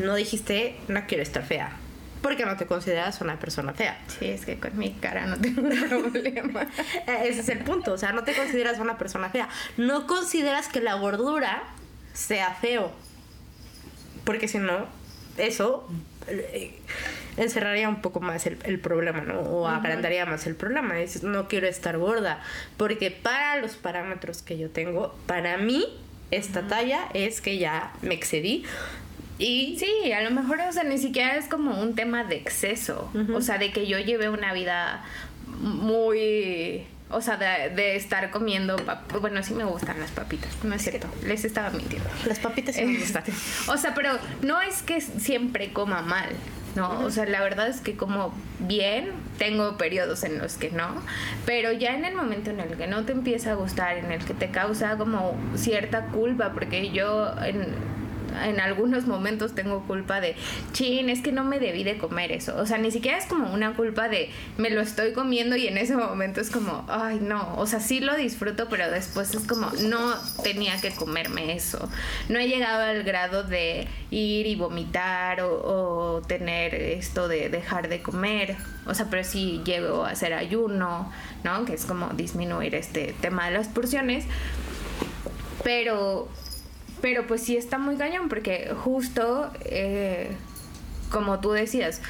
No 0.00 0.16
dijiste, 0.16 0.74
no 0.88 1.06
quiero 1.06 1.22
estar 1.22 1.44
fea. 1.44 1.76
Porque 2.22 2.44
no 2.44 2.56
te 2.56 2.66
consideras 2.66 3.20
una 3.20 3.38
persona 3.38 3.72
fea. 3.72 3.98
Sí, 4.18 4.26
es 4.26 4.44
que 4.44 4.58
con 4.58 4.76
mi 4.76 4.92
cara 4.92 5.26
no 5.26 5.36
tengo 5.38 5.62
problema. 5.88 6.62
Eh, 7.06 7.24
Ese 7.24 7.40
es 7.40 7.48
el 7.48 7.58
punto, 7.60 7.92
o 7.92 7.98
sea, 7.98 8.12
no 8.12 8.24
te 8.24 8.34
consideras 8.34 8.78
una 8.78 8.98
persona 8.98 9.30
fea. 9.30 9.48
No 9.76 10.06
consideras 10.06 10.68
que 10.68 10.80
la 10.80 10.94
gordura 10.94 11.62
sea 12.12 12.54
feo. 12.54 12.90
Porque 14.24 14.48
si 14.48 14.58
no, 14.58 14.86
eso 15.36 15.88
eh, 16.26 16.78
encerraría 17.36 17.88
un 17.88 18.02
poco 18.02 18.20
más 18.20 18.46
el, 18.46 18.58
el 18.64 18.78
problema, 18.80 19.20
¿no? 19.20 19.40
O 19.40 19.68
agrandaría 19.68 20.26
más 20.26 20.46
el 20.46 20.56
problema. 20.56 21.00
Es, 21.00 21.22
no 21.22 21.48
quiero 21.48 21.66
estar 21.68 21.96
gorda. 21.98 22.42
Porque 22.76 23.10
para 23.10 23.56
los 23.56 23.76
parámetros 23.76 24.42
que 24.42 24.58
yo 24.58 24.70
tengo, 24.70 25.14
para 25.26 25.56
mí, 25.56 25.86
esta 26.30 26.62
talla 26.66 27.08
es 27.14 27.40
que 27.40 27.58
ya 27.58 27.92
me 28.02 28.14
excedí. 28.14 28.64
Y 29.38 29.76
Sí, 29.78 30.12
a 30.12 30.20
lo 30.22 30.30
mejor, 30.30 30.58
o 30.68 30.72
sea, 30.72 30.82
ni 30.84 30.98
siquiera 30.98 31.36
es 31.36 31.46
como 31.46 31.80
un 31.80 31.94
tema 31.94 32.24
de 32.24 32.36
exceso. 32.36 33.10
O 33.34 33.40
sea, 33.40 33.58
de 33.58 33.72
que 33.72 33.86
yo 33.86 33.98
lleve 33.98 34.28
una 34.28 34.52
vida 34.52 35.04
muy. 35.46 36.84
O 37.10 37.22
sea, 37.22 37.36
de, 37.38 37.74
de 37.74 37.96
estar 37.96 38.30
comiendo. 38.30 38.76
Bueno, 39.20 39.42
sí 39.42 39.54
me 39.54 39.64
gustan 39.64 39.98
las 40.00 40.10
papitas, 40.10 40.50
no 40.62 40.74
es 40.74 40.82
cierto. 40.82 41.06
Les 41.24 41.44
estaba 41.44 41.70
mintiendo. 41.70 42.08
las 42.26 42.38
papitas 42.38 42.74
sí 42.76 42.84
me 42.84 42.98
gustan. 42.98 43.22
O 43.68 43.76
sea, 43.76 43.94
pero 43.94 44.10
no 44.42 44.60
es 44.60 44.82
que 44.82 45.00
siempre 45.00 45.72
coma 45.72 46.02
mal, 46.02 46.28
¿no? 46.76 47.00
O 47.00 47.10
sea, 47.10 47.24
la 47.24 47.40
verdad 47.40 47.68
es 47.68 47.80
que 47.80 47.96
como 47.96 48.34
bien, 48.58 49.10
tengo 49.38 49.78
periodos 49.78 50.22
en 50.24 50.38
los 50.38 50.56
que 50.58 50.70
no, 50.70 51.00
pero 51.46 51.72
ya 51.72 51.94
en 51.94 52.04
el 52.04 52.14
momento 52.14 52.50
en 52.50 52.60
el 52.60 52.76
que 52.76 52.86
no 52.86 53.04
te 53.06 53.12
empieza 53.12 53.52
a 53.52 53.54
gustar, 53.54 53.96
en 53.96 54.12
el 54.12 54.22
que 54.24 54.34
te 54.34 54.50
causa 54.50 54.98
como 54.98 55.34
cierta 55.56 56.06
culpa, 56.08 56.52
porque 56.52 56.90
yo 56.90 57.34
en- 57.42 57.74
en 58.44 58.60
algunos 58.60 59.06
momentos 59.06 59.54
tengo 59.54 59.82
culpa 59.86 60.20
de, 60.20 60.36
chin, 60.72 61.10
es 61.10 61.20
que 61.20 61.32
no 61.32 61.44
me 61.44 61.58
debí 61.58 61.84
de 61.84 61.98
comer 61.98 62.32
eso. 62.32 62.56
O 62.56 62.66
sea, 62.66 62.78
ni 62.78 62.90
siquiera 62.90 63.18
es 63.18 63.26
como 63.26 63.52
una 63.52 63.74
culpa 63.74 64.08
de, 64.08 64.30
me 64.56 64.70
lo 64.70 64.80
estoy 64.80 65.12
comiendo 65.12 65.56
y 65.56 65.66
en 65.66 65.78
ese 65.78 65.96
momento 65.96 66.40
es 66.40 66.50
como, 66.50 66.84
ay, 66.88 67.18
no. 67.20 67.56
O 67.56 67.66
sea, 67.66 67.80
sí 67.80 68.00
lo 68.00 68.16
disfruto, 68.16 68.68
pero 68.68 68.90
después 68.90 69.34
es 69.34 69.46
como, 69.46 69.70
no 69.82 70.14
tenía 70.42 70.80
que 70.80 70.94
comerme 70.94 71.54
eso. 71.54 71.88
No 72.28 72.38
he 72.38 72.48
llegado 72.48 72.82
al 72.82 73.02
grado 73.02 73.42
de 73.42 73.86
ir 74.10 74.46
y 74.46 74.56
vomitar 74.56 75.40
o, 75.40 76.16
o 76.16 76.22
tener 76.22 76.74
esto 76.74 77.28
de 77.28 77.48
dejar 77.48 77.88
de 77.88 78.02
comer. 78.02 78.56
O 78.86 78.94
sea, 78.94 79.06
pero 79.10 79.22
sí 79.24 79.60
llego 79.64 80.04
a 80.04 80.10
hacer 80.10 80.32
ayuno, 80.32 81.12
¿no? 81.44 81.64
Que 81.64 81.74
es 81.74 81.84
como 81.84 82.08
disminuir 82.10 82.74
este 82.74 83.14
tema 83.20 83.46
de 83.46 83.54
las 83.54 83.68
porciones. 83.68 84.24
Pero, 85.62 86.28
pero 87.00 87.26
pues 87.26 87.42
sí 87.42 87.56
está 87.56 87.78
muy 87.78 87.96
cañón 87.96 88.28
porque 88.28 88.72
justo, 88.84 89.50
eh, 89.64 90.30
como 91.10 91.40
tú 91.40 91.52
decías, 91.52 92.00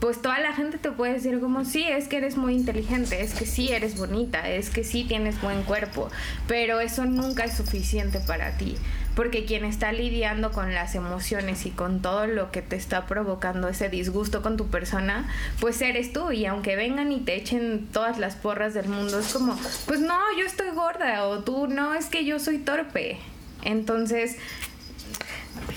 pues 0.00 0.20
toda 0.20 0.38
la 0.40 0.52
gente 0.52 0.78
te 0.78 0.90
puede 0.92 1.14
decir 1.14 1.40
como 1.40 1.64
sí, 1.64 1.82
es 1.82 2.06
que 2.08 2.18
eres 2.18 2.36
muy 2.36 2.54
inteligente, 2.54 3.22
es 3.22 3.32
que 3.32 3.46
sí 3.46 3.72
eres 3.72 3.96
bonita, 3.96 4.48
es 4.48 4.68
que 4.68 4.84
sí 4.84 5.04
tienes 5.04 5.40
buen 5.40 5.62
cuerpo, 5.62 6.10
pero 6.46 6.80
eso 6.80 7.06
nunca 7.06 7.44
es 7.44 7.56
suficiente 7.56 8.20
para 8.20 8.58
ti, 8.58 8.76
porque 9.14 9.46
quien 9.46 9.64
está 9.64 9.92
lidiando 9.92 10.52
con 10.52 10.74
las 10.74 10.94
emociones 10.94 11.64
y 11.64 11.70
con 11.70 12.02
todo 12.02 12.26
lo 12.26 12.50
que 12.50 12.60
te 12.60 12.76
está 12.76 13.06
provocando 13.06 13.68
ese 13.68 13.88
disgusto 13.88 14.42
con 14.42 14.58
tu 14.58 14.66
persona, 14.66 15.30
pues 15.60 15.80
eres 15.80 16.12
tú 16.12 16.30
y 16.30 16.44
aunque 16.44 16.76
vengan 16.76 17.10
y 17.10 17.20
te 17.20 17.34
echen 17.34 17.88
todas 17.90 18.18
las 18.18 18.34
porras 18.34 18.74
del 18.74 18.88
mundo, 18.88 19.18
es 19.18 19.32
como, 19.32 19.58
pues 19.86 20.00
no, 20.00 20.18
yo 20.38 20.44
estoy 20.44 20.70
gorda 20.70 21.24
o 21.24 21.38
tú 21.42 21.68
no, 21.68 21.94
es 21.94 22.06
que 22.06 22.26
yo 22.26 22.38
soy 22.38 22.58
torpe. 22.58 23.18
Entonces, 23.62 24.36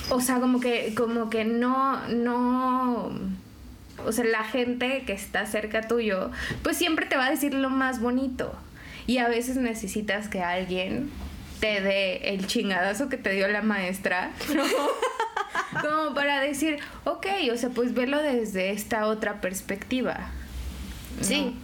o 0.10 0.22
sea, 0.22 0.40
como 0.40 0.60
que 0.60 0.94
como 0.96 1.30
que 1.30 1.46
no 1.46 2.08
no 2.08 3.12
o 4.06 4.12
sea, 4.12 4.26
la 4.26 4.44
gente 4.44 5.04
que 5.06 5.14
está 5.14 5.46
cerca 5.46 5.82
tuyo, 5.88 6.32
pues 6.64 6.78
siempre 6.78 7.06
te 7.06 7.18
va 7.18 7.28
a 7.28 7.32
decir 7.32 7.54
lo 7.54 7.70
más 7.70 8.00
bonito. 8.02 8.56
Y 9.08 9.18
a 9.18 9.28
veces 9.28 9.58
necesitas 9.58 10.30
que 10.30 10.42
alguien 10.42 11.10
te 11.60 11.82
dé 11.82 12.34
el 12.34 12.48
chingadazo 12.48 13.10
que 13.10 13.18
te 13.18 13.32
dio 13.32 13.48
la 13.48 13.62
maestra, 13.62 14.32
¿no? 14.56 14.64
Como 15.82 16.14
para 16.14 16.40
decir, 16.42 16.80
ok, 17.06 17.26
o 17.52 17.58
sea, 17.58 17.70
pues 17.70 17.94
verlo 17.94 18.22
desde 18.22 18.72
esta 18.72 19.08
otra 19.08 19.42
perspectiva. 19.42 20.30
Sí. 21.22 21.56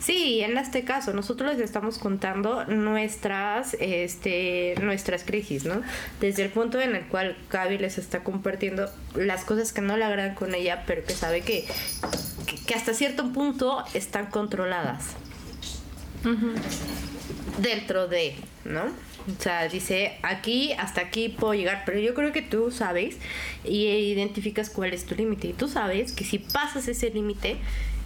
Sí, 0.00 0.40
en 0.42 0.56
este 0.56 0.84
caso 0.84 1.12
nosotros 1.12 1.56
les 1.56 1.60
estamos 1.60 1.98
contando 1.98 2.64
nuestras, 2.66 3.76
este, 3.80 4.74
nuestras 4.80 5.24
crisis, 5.24 5.64
¿no? 5.64 5.82
Desde 6.20 6.44
el 6.44 6.50
punto 6.50 6.80
en 6.80 6.94
el 6.94 7.06
cual 7.06 7.36
Gaby 7.50 7.78
les 7.78 7.98
está 7.98 8.22
compartiendo 8.22 8.88
las 9.14 9.44
cosas 9.44 9.72
que 9.72 9.80
no 9.80 9.96
le 9.96 10.04
agradan 10.04 10.34
con 10.36 10.54
ella, 10.54 10.84
pero 10.86 11.04
que 11.04 11.14
sabe 11.14 11.40
que, 11.40 11.66
que, 12.66 12.74
hasta 12.74 12.94
cierto 12.94 13.32
punto 13.32 13.84
están 13.92 14.26
controladas 14.26 15.16
dentro 17.58 18.06
de, 18.06 18.34
¿no? 18.64 18.84
O 18.84 19.42
sea, 19.42 19.68
dice, 19.68 20.16
aquí, 20.22 20.72
hasta 20.72 21.02
aquí 21.02 21.28
puedo 21.28 21.54
llegar, 21.54 21.82
pero 21.84 21.98
yo 21.98 22.14
creo 22.14 22.32
que 22.32 22.40
tú 22.40 22.70
sabes 22.70 23.16
y 23.64 23.86
identificas 23.86 24.70
cuál 24.70 24.94
es 24.94 25.04
tu 25.04 25.14
límite. 25.14 25.48
Y 25.48 25.52
tú 25.52 25.68
sabes 25.68 26.12
que 26.12 26.24
si 26.24 26.38
pasas 26.38 26.88
ese 26.88 27.10
límite, 27.10 27.58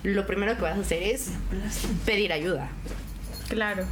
lo 0.03 0.27
primero 0.27 0.57
que 0.57 0.63
vas 0.63 0.77
a 0.77 0.81
hacer 0.81 1.03
es 1.03 1.31
pedir 2.05 2.33
ayuda. 2.33 2.69
Claro. 3.49 3.85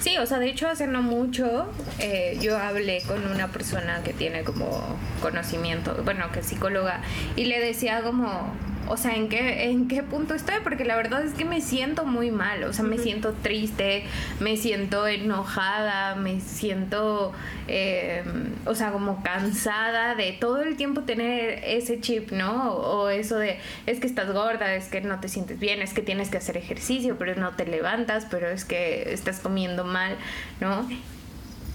Sí, 0.00 0.16
o 0.16 0.26
sea, 0.26 0.38
de 0.38 0.48
hecho 0.48 0.66
hace 0.66 0.86
no 0.86 1.02
mucho 1.02 1.70
eh, 1.98 2.38
yo 2.40 2.56
hablé 2.58 3.02
con 3.06 3.26
una 3.26 3.48
persona 3.48 4.02
que 4.02 4.14
tiene 4.14 4.44
como 4.44 4.98
conocimiento, 5.20 5.94
bueno, 6.04 6.32
que 6.32 6.40
es 6.40 6.46
psicóloga, 6.46 7.02
y 7.36 7.44
le 7.44 7.60
decía 7.60 8.00
como, 8.02 8.54
o 8.90 8.96
sea, 8.96 9.14
¿en 9.14 9.28
qué, 9.28 9.70
¿en 9.70 9.86
qué 9.86 10.02
punto 10.02 10.34
estoy? 10.34 10.56
Porque 10.64 10.84
la 10.84 10.96
verdad 10.96 11.22
es 11.22 11.34
que 11.34 11.44
me 11.44 11.60
siento 11.60 12.04
muy 12.04 12.32
mal, 12.32 12.64
o 12.64 12.72
sea, 12.72 12.84
me 12.84 12.98
siento 12.98 13.32
triste, 13.34 14.02
me 14.40 14.56
siento 14.56 15.06
enojada, 15.06 16.16
me 16.16 16.40
siento, 16.40 17.32
eh, 17.68 18.24
o 18.66 18.74
sea, 18.74 18.90
como 18.90 19.22
cansada 19.22 20.16
de 20.16 20.32
todo 20.32 20.62
el 20.62 20.76
tiempo 20.76 21.02
tener 21.02 21.62
ese 21.64 22.00
chip, 22.00 22.32
¿no? 22.32 22.72
O, 22.72 23.02
o 23.04 23.08
eso 23.08 23.38
de, 23.38 23.58
es 23.86 24.00
que 24.00 24.08
estás 24.08 24.32
gorda, 24.32 24.74
es 24.74 24.88
que 24.88 25.00
no 25.00 25.20
te 25.20 25.28
sientes 25.28 25.60
bien, 25.60 25.82
es 25.82 25.94
que 25.94 26.02
tienes 26.02 26.28
que 26.28 26.38
hacer 26.38 26.56
ejercicio, 26.56 27.16
pero 27.16 27.36
no 27.36 27.52
te 27.52 27.66
levantas, 27.66 28.26
pero 28.28 28.48
es 28.48 28.64
que 28.64 29.12
estás 29.12 29.38
comiendo 29.38 29.84
mal, 29.84 30.16
¿no? 30.60 30.88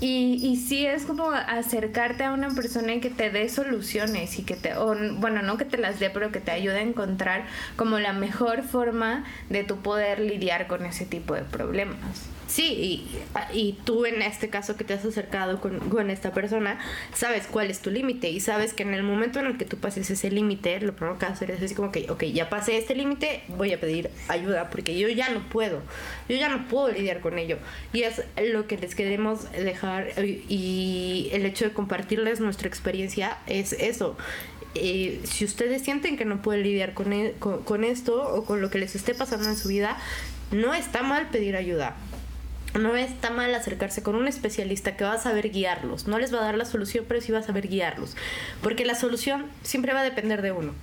Y, 0.01 0.39
y 0.43 0.57
sí 0.57 0.85
es 0.85 1.05
como 1.05 1.29
acercarte 1.31 2.25
a 2.25 2.33
una 2.33 2.49
persona 2.49 2.93
y 2.93 2.99
que 2.99 3.09
te 3.09 3.29
dé 3.29 3.47
soluciones 3.47 4.37
y 4.39 4.43
que 4.43 4.55
te, 4.55 4.75
o, 4.75 4.95
bueno, 5.17 5.41
no 5.41 5.57
que 5.57 5.65
te 5.65 5.77
las 5.77 5.99
dé, 5.99 6.09
pero 6.09 6.31
que 6.31 6.41
te 6.41 6.51
ayude 6.51 6.79
a 6.79 6.81
encontrar 6.81 7.45
como 7.77 7.99
la 7.99 8.13
mejor 8.13 8.63
forma 8.63 9.23
de 9.49 9.63
tu 9.63 9.77
poder 9.77 10.19
lidiar 10.19 10.67
con 10.67 10.85
ese 10.85 11.05
tipo 11.05 11.33
de 11.33 11.43
problemas. 11.43 12.34
Sí, 12.55 13.05
y, 13.53 13.73
tú 13.83 14.05
en 14.05 14.21
este 14.21 14.49
caso 14.49 14.77
que 14.77 14.85
te 14.85 14.93
has 14.93 15.03
acercado 15.03 15.59
con, 15.59 16.09
esta 16.09 16.31
persona, 16.31 16.79
sabes 17.13 17.47
cuál 17.47 17.69
es 17.69 17.81
tu 17.81 17.91
límite 17.91 18.29
y 18.29 18.39
sabes 18.39 18.71
que 18.71 18.83
en 18.83 18.93
el 18.93 19.03
momento 19.03 19.41
en 19.41 19.47
el 19.47 19.57
que 19.57 19.65
tú 19.65 19.75
pases 19.75 20.09
ese 20.09 20.31
límite, 20.31 20.79
lo 20.79 20.95
primero 20.95 21.19
que 21.19 21.25
hacer 21.25 21.51
es 21.51 21.59
decir 21.59 21.75
como 21.75 21.91
que, 21.91 22.09
ok, 22.09 22.23
ya 22.23 22.49
pasé 22.49 22.77
este 22.77 22.95
límite, 22.95 23.43
voy 23.49 23.73
a 23.73 23.79
pedir 23.81 24.09
ayuda 24.29 24.69
porque 24.69 24.97
yo 24.97 25.09
ya 25.09 25.27
no 25.31 25.41
puedo, 25.49 25.81
yo 26.29 26.37
ya 26.37 26.47
no 26.47 26.65
puedo 26.69 26.87
lidiar 26.93 27.19
con 27.19 27.37
ello. 27.39 27.57
Y 27.91 28.03
es 28.03 28.21
lo 28.41 28.67
que 28.67 28.77
les 28.77 28.95
queremos 28.95 29.51
dejar 29.51 30.13
y, 30.23 30.45
y 30.47 31.29
el 31.33 31.45
hecho 31.45 31.65
de 31.65 31.73
compartirles 31.73 32.39
nuestra 32.39 32.69
experiencia 32.69 33.37
es 33.47 33.73
eso. 33.73 34.15
Eh, 34.75 35.19
si 35.25 35.43
ustedes 35.43 35.81
sienten 35.81 36.15
que 36.15 36.23
no 36.23 36.41
pueden 36.41 36.63
lidiar 36.63 36.93
con, 36.93 37.11
e- 37.11 37.33
con, 37.37 37.63
con 37.63 37.83
esto 37.83 38.33
o 38.33 38.45
con 38.45 38.61
lo 38.61 38.69
que 38.69 38.77
les 38.77 38.95
esté 38.95 39.13
pasando 39.13 39.49
en 39.49 39.57
su 39.57 39.67
vida, 39.67 39.97
no 40.51 40.73
está 40.73 41.03
mal 41.03 41.27
pedir 41.29 41.55
ayuda. 41.55 41.95
No 42.79 42.95
está 42.95 43.29
mal 43.29 43.53
acercarse 43.55 44.03
con 44.03 44.15
un 44.15 44.27
especialista 44.27 44.97
que 44.97 45.05
va 45.05 45.13
a 45.13 45.17
saber 45.17 45.49
guiarlos. 45.51 46.07
No 46.07 46.19
les 46.19 46.33
va 46.33 46.39
a 46.39 46.43
dar 46.43 46.57
la 46.57 46.65
solución, 46.65 47.05
pero 47.07 47.21
sí 47.21 47.31
va 47.31 47.39
a 47.39 47.43
saber 47.43 47.67
guiarlos. 47.67 48.15
Porque 48.61 48.85
la 48.85 48.95
solución 48.95 49.45
siempre 49.63 49.93
va 49.93 50.01
a 50.01 50.03
depender 50.03 50.41
de 50.41 50.51
uno. 50.51 50.73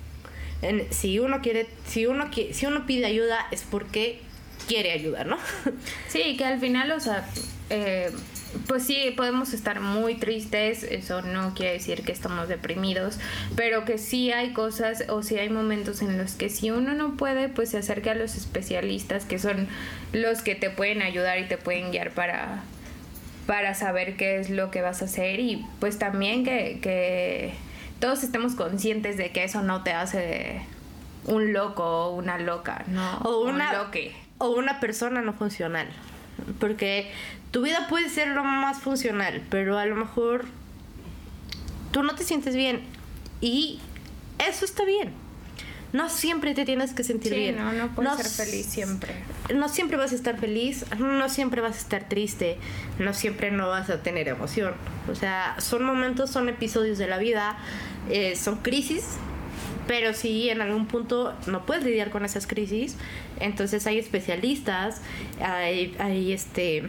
Si 0.90 1.18
uno 1.18 1.40
quiere, 1.42 1.66
si 1.86 2.06
uno 2.06 2.30
si 2.52 2.66
uno 2.66 2.86
pide 2.86 3.06
ayuda 3.06 3.46
es 3.50 3.64
porque 3.68 4.20
quiere 4.66 4.92
ayuda, 4.92 5.24
¿no? 5.24 5.38
Sí, 6.08 6.36
que 6.36 6.44
al 6.44 6.60
final, 6.60 6.90
o 6.92 7.00
sea, 7.00 7.26
eh, 7.70 8.10
pues 8.66 8.84
sí, 8.84 9.12
podemos 9.16 9.54
estar 9.54 9.80
muy 9.80 10.14
tristes, 10.16 10.82
eso 10.82 11.22
no 11.22 11.54
quiere 11.54 11.72
decir 11.72 12.02
que 12.02 12.12
estamos 12.12 12.48
deprimidos, 12.48 13.18
pero 13.56 13.84
que 13.84 13.98
sí 13.98 14.30
hay 14.30 14.52
cosas 14.52 15.04
o 15.08 15.22
sí 15.22 15.38
hay 15.38 15.48
momentos 15.48 16.02
en 16.02 16.18
los 16.18 16.34
que 16.34 16.48
si 16.48 16.70
uno 16.70 16.92
no 16.94 17.16
puede, 17.16 17.48
pues 17.48 17.70
se 17.70 17.78
acerca 17.78 18.12
a 18.12 18.14
los 18.14 18.34
especialistas 18.36 19.24
que 19.24 19.38
son 19.38 19.68
los 20.12 20.42
que 20.42 20.54
te 20.54 20.70
pueden 20.70 21.02
ayudar 21.02 21.38
y 21.38 21.48
te 21.48 21.56
pueden 21.56 21.90
guiar 21.90 22.10
para, 22.10 22.62
para 23.46 23.74
saber 23.74 24.16
qué 24.16 24.38
es 24.38 24.50
lo 24.50 24.70
que 24.70 24.82
vas 24.82 25.02
a 25.02 25.06
hacer 25.06 25.40
y 25.40 25.64
pues 25.80 25.98
también 25.98 26.44
que, 26.44 26.78
que 26.82 27.54
todos 28.00 28.22
estemos 28.22 28.54
conscientes 28.54 29.16
de 29.16 29.30
que 29.30 29.44
eso 29.44 29.62
no 29.62 29.82
te 29.82 29.92
hace 29.92 30.62
un 31.24 31.52
loco 31.52 31.84
o 31.84 32.16
una 32.16 32.38
loca, 32.38 32.84
¿no? 32.88 33.18
o 33.18 33.44
Un 33.44 33.54
una 33.54 33.72
loque. 33.72 34.12
O 34.42 34.50
una 34.50 34.80
persona 34.80 35.22
no 35.22 35.32
funcional 35.32 35.86
porque 36.58 37.12
tu 37.52 37.62
vida 37.62 37.86
puede 37.88 38.08
ser 38.08 38.28
lo 38.28 38.42
más 38.42 38.80
funcional 38.80 39.42
pero 39.50 39.78
a 39.78 39.86
lo 39.86 39.94
mejor 39.94 40.46
tú 41.92 42.02
no 42.02 42.14
te 42.14 42.24
sientes 42.24 42.56
bien 42.56 42.80
y 43.40 43.78
eso 44.38 44.64
está 44.64 44.84
bien 44.84 45.12
no 45.92 46.08
siempre 46.08 46.54
te 46.54 46.64
tienes 46.64 46.94
que 46.94 47.04
sentir 47.04 47.32
Sí, 47.34 47.38
bien 47.38 47.56
no, 47.58 47.70
no 47.72 47.88
puedes 47.94 48.10
No 48.10 48.16
ser 48.16 48.46
feliz 48.46 48.66
siempre. 48.66 49.12
no 49.54 49.68
siempre 49.68 49.98
vas 49.98 50.12
a 50.12 50.14
estar 50.14 50.38
feliz, 50.40 50.86
no 50.98 51.28
siempre 51.28 51.60
vas 51.60 51.76
a 51.76 51.78
estar 51.80 52.08
triste, 52.08 52.56
no 52.98 53.12
siempre 53.12 53.50
no 53.50 53.68
vas 53.68 53.90
a 53.90 54.02
tener 54.02 54.26
emoción. 54.28 54.72
O 55.10 55.14
sea, 55.14 55.54
son 55.60 55.84
momentos, 55.84 56.30
son 56.30 56.48
episodios 56.48 56.96
de 56.96 57.08
la 57.08 57.18
vida, 57.18 57.58
eh, 58.08 58.36
son 58.36 58.56
crisis, 58.62 59.04
pero 59.92 60.14
si 60.14 60.48
en 60.48 60.62
algún 60.62 60.86
punto 60.86 61.34
no 61.46 61.66
puedes 61.66 61.84
lidiar 61.84 62.08
con 62.08 62.24
esas 62.24 62.46
crisis, 62.46 62.96
entonces 63.40 63.86
hay 63.86 63.98
especialistas, 63.98 65.02
hay, 65.38 65.94
hay 65.98 66.32
este 66.32 66.88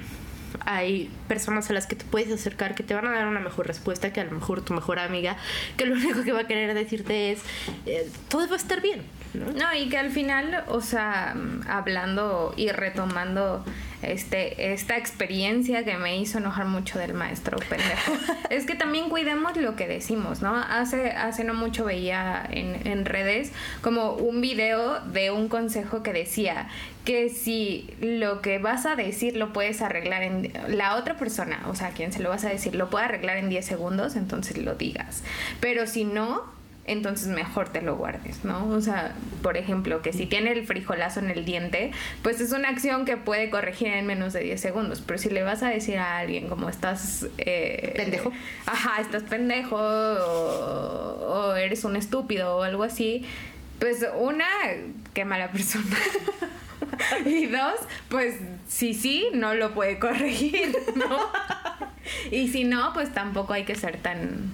hay 0.64 1.12
personas 1.28 1.70
a 1.70 1.74
las 1.74 1.86
que 1.86 1.98
te 1.98 2.06
puedes 2.06 2.32
acercar 2.32 2.76
que 2.76 2.84
te 2.84 2.94
van 2.94 3.06
a 3.06 3.12
dar 3.12 3.28
una 3.28 3.42
mejor 3.42 3.68
respuesta 3.68 4.14
que 4.14 4.22
a 4.22 4.24
lo 4.24 4.32
mejor 4.32 4.64
tu 4.64 4.74
mejor 4.74 5.00
amiga, 5.00 5.36
que 5.76 5.86
lo 5.86 5.96
único 6.00 6.24
que 6.24 6.32
va 6.32 6.42
a 6.42 6.48
querer 6.48 6.74
decirte 6.74 7.34
es, 7.34 7.42
eh, 7.86 8.10
todo 8.30 8.48
va 8.48 8.54
a 8.54 8.58
estar 8.58 8.82
bien. 8.82 9.02
¿no? 9.34 9.52
No, 9.52 9.76
y 9.78 9.90
que 9.90 9.98
al 9.98 10.12
final, 10.12 10.64
o 10.70 10.80
sea, 10.80 11.36
hablando 11.68 12.54
y 12.56 12.70
retomando 12.70 13.66
este, 14.06 14.74
esta 14.74 14.98
experiencia 14.98 15.84
que 15.84 15.98
me 15.98 16.18
hizo 16.18 16.38
enojar 16.38 16.66
mucho 16.66 17.00
del 17.00 17.14
maestro 17.14 17.58
pendejo. 17.70 18.14
es 18.50 18.66
que 18.66 18.76
también 18.76 19.10
cuidemos 19.10 19.56
lo 19.58 19.76
que 19.76 19.88
decimos, 19.88 20.42
¿no? 20.42 20.56
Hace, 20.56 21.12
hace 21.12 21.44
no 21.44 21.54
mucho 21.54 21.86
veía 21.86 22.46
en, 22.50 22.88
en 22.88 23.06
redes 23.06 23.52
como 23.82 24.14
un 24.14 24.42
video 24.42 25.00
de 25.02 25.32
un 25.32 25.48
consejo 25.48 26.04
que 26.04 26.14
decía 26.14 26.68
que 27.06 27.30
si 27.30 27.90
lo 28.00 28.42
que 28.42 28.60
vas 28.60 28.86
a 28.86 28.96
decir 28.96 29.36
lo 29.36 29.52
puedes 29.52 29.82
arreglar 29.82 30.24
en 30.24 30.54
la 30.70 30.96
otra 30.96 31.18
persona, 31.18 31.64
o 31.68 31.76
sea, 31.76 31.90
quien 31.90 32.14
se 32.14 32.22
lo 32.22 32.30
vas 32.30 32.46
a 32.46 32.50
decir, 32.50 32.76
lo 32.76 32.90
puede 32.90 33.06
arreglar 33.06 33.38
en 33.38 33.50
10 33.50 33.66
segundos, 33.66 34.16
entonces 34.16 34.58
lo 34.58 34.76
digas. 34.76 35.24
Pero 35.60 35.86
si 35.86 36.06
no, 36.06 36.44
entonces 36.86 37.28
mejor 37.28 37.70
te 37.70 37.82
lo 37.82 37.96
guardes, 37.96 38.44
¿no? 38.44 38.68
O 38.70 38.82
sea, 38.82 39.16
por 39.42 39.56
ejemplo, 39.56 40.02
que 40.02 40.12
si 40.12 40.26
tiene 40.26 40.52
el 40.52 40.66
frijolazo 40.66 41.22
en 41.22 41.30
el 41.30 41.46
diente, 41.46 41.92
pues 42.22 42.42
es 42.42 42.52
una 42.52 42.70
acción 42.70 43.06
que 43.06 43.16
puede 43.16 43.50
corregir 43.50 43.88
en 43.88 44.06
menos 44.06 44.34
de 44.34 44.42
10 44.42 44.60
segundos. 44.60 45.02
Pero 45.06 45.18
si 45.18 45.30
le 45.30 45.44
vas 45.44 45.64
a 45.64 45.70
decir 45.70 45.98
a 45.98 46.18
alguien 46.18 46.50
como 46.50 46.68
estás... 46.70 47.28
eh, 47.38 47.94
Pendejo. 47.96 48.32
Ajá, 48.66 49.00
estás 49.02 49.24
pendejo 49.24 49.78
o, 49.78 51.50
o 51.52 51.56
eres 51.56 51.86
un 51.86 51.96
estúpido 51.96 52.58
o 52.58 52.64
algo 52.64 52.84
así, 52.84 53.26
pues 53.80 54.06
una, 54.20 54.46
qué 55.14 55.24
mala 55.24 55.52
persona. 55.52 55.98
y 57.26 57.46
dos, 57.46 57.76
pues 58.10 58.36
si 58.68 58.94
sí, 58.94 59.28
no 59.34 59.54
lo 59.54 59.74
puede 59.74 60.00
corregir, 60.00 60.76
¿no? 60.96 61.18
y 62.32 62.50
si 62.50 62.66
no, 62.66 62.92
pues 62.94 63.14
tampoco 63.14 63.54
hay 63.54 63.64
que 63.64 63.76
ser 63.76 63.98
tan 63.98 64.52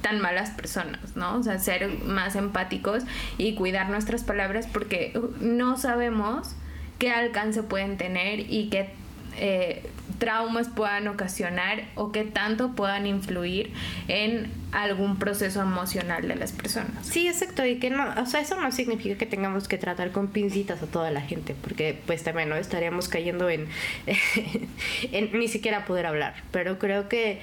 tan 0.00 0.20
malas 0.20 0.50
personas, 0.50 1.16
¿no? 1.16 1.36
O 1.36 1.42
sea, 1.42 1.58
ser 1.58 1.88
más 2.04 2.36
empáticos 2.36 3.04
y 3.38 3.54
cuidar 3.54 3.90
nuestras 3.90 4.24
palabras 4.24 4.66
porque 4.66 5.18
no 5.40 5.76
sabemos 5.76 6.54
qué 6.98 7.10
alcance 7.10 7.62
pueden 7.62 7.96
tener 7.96 8.40
y 8.40 8.68
qué 8.70 8.90
eh, 9.36 9.82
traumas 10.18 10.68
puedan 10.68 11.08
ocasionar 11.08 11.84
o 11.94 12.12
qué 12.12 12.24
tanto 12.24 12.72
puedan 12.72 13.06
influir 13.06 13.72
en 14.06 14.52
algún 14.70 15.18
proceso 15.18 15.62
emocional 15.62 16.28
de 16.28 16.36
las 16.36 16.52
personas. 16.52 17.06
Sí, 17.06 17.26
exacto, 17.26 17.64
y 17.64 17.78
que 17.78 17.88
no, 17.88 18.06
o 18.20 18.26
sea, 18.26 18.40
eso 18.40 18.60
no 18.60 18.70
significa 18.70 19.16
que 19.16 19.26
tengamos 19.26 19.66
que 19.66 19.78
tratar 19.78 20.12
con 20.12 20.28
pincitas 20.28 20.82
a 20.82 20.86
toda 20.86 21.10
la 21.10 21.22
gente, 21.22 21.56
porque 21.60 21.98
pues 22.06 22.22
también 22.22 22.50
no 22.50 22.56
estaríamos 22.56 23.08
cayendo 23.08 23.48
en, 23.48 23.66
en 25.12 25.32
ni 25.32 25.48
siquiera 25.48 25.86
poder 25.86 26.06
hablar, 26.06 26.34
pero 26.52 26.78
creo 26.78 27.08
que 27.08 27.40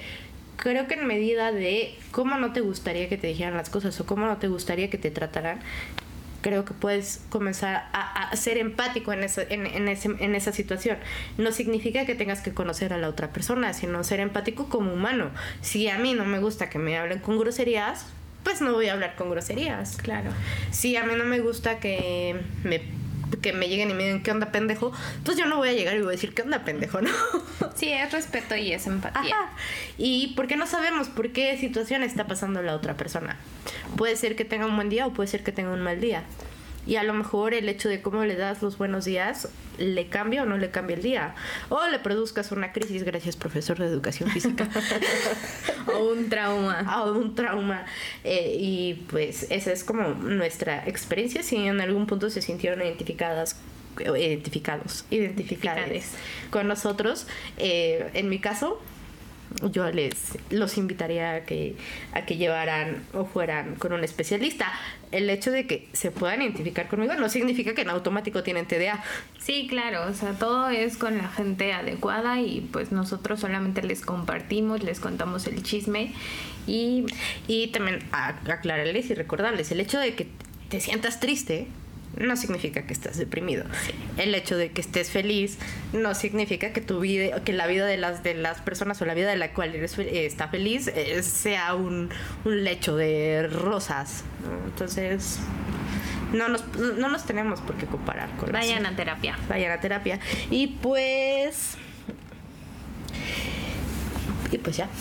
creo 0.58 0.86
que 0.86 0.94
en 0.94 1.06
medida 1.06 1.50
de 1.52 1.96
cómo 2.10 2.36
no 2.36 2.52
te 2.52 2.60
gustaría 2.60 3.08
que 3.08 3.16
te 3.16 3.26
dijeran 3.28 3.56
las 3.56 3.70
cosas 3.70 3.98
o 4.00 4.04
cómo 4.06 4.26
no 4.26 4.36
te 4.36 4.48
gustaría 4.48 4.90
que 4.90 4.98
te 4.98 5.10
trataran, 5.10 5.60
creo 6.42 6.64
que 6.64 6.72
puedes 6.74 7.20
comenzar 7.30 7.88
a, 7.92 8.28
a 8.30 8.36
ser 8.36 8.58
empático 8.58 9.12
en 9.12 9.24
esa, 9.24 9.42
en, 9.42 9.66
en 9.66 9.88
ese- 9.88 10.14
en 10.20 10.34
esa 10.34 10.52
situación. 10.52 10.98
No 11.36 11.50
significa 11.50 12.04
que 12.06 12.14
tengas 12.14 12.40
que 12.42 12.52
conocer 12.54 12.92
a 12.92 12.98
la 12.98 13.08
otra 13.08 13.32
persona, 13.32 13.72
sino 13.72 14.04
ser 14.04 14.20
empático 14.20 14.68
como 14.68 14.92
humano. 14.92 15.30
Si 15.62 15.88
a 15.88 15.98
mí 15.98 16.14
no 16.14 16.24
me 16.24 16.38
gusta 16.38 16.68
que 16.70 16.78
me 16.78 16.96
hablen 16.98 17.18
con 17.18 17.38
groserías, 17.38 18.06
pues 18.44 18.60
no 18.60 18.72
voy 18.72 18.86
a 18.88 18.92
hablar 18.92 19.16
con 19.16 19.30
groserías. 19.30 19.96
Claro. 19.96 20.30
Si 20.70 20.96
a 20.96 21.04
mí 21.04 21.14
no 21.16 21.24
me 21.24 21.40
gusta 21.40 21.80
que 21.80 22.36
me, 22.62 22.82
que 23.40 23.52
me 23.52 23.68
lleguen 23.68 23.90
y 23.90 23.94
me 23.94 24.04
digan, 24.04 24.22
¿qué 24.22 24.30
onda, 24.30 24.52
pendejo? 24.52 24.92
Pues 25.24 25.36
yo 25.36 25.46
no 25.46 25.56
voy 25.56 25.68
a 25.68 25.72
llegar 25.72 25.96
y 25.96 26.00
voy 26.00 26.08
a 26.08 26.12
decir, 26.12 26.34
¿qué 26.34 26.42
onda, 26.42 26.64
pendejo? 26.64 27.00
¿No? 27.02 27.10
Sí, 27.74 27.92
es 27.92 28.12
respeto 28.12 28.56
y 28.56 28.72
es 28.72 28.86
empatía. 28.86 29.34
Ajá. 29.34 29.52
Y 29.96 30.34
porque 30.36 30.56
no 30.56 30.66
sabemos 30.66 31.08
por 31.08 31.30
qué 31.32 31.56
situación 31.58 32.02
está 32.02 32.26
pasando 32.26 32.62
la 32.62 32.74
otra 32.74 32.96
persona. 32.96 33.36
Puede 33.96 34.16
ser 34.16 34.36
que 34.36 34.44
tenga 34.44 34.66
un 34.66 34.76
buen 34.76 34.88
día 34.88 35.06
o 35.06 35.12
puede 35.12 35.28
ser 35.28 35.44
que 35.44 35.52
tenga 35.52 35.72
un 35.72 35.80
mal 35.80 36.00
día. 36.00 36.24
Y 36.88 36.96
a 36.96 37.02
lo 37.02 37.12
mejor 37.12 37.52
el 37.52 37.68
hecho 37.68 37.90
de 37.90 38.00
cómo 38.00 38.24
le 38.24 38.34
das 38.34 38.62
los 38.62 38.78
buenos 38.78 39.04
días 39.04 39.50
le 39.76 40.08
cambia 40.08 40.42
o 40.42 40.46
no 40.46 40.56
le 40.56 40.70
cambia 40.70 40.96
el 40.96 41.02
día. 41.02 41.34
O 41.68 41.86
le 41.86 41.98
produzcas 41.98 42.50
una 42.50 42.72
crisis, 42.72 43.04
gracias 43.04 43.36
profesor 43.36 43.78
de 43.78 43.84
educación 43.86 44.30
física. 44.30 44.66
O 45.94 46.12
un 46.12 46.30
trauma. 46.30 46.80
a 46.86 47.04
un 47.10 47.34
trauma. 47.34 47.84
Eh, 48.24 48.56
y 48.58 48.94
pues 49.10 49.46
esa 49.50 49.70
es 49.70 49.84
como 49.84 50.08
nuestra 50.14 50.86
experiencia. 50.86 51.42
Si 51.42 51.56
en 51.56 51.80
algún 51.82 52.06
punto 52.06 52.30
se 52.30 52.40
sintieron 52.40 52.80
identificadas 52.80 53.56
eh, 54.00 54.26
identificados, 54.26 55.04
identificadas 55.10 56.12
con 56.50 56.68
nosotros. 56.68 57.26
eh, 57.58 58.10
en 58.14 58.30
mi 58.30 58.38
caso, 58.38 58.80
yo 59.70 59.90
les 59.90 60.38
los 60.50 60.76
invitaría 60.78 61.34
a 61.34 61.40
que, 61.44 61.76
a 62.12 62.24
que 62.26 62.36
llevaran 62.36 63.02
o 63.12 63.24
fueran 63.24 63.74
con 63.76 63.92
un 63.92 64.04
especialista. 64.04 64.72
El 65.10 65.30
hecho 65.30 65.50
de 65.50 65.66
que 65.66 65.88
se 65.92 66.10
puedan 66.10 66.42
identificar 66.42 66.88
conmigo 66.88 67.14
no 67.14 67.28
significa 67.28 67.74
que 67.74 67.82
en 67.82 67.90
automático 67.90 68.42
tienen 68.42 68.66
TDA. 68.66 69.02
Sí, 69.38 69.66
claro, 69.68 70.06
o 70.06 70.14
sea, 70.14 70.32
todo 70.32 70.68
es 70.68 70.96
con 70.96 71.16
la 71.16 71.28
gente 71.28 71.72
adecuada 71.72 72.40
y 72.40 72.60
pues 72.72 72.92
nosotros 72.92 73.40
solamente 73.40 73.82
les 73.82 74.02
compartimos, 74.02 74.82
les 74.82 75.00
contamos 75.00 75.46
el 75.46 75.62
chisme 75.62 76.12
y 76.66 77.06
Y 77.46 77.68
también 77.68 78.04
aclararles 78.12 79.10
y 79.10 79.14
recordarles, 79.14 79.72
el 79.72 79.80
hecho 79.80 79.98
de 79.98 80.14
que 80.14 80.28
te 80.68 80.80
sientas 80.80 81.18
triste 81.20 81.68
no 82.16 82.36
significa 82.36 82.82
que 82.82 82.92
estás 82.92 83.16
deprimido. 83.16 83.64
El 84.16 84.34
hecho 84.34 84.56
de 84.56 84.70
que 84.70 84.80
estés 84.80 85.10
feliz 85.10 85.58
no 85.92 86.14
significa 86.14 86.72
que 86.72 86.80
tu 86.80 87.00
vida, 87.00 87.42
que 87.44 87.52
la 87.52 87.66
vida 87.66 87.86
de 87.86 87.96
las 87.96 88.22
de 88.22 88.34
las 88.34 88.60
personas 88.60 89.00
o 89.02 89.04
la 89.04 89.14
vida 89.14 89.30
de 89.30 89.36
la 89.36 89.52
cual 89.52 89.74
eres 89.74 89.98
eh, 89.98 90.26
está 90.26 90.48
feliz 90.48 90.88
eh, 90.88 91.22
sea 91.22 91.74
un, 91.74 92.10
un 92.44 92.64
lecho 92.64 92.96
de 92.96 93.48
rosas. 93.48 94.24
¿no? 94.42 94.66
Entonces 94.68 95.40
no 96.32 96.48
nos, 96.48 96.66
no 96.76 97.08
nos 97.08 97.24
tenemos 97.24 97.60
por 97.60 97.76
qué 97.76 97.86
comparar 97.86 98.30
con 98.36 98.52
vayan 98.52 98.86
a 98.86 98.94
terapia. 98.94 99.38
vayan 99.48 99.72
a 99.72 99.80
terapia. 99.80 100.18
Y 100.50 100.78
pues. 100.82 101.76
Y 104.50 104.58
pues 104.58 104.76
ya. 104.76 104.88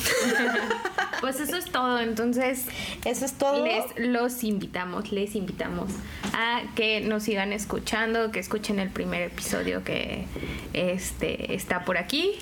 Pues 1.20 1.40
eso 1.40 1.58
es 1.58 1.66
todo, 1.66 2.00
entonces 2.00 2.66
Eso 3.04 3.26
es 3.26 3.34
todo. 3.34 3.66
les 3.66 3.84
los 3.98 4.44
invitamos, 4.44 5.12
les 5.12 5.34
invitamos 5.36 5.90
a 6.34 6.62
que 6.76 7.02
nos 7.02 7.24
sigan 7.24 7.54
escuchando, 7.54 8.32
que 8.32 8.40
escuchen 8.40 8.78
el 8.78 8.90
primer 8.90 9.24
episodio 9.24 9.84
que 9.84 10.26
este 10.74 11.56
está 11.56 11.86
por 11.86 11.98
aquí 11.98 12.34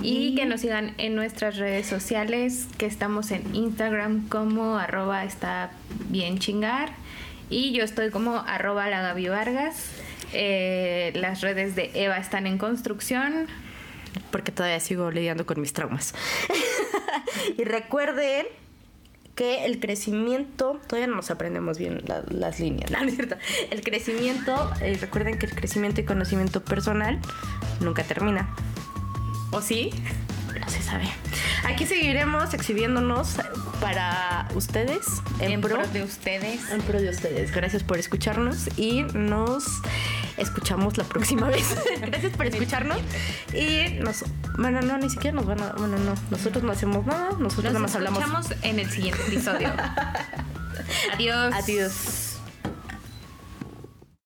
y 0.00 0.36
que 0.36 0.46
nos 0.46 0.60
sigan 0.60 0.94
en 0.98 1.16
nuestras 1.16 1.56
redes 1.56 1.86
sociales, 1.86 2.68
que 2.78 2.86
estamos 2.86 3.32
en 3.32 3.56
Instagram 3.56 4.28
como 4.28 4.76
arroba 4.76 5.24
está 5.24 5.72
bien 6.08 6.38
chingar 6.38 6.92
y 7.50 7.72
yo 7.72 7.84
estoy 7.84 8.10
como 8.10 8.36
arroba 8.36 8.88
la 8.88 9.02
Gaby 9.02 9.28
Vargas. 9.28 9.90
Eh, 10.32 11.12
las 11.14 11.42
redes 11.42 11.76
de 11.76 11.90
Eva 11.94 12.16
están 12.16 12.46
en 12.46 12.56
construcción. 12.56 13.46
Porque 14.30 14.52
todavía 14.52 14.80
sigo 14.80 15.10
lidiando 15.10 15.46
con 15.46 15.60
mis 15.60 15.72
traumas. 15.72 16.14
y 17.58 17.64
recuerden 17.64 18.46
que 19.34 19.64
el 19.64 19.80
crecimiento, 19.80 20.78
todavía 20.86 21.06
no 21.06 21.16
nos 21.16 21.30
aprendemos 21.30 21.78
bien 21.78 22.02
la- 22.06 22.22
las 22.28 22.60
líneas, 22.60 22.90
¿no? 22.90 22.98
El 23.70 23.80
crecimiento, 23.82 24.70
eh, 24.82 24.98
recuerden 25.00 25.38
que 25.38 25.46
el 25.46 25.54
crecimiento 25.54 26.00
y 26.02 26.04
conocimiento 26.04 26.62
personal 26.62 27.18
nunca 27.80 28.02
termina. 28.04 28.54
¿O 29.50 29.62
sí? 29.62 29.90
No 30.64 30.68
se 30.70 30.82
sabe. 30.82 31.08
Aquí 31.64 31.86
seguiremos 31.86 32.54
exhibiéndonos 32.54 33.36
para 33.80 34.46
ustedes 34.54 35.04
en, 35.40 35.52
En 35.52 35.60
pro, 35.60 35.76
pro 35.76 35.86
de 35.88 36.02
ustedes. 36.04 36.70
en 36.70 36.80
pro 36.82 37.00
de 37.00 37.08
ustedes. 37.10 37.52
Gracias 37.52 37.82
por 37.82 37.98
escucharnos 37.98 38.68
y 38.76 39.02
nos 39.14 39.64
escuchamos 40.36 40.96
la 40.98 41.04
próxima 41.04 41.48
vez. 41.48 41.74
Gracias 42.00 42.32
por 42.36 42.46
escucharnos 42.46 42.98
y 43.52 43.98
nos 44.00 44.24
bueno, 44.58 44.80
no, 44.82 44.98
ni 44.98 45.10
siquiera 45.10 45.34
nos 45.34 45.46
van 45.46 45.60
a 45.62 45.72
bueno, 45.72 45.98
no, 45.98 46.14
nosotros 46.30 46.62
no 46.62 46.72
hacemos 46.72 47.04
nada, 47.06 47.30
nosotros 47.38 47.72
nada 47.72 47.78
Nos 47.80 47.82
más 47.82 47.94
hablamos. 47.96 48.18
escuchamos 48.20 48.46
en 48.62 48.78
el 48.78 48.90
siguiente 48.90 49.20
episodio. 49.26 49.68
Adiós. 51.14 51.54
Adiós. 51.54 52.31